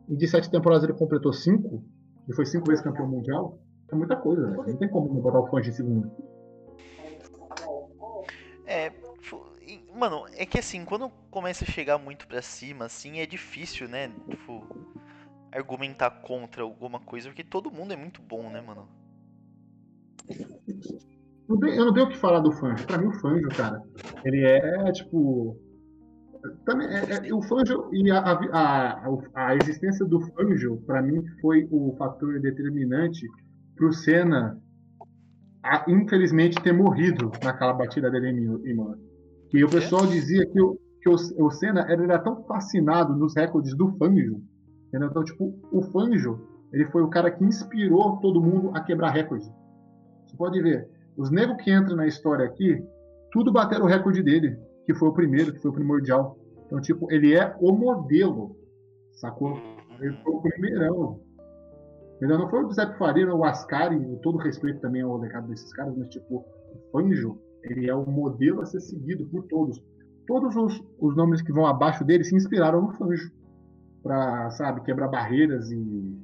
[0.07, 1.83] Em 17 temporadas ele completou 5,
[2.27, 3.59] e foi 5 vezes campeão mundial.
[3.91, 4.65] É muita coisa, velho.
[4.67, 6.11] Não tem como botar o Fangio em segundo.
[8.65, 8.91] É,
[9.61, 13.87] e, mano, é que assim, quando começa a chegar muito pra cima, assim, é difícil,
[13.87, 14.11] né?
[14.29, 14.63] Tipo,
[15.51, 18.87] argumentar contra alguma coisa, porque todo mundo é muito bom, né, mano?
[21.47, 22.85] Não tem- eu não tenho o que falar do Fangio.
[22.87, 23.81] Pra mim, o Fangio, cara,
[24.23, 25.57] ele é, tipo.
[26.65, 31.23] Também, é- é- o Fangio e a, a, a, a existência do Fangio, pra mim,
[31.41, 33.25] foi o fator determinante
[33.75, 34.59] pro Senna,
[35.63, 38.97] a- infelizmente, ter morrido naquela batida dele em Imo- Imola.
[39.49, 41.15] Que o pessoal dizia que o, que o,
[41.45, 44.41] o Senna ele era tão fascinado nos recordes do Fangio.
[44.87, 45.09] entendeu?
[45.09, 49.45] Então, tipo, o Fangio, ele foi o cara que inspirou todo mundo a quebrar recorde.
[50.27, 52.83] Você pode ver, os negros que entram na história aqui,
[53.31, 56.37] tudo bateram o recorde dele, que foi o primeiro, que foi o primordial.
[56.65, 58.55] Então, tipo, ele é o modelo,
[59.13, 59.57] sacou?
[59.99, 61.19] Ele foi o primeirão.
[62.17, 62.39] Entendeu?
[62.39, 65.95] Não foi o Giuseppe Faria, o Ascari, com todo respeito também ao legado desses caras,
[65.97, 69.83] mas, tipo, o Fangio, ele é o modelo a ser seguido por todos.
[70.27, 73.31] Todos os, os nomes que vão abaixo dele se inspiraram no Fangio.
[74.01, 76.19] Pra, sabe, quebrar barreiras e...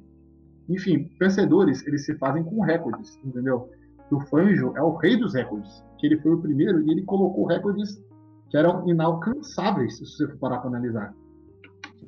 [0.68, 3.68] Enfim, vencedores, eles se fazem com recordes, entendeu?
[4.14, 7.46] O Fangio é o rei dos recordes, que ele foi o primeiro e ele colocou
[7.46, 8.02] recordes
[8.50, 11.14] que eram inalcançáveis, se você for parar para analisar.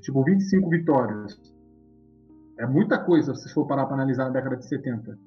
[0.01, 1.41] Tipo, 25 vitórias.
[2.59, 5.19] É muita coisa se você for parar para analisar na década de 70.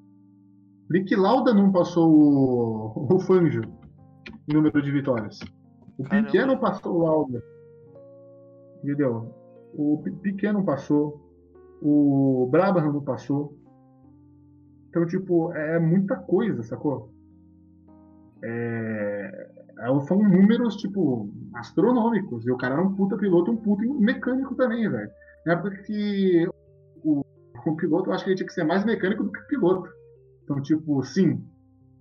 [0.90, 3.62] Nick Lauda não passou o, o Fangio
[4.48, 5.38] em número de vitórias.
[5.98, 6.04] O.
[6.04, 7.42] Piquet não passou o Lauda.
[8.84, 9.34] Entendeu?
[9.74, 11.20] O Pi- Piquet não passou.
[11.82, 13.57] O Brabham não passou.
[14.88, 17.12] Então, tipo, é muita coisa, sacou?
[18.42, 19.50] É...
[19.80, 22.46] é- São números, tipo, astronômicos.
[22.46, 25.10] E o cara era um puta piloto e um puta mecânico também, velho.
[25.46, 26.48] Na época que
[27.04, 27.24] o,
[27.66, 29.88] o piloto, eu acho que ele tinha que ser mais mecânico do que piloto.
[30.44, 31.44] Então, tipo, sim,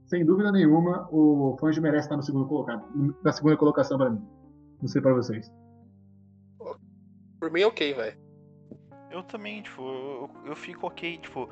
[0.08, 2.86] sem dúvida nenhuma, o Fangio merece estar no segundo colocado.
[3.24, 4.22] Na segunda colocação pra mim.
[4.82, 5.52] Não sei pra vocês.
[7.40, 8.18] Por mim, ok, velho.
[9.12, 11.50] Eu também, tipo, eu, eu fico ok, tipo,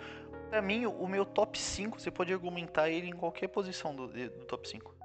[0.49, 4.45] pra mim, o meu top 5, você pode argumentar ele em qualquer posição do, do
[4.45, 4.95] top 5.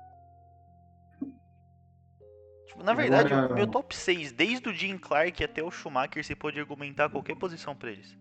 [2.66, 6.24] Tipo, na verdade, Agora- o meu top 6, desde o Jim Clark até o Schumacher,
[6.24, 8.16] você pode argumentar qualquer posição pra eles.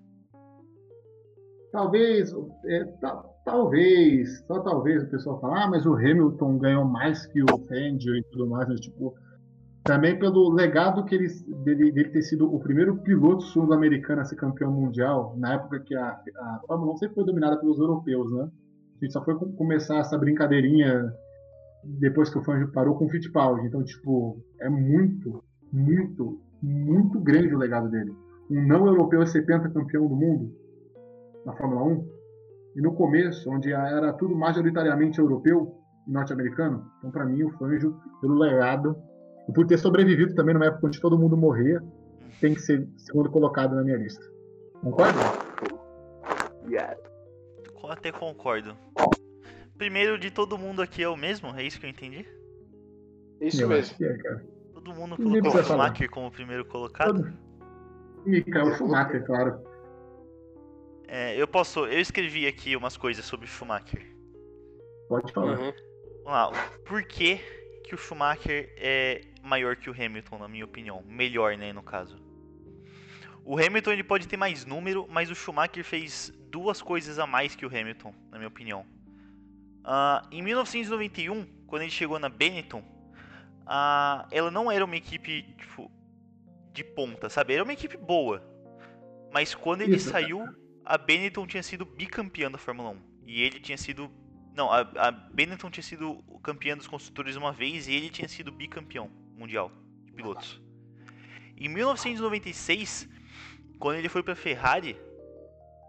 [1.72, 2.34] Talvez,
[2.66, 7.44] é, ta- talvez, só talvez o pessoal fala, ah, mas o Hamilton ganhou mais que
[7.44, 9.16] o Fangio e tudo mais, mas tipo,
[9.90, 11.26] também pelo legado que ele,
[11.64, 15.96] dele, dele ter sido o primeiro piloto sul-americano a ser campeão mundial, na época que
[15.96, 18.44] a, a Fórmula 1 sempre foi dominada pelos europeus, né?
[18.44, 21.12] A gente só foi com- começar essa brincadeirinha
[21.84, 23.66] depois que o Fangio parou com o Fittipaldi.
[23.66, 25.44] Então, tipo, é muito,
[25.74, 28.14] muito, muito grande o legado dele.
[28.48, 30.54] Um não europeu a ser pentacampeão do mundo
[31.44, 32.08] na Fórmula 1.
[32.76, 35.74] E no começo, onde era tudo majoritariamente europeu
[36.08, 38.96] e norte-americano, então para mim o Fangio, pelo legado,
[39.50, 41.82] e por ter sobrevivido também numa época onde todo mundo morria,
[42.40, 44.24] tem que ser segundo colocado na minha lista.
[44.82, 45.20] Concorda?
[47.84, 48.78] Eu até concordo.
[49.78, 51.48] Primeiro de todo mundo aqui é o mesmo?
[51.56, 52.26] É isso que eu entendi?
[53.42, 53.96] Isso Eu mesmo.
[54.06, 54.46] é, cara.
[54.74, 55.64] Todo mundo Ninguém colocou o.
[55.64, 57.14] Schumacher como primeiro colocado?
[57.24, 57.50] Todo-
[58.26, 59.64] Michael Schumacher, claro.
[61.08, 61.86] É, eu posso.
[61.86, 64.06] Eu escrevi aqui umas coisas sobre o Schumacher.
[65.08, 65.58] Pode falar.
[65.58, 65.74] Uhum.
[66.26, 66.70] Vamos lá.
[66.86, 67.40] Por que,
[67.86, 71.04] que o Schumacher é maior que o Hamilton, na minha opinião?
[71.08, 72.18] Melhor, né, no caso.
[73.44, 77.56] O Hamilton ele pode ter mais número, mas o Schumacher fez duas coisas a mais
[77.56, 78.86] que o Hamilton, na minha opinião.
[79.84, 82.84] Ah, em 1991, quando ele chegou na Benetton,
[83.66, 85.92] ah, ela não era uma equipe tipo,
[86.72, 87.54] de ponta, sabe?
[87.54, 88.44] Era uma equipe boa.
[89.34, 90.10] Mas quando ele Isso.
[90.10, 90.48] saiu,
[90.86, 93.02] a Benetton tinha sido bicampeã da Fórmula 1.
[93.26, 94.12] E ele tinha sido.
[94.56, 98.28] Não, a, a Benetton tinha sido o campeã dos construtores uma vez e ele tinha
[98.28, 99.10] sido bicampeão
[99.40, 99.72] mundial
[100.04, 100.62] de pilotos.
[101.58, 103.08] Em 1996,
[103.80, 104.98] quando ele foi pra Ferrari,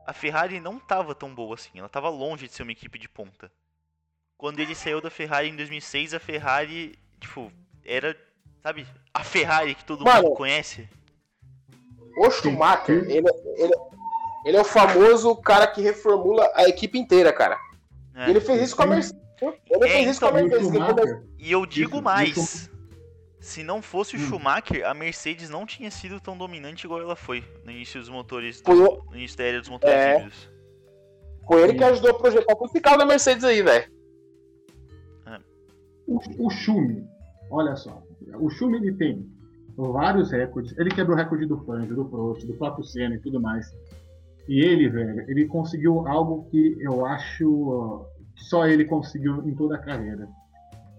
[0.06, 3.08] a Ferrari não tava tão boa assim, ela tava longe de ser uma equipe de
[3.08, 3.50] ponta.
[4.38, 7.52] Quando ele saiu da Ferrari em 2006, a Ferrari, tipo,
[7.84, 8.16] era,
[8.62, 10.88] sabe, a Ferrari que todo Mano, mundo conhece.
[12.16, 13.74] O Schumacher, ele, ele,
[14.46, 17.58] ele é o famoso cara que reformula a equipe inteira, cara.
[18.16, 19.20] E ele fez isso com a Mercedes.
[19.42, 21.22] Ele É, fez isso com a então, E Mercedes.
[21.38, 22.69] E eu digo Isso, mais.
[23.40, 24.22] Se não fosse o Hum.
[24.22, 28.60] Schumacher, a Mercedes não tinha sido tão dominante igual ela foi no início dos motores,
[28.64, 30.14] Foi do, o- no início da era dos motores É.
[30.16, 30.50] híbridos.
[31.46, 33.90] Foi ele que ajudou a projetar todo esse carro da Mercedes aí, velho.
[36.06, 37.04] O, o Schumi,
[37.50, 38.02] olha só.
[38.34, 39.26] O Schumi ele tem
[39.76, 40.76] vários recordes.
[40.78, 43.66] Ele quebrou o recorde do Fangio, do Prost, do próprio Senna e tudo mais.
[44.48, 48.06] E ele, velho, ele conseguiu algo que eu acho
[48.36, 50.28] que só ele conseguiu em toda a carreira.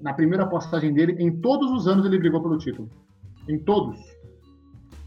[0.02, 2.90] Na primeira passagem dele, em todos os anos ele brigou pelo título.
[3.48, 4.00] Em todos.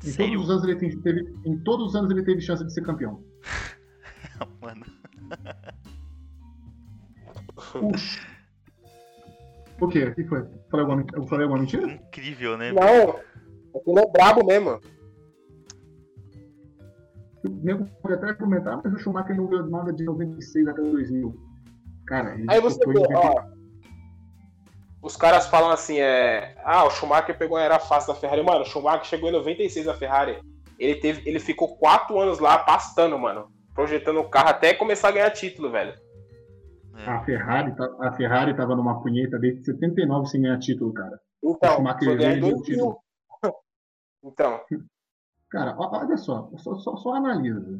[0.04, 0.32] Em Sério?
[0.34, 2.82] todos os anos ele tem- teve, em todos os anos ele teve chance de ser
[2.82, 3.22] campeão.
[4.60, 4.84] Mano,
[7.72, 8.20] Puxa.
[9.80, 10.04] O quê?
[10.04, 10.44] O que foi?
[10.70, 11.90] Falei alguma, eu falei alguma mentira?
[11.90, 12.72] incrível, né?
[12.72, 13.16] Não,
[13.80, 14.80] aquele é brabo mesmo.
[17.44, 21.34] O nego pode até comentar, mas o Schumacher não ganhou nada de 96 até 2000.
[22.06, 23.53] Cara, ele Aí você vê, ó.
[25.04, 26.56] Os caras falam assim, é.
[26.64, 28.42] Ah, o Schumacher pegou a era fácil da Ferrari.
[28.42, 30.40] Mano, o Schumacher chegou em 96 na Ferrari.
[30.78, 33.52] Ele, teve, ele ficou quatro anos lá pastando, mano.
[33.74, 35.92] Projetando o carro até começar a ganhar título, velho.
[36.96, 37.10] É.
[37.10, 41.20] A Ferrari, tá- a Ferrari tava numa punheta desde 79 sem ganhar título, cara.
[41.42, 42.76] O Então, Schumacher foi ganhar 2000.
[42.78, 42.98] ganhou
[44.24, 44.60] Então,
[45.50, 47.78] Cara, olha só, só, só, só analisa.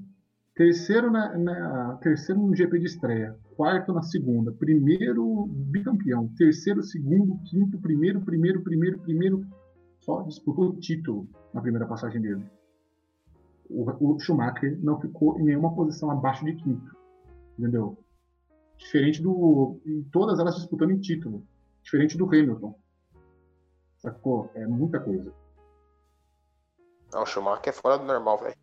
[0.54, 7.36] Terceiro, na, na- terceiro no GP de estreia, quarto na segunda, primeiro bicampeão, terceiro, segundo,
[7.50, 9.44] quinto, primeiro, primeiro, primeiro, primeiro.
[9.98, 12.44] Só disputou o título na primeira passagem dele.
[13.68, 16.94] O, o Schumacher não ficou em nenhuma posição abaixo de quinto.
[17.58, 17.98] Entendeu?
[18.76, 19.80] Diferente do.
[19.84, 21.44] Em todas elas disputando em título.
[21.82, 22.78] Diferente do Hamilton.
[23.96, 24.50] Sacou?
[24.54, 25.32] É muita coisa.
[27.12, 28.54] não, o Schumacher é fora do normal, velho.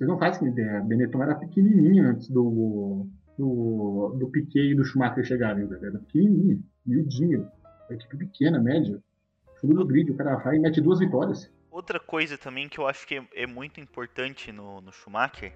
[0.00, 0.80] Vocês não fazem ideia.
[0.80, 3.06] Benetton era pequenininho antes do,
[3.36, 5.66] do, do Piquet e do Schumacher chegarem.
[5.66, 5.84] velho.
[5.84, 7.50] Era pequenininho, miudinho.
[7.86, 8.98] Uma equipe pequena, média.
[9.60, 11.52] Fundo do grid, o cara vai e mete duas vitórias.
[11.70, 15.52] Outra coisa também que eu acho que é, é muito importante no, no Schumacher,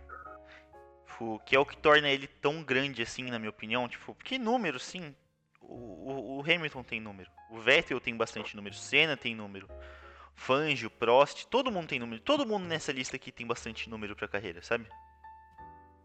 [1.46, 4.78] que é o que torna ele tão grande assim, na minha opinião, tipo, porque número,
[4.78, 5.14] sim,
[5.62, 9.66] o, o- o Hamilton tem número, o Vettel tem bastante número, Senna tem número,
[10.36, 14.28] Fangio, Prost, todo mundo tem número, todo mundo nessa lista aqui tem bastante número pra
[14.28, 14.86] carreira, sabe?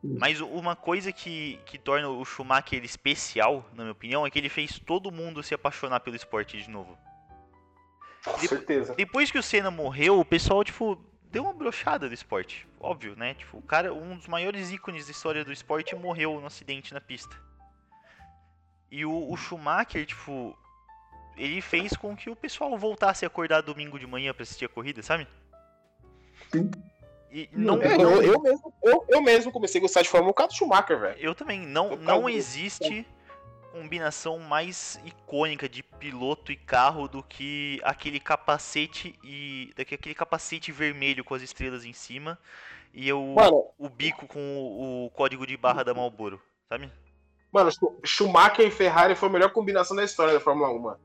[0.02, 4.48] Mas uma coisa que, que torna o Schumacher especial, na minha opinião, é que ele
[4.48, 6.98] fez todo mundo se apaixonar pelo esporte de novo.
[8.24, 8.96] Com Depo- certeza.
[8.96, 12.66] Depois que o Senna morreu, o pessoal, tipo, deu uma brochada do esporte.
[12.80, 13.34] Óbvio, né?
[13.34, 17.02] Tipo, o cara, um dos maiores ícones da história do esporte morreu num acidente na
[17.02, 17.36] pista.
[18.90, 20.58] E o, o Schumacher, tipo,
[21.40, 24.70] ele fez com que o pessoal voltasse a acordar domingo de manhã pra assistir a
[24.70, 25.28] corrida, sabe?
[26.52, 26.70] Sim.
[27.32, 30.32] E Não, não, É, eu, eu, mesmo, eu, eu mesmo comecei a gostar de Fórmula
[30.32, 31.20] 1 por causa do Schumacher, velho.
[31.20, 33.06] eu também, não, Eu não existe
[33.72, 40.72] combinação mais icônica de piloto e carro do que aquele capacete e daqui aquele capacete
[40.72, 42.38] vermelho com as estrelas em cima
[42.92, 46.92] e o, Mano, o bico com o, o código de barra da Marlboro, sabe?
[47.52, 51.00] mano, Schu- Schumacher e Ferrari foi a melhor combinação da história da Fórmula 1, mano.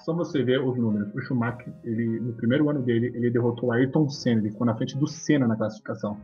[0.00, 1.12] Só você ver os números.
[1.14, 4.40] O Schumacher, ele, no primeiro ano dele, ele derrotou o Ayrton Senna.
[4.40, 6.20] Ele ficou na frente do Senna na classificação.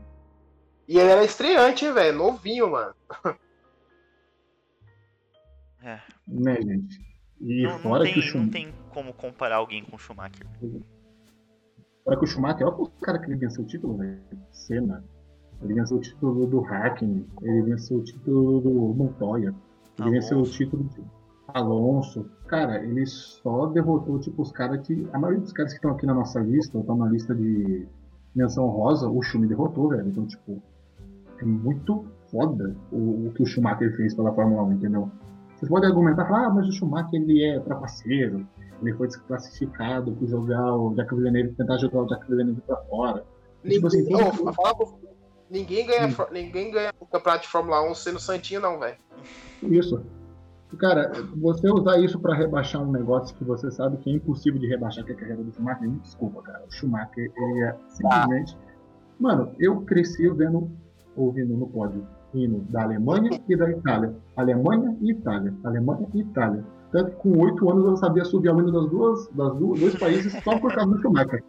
[0.89, 2.19] E ele era estreante, velho?
[2.19, 2.95] Novinho, mano.
[5.83, 6.01] É.
[6.27, 6.99] Né, gente?
[7.41, 9.99] E Não, não fora, que o tem, Schum- não tem como comparar alguém com o
[9.99, 10.47] Schumacher.
[12.05, 14.21] fora que o Schumacher, olha o cara que ele venceu o título, velho.
[14.53, 15.05] Senna.
[15.63, 17.27] Ele venceu o título do Hackney.
[17.43, 19.55] Ele venceu o título do Montoya.
[20.01, 21.01] Ele venceu o título de
[21.55, 22.29] Alonso.
[22.49, 25.09] Cara, ele só derrotou, tipo, os caras que.
[25.13, 27.87] A maioria dos caras que estão aqui na nossa lista, ou estão na lista de
[28.35, 30.09] menção rosa, o Schumi derrotou, velho.
[30.09, 30.61] Então, tipo,
[31.39, 35.11] é muito foda o, o que o Schumacher fez pela Fórmula 1, entendeu?
[35.57, 38.47] Vocês podem argumentar, falar, ah, mas o Schumacher ele é trapaceiro,
[38.83, 43.25] ele foi desclassificado por jogar o Jack Villeneuve, tentar jogar o Jack Villeneuve pra fora.
[43.65, 44.75] Tipo assim, Ninguém, tem- Ô, fala
[45.49, 46.27] ninguém, ganha, Hum.
[46.33, 48.97] ninguém ganha o campeonato de Fórmula 1 sendo Santinho, não, velho.
[49.63, 50.03] Isso.
[50.79, 54.67] Cara, você usar isso pra rebaixar um negócio que você sabe que é impossível de
[54.67, 56.65] rebaixar, que é a carreira do Schumacher, desculpa, cara.
[56.67, 58.57] O Schumacher, ele é simplesmente.
[59.19, 60.71] Mano, eu cresci vendo,
[61.17, 64.15] ouvindo no pódio hino da Alemanha e da Itália.
[64.37, 65.55] Alemanha e Itália.
[65.65, 66.65] Alemanha e Itália.
[66.91, 69.99] Tanto que com oito anos eu sabia subir o hino das duas, das duas, dois
[69.99, 71.45] países só por causa do Schumacher.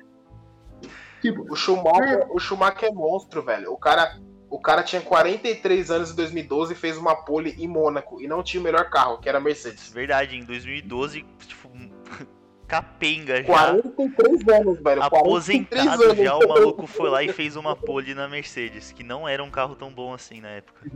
[1.21, 3.71] Tipo, O Schumacher, o Schumacher é monstro, velho.
[3.71, 4.19] O cara,
[4.55, 8.41] o cara tinha 43 anos em 2012 e fez uma pole em Mônaco e não
[8.41, 9.91] tinha o melhor carro, que era a Mercedes.
[9.91, 11.69] Verdade, em 2012, tipo,
[12.65, 13.43] capenga já.
[13.43, 15.01] 43 anos, velho.
[15.01, 16.17] 43 Aposentado anos.
[16.17, 19.51] já, o maluco foi lá e fez uma pole na Mercedes, que não era um
[19.51, 20.89] carro tão bom assim na época.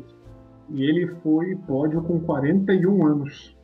[0.70, 3.58] e ele foi pódio com 41 anos.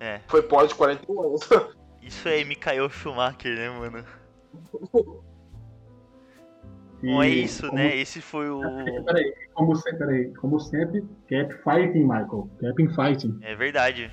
[0.00, 1.40] É, Foi pódio de 41 anos.
[2.02, 4.04] isso é Michael Schumacher, né, mano?
[7.02, 7.94] E Não é isso, como- né?
[7.96, 8.60] Esse foi o.
[9.04, 12.50] Peraí, como, se- peraí, como sempre, keep fighting, Michael.
[12.76, 13.38] Keep fighting.
[13.42, 14.10] É verdade.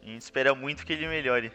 [0.00, 1.52] A gente espera muito que ele melhore.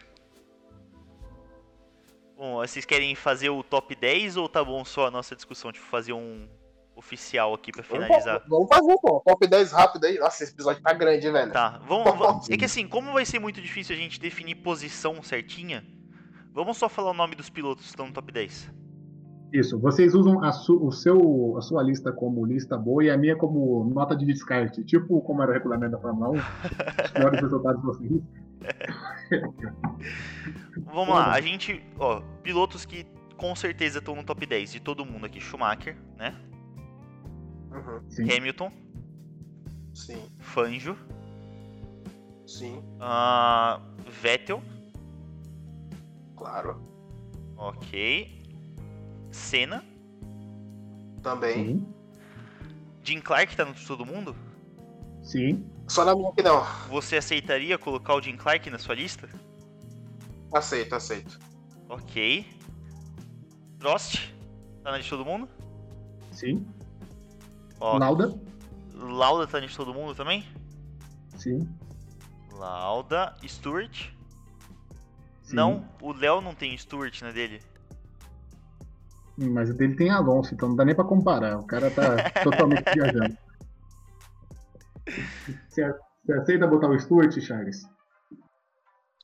[2.37, 5.71] Bom, vocês querem fazer o top 10 ou tá bom só a nossa discussão?
[5.71, 6.47] Tipo, fazer um
[6.95, 8.43] oficial aqui pra finalizar?
[8.47, 9.21] Vamos fazer, pô.
[9.25, 10.17] Top 10 rápido aí.
[10.19, 11.51] Nossa, esse episódio tá grande, velho.
[11.51, 15.21] Tá, vamos, vamos- É que assim, como vai ser muito difícil a gente definir posição
[15.23, 15.83] certinha,
[16.53, 18.71] vamos só falar o nome dos pilotos que estão no top 10.
[19.53, 23.17] Isso, vocês usam a, su- o seu, a sua lista como lista boa e a
[23.17, 27.41] minha como nota de descarte, tipo como era o regulamento da Fórmula 1, os piores
[27.41, 28.21] resultados de vocês.
[30.85, 33.05] Vamos lá, a gente, ó, pilotos que
[33.37, 35.39] com certeza estão no top 10 de todo mundo aqui.
[35.39, 36.35] Schumacher, né?
[37.71, 38.01] Uhum.
[38.09, 38.23] Sim.
[38.31, 38.71] Hamilton,
[39.93, 40.95] Sim, Fangio,
[42.45, 43.79] sim, ah,
[44.21, 44.61] Vettel,
[46.35, 46.79] claro.
[47.57, 48.36] ok.
[49.31, 49.83] Senna,
[51.21, 51.65] Também.
[51.79, 51.93] Sim,
[53.03, 54.35] Jim Clark tá no de todo mundo?
[55.21, 56.63] sim, Só na minha que não.
[56.89, 59.29] Você aceitaria colocar o Jim Clark na sua lista?
[60.53, 61.39] Aceito, aceito.
[61.89, 62.45] Ok.
[63.79, 64.31] Prost,
[64.83, 65.47] tá na de todo mundo?
[66.31, 66.65] sim.
[67.79, 68.33] Ó, Lauda,
[68.93, 70.43] Lauda tá na de todo mundo também?
[71.35, 71.67] sim.
[72.51, 74.09] Lauda, Stewart.
[75.43, 75.55] sim.
[75.55, 77.61] Não, o Léo não tem Stewart na dele.
[79.37, 81.59] Mas o dele tem Alonso, então não dá nem pra comparar.
[81.59, 83.37] O cara tá totalmente viajando.
[85.69, 85.93] Você,
[86.25, 87.87] você aceita botar o Stuart, Charles?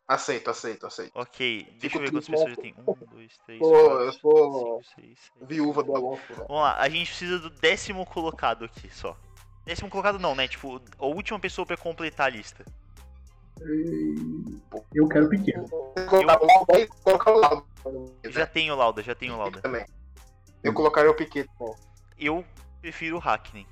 [0.07, 1.11] Aceito, aceito, aceito.
[1.15, 2.76] Ok, deixa Fico eu ver quantas pessoas já tem.
[2.77, 5.45] Um, dois, três, Pô, quatro, eu sou cinco, seis, sete.
[5.48, 6.45] viúva do Alonso, velho.
[6.48, 9.18] Vamos lá, a gente precisa do décimo colocado aqui só.
[9.65, 10.48] Décimo colocado não, né?
[10.48, 12.65] Tipo, a última pessoa pra completar a lista.
[14.94, 15.68] Eu quero pequeno.
[16.10, 17.65] Colocar o Lauda aí, colocar o Lauda.
[18.26, 19.61] Já tenho Lauda, já tenho Lauda.
[19.61, 19.85] Também.
[20.64, 21.48] Eu colocaria o Piquet.
[21.57, 21.76] pô.
[22.18, 22.45] Eu
[22.80, 23.68] prefiro o Hackney.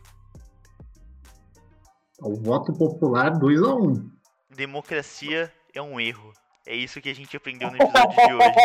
[2.19, 4.11] O voto popular 2x1.
[4.49, 6.33] Democracia é um erro.
[6.67, 8.55] É isso que a gente aprendeu no episódio de hoje.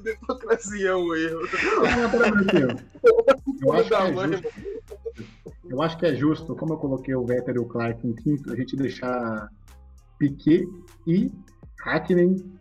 [0.02, 1.40] Democracia é um erro.
[3.60, 4.50] Eu acho, que é justo,
[5.68, 8.52] eu acho que é justo, como eu coloquei o Vettel e o Clark em quinto,
[8.52, 9.48] a gente deixar
[10.18, 10.66] Piquet
[11.06, 11.30] e
[11.84, 12.54] Hakkinen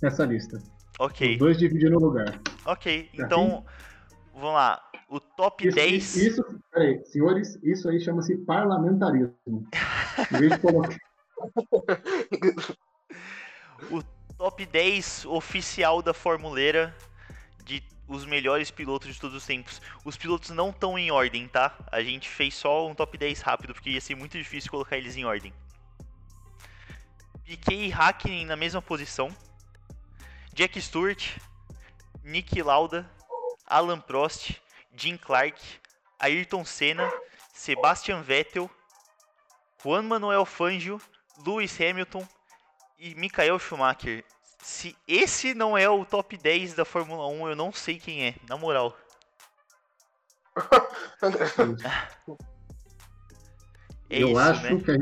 [0.00, 0.62] nessa lista.
[0.98, 2.40] Ok, Os dois dividindo o lugar.
[2.64, 3.10] ok.
[3.14, 3.64] Então,
[4.32, 4.82] vamos lá.
[5.08, 6.16] O top Isso, 10.
[6.16, 9.32] isso, peraí, senhores, isso aí chama-se parlamentarismo.
[10.32, 10.96] Em vez de colocar
[14.36, 16.94] top 10 oficial da Formuleira
[17.64, 19.80] de os melhores pilotos de todos os tempos.
[20.04, 21.76] Os pilotos não estão em ordem, tá?
[21.90, 25.16] A gente fez só um top 10 rápido, porque ia ser muito difícil colocar eles
[25.16, 25.52] em ordem.
[27.44, 29.28] Piquet e Hakkinen na mesma posição.
[30.56, 31.22] Jack Stewart,
[32.24, 33.06] Nick Lauda,
[33.66, 34.58] Alan Prost,
[34.96, 35.60] Jim Clark,
[36.18, 37.12] Ayrton Senna,
[37.52, 38.70] Sebastian Vettel,
[39.84, 40.98] Juan Manuel Fangio,
[41.46, 42.26] Lewis Hamilton
[42.98, 44.24] e Michael Schumacher.
[44.62, 48.34] Se esse não é o top 10 da Fórmula 1, eu não sei quem é,
[48.48, 48.96] na moral.
[54.08, 54.80] É eu isso, acho né?
[54.80, 54.94] que a,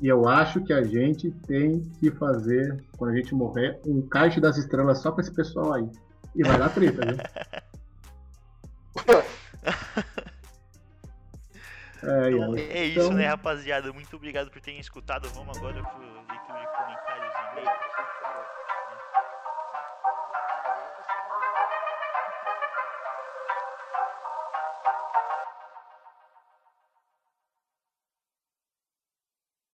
[0.00, 4.36] e eu acho que a gente tem que fazer, quando a gente morrer, um kart
[4.38, 5.88] das estrelas só com esse pessoal aí.
[6.34, 7.16] E vai dar treta, viu?
[12.02, 13.92] É, Então, é isso, então- né, rapaziada?
[13.92, 15.28] Muito obrigado por terem escutado.
[15.34, 16.00] Vamos agora pro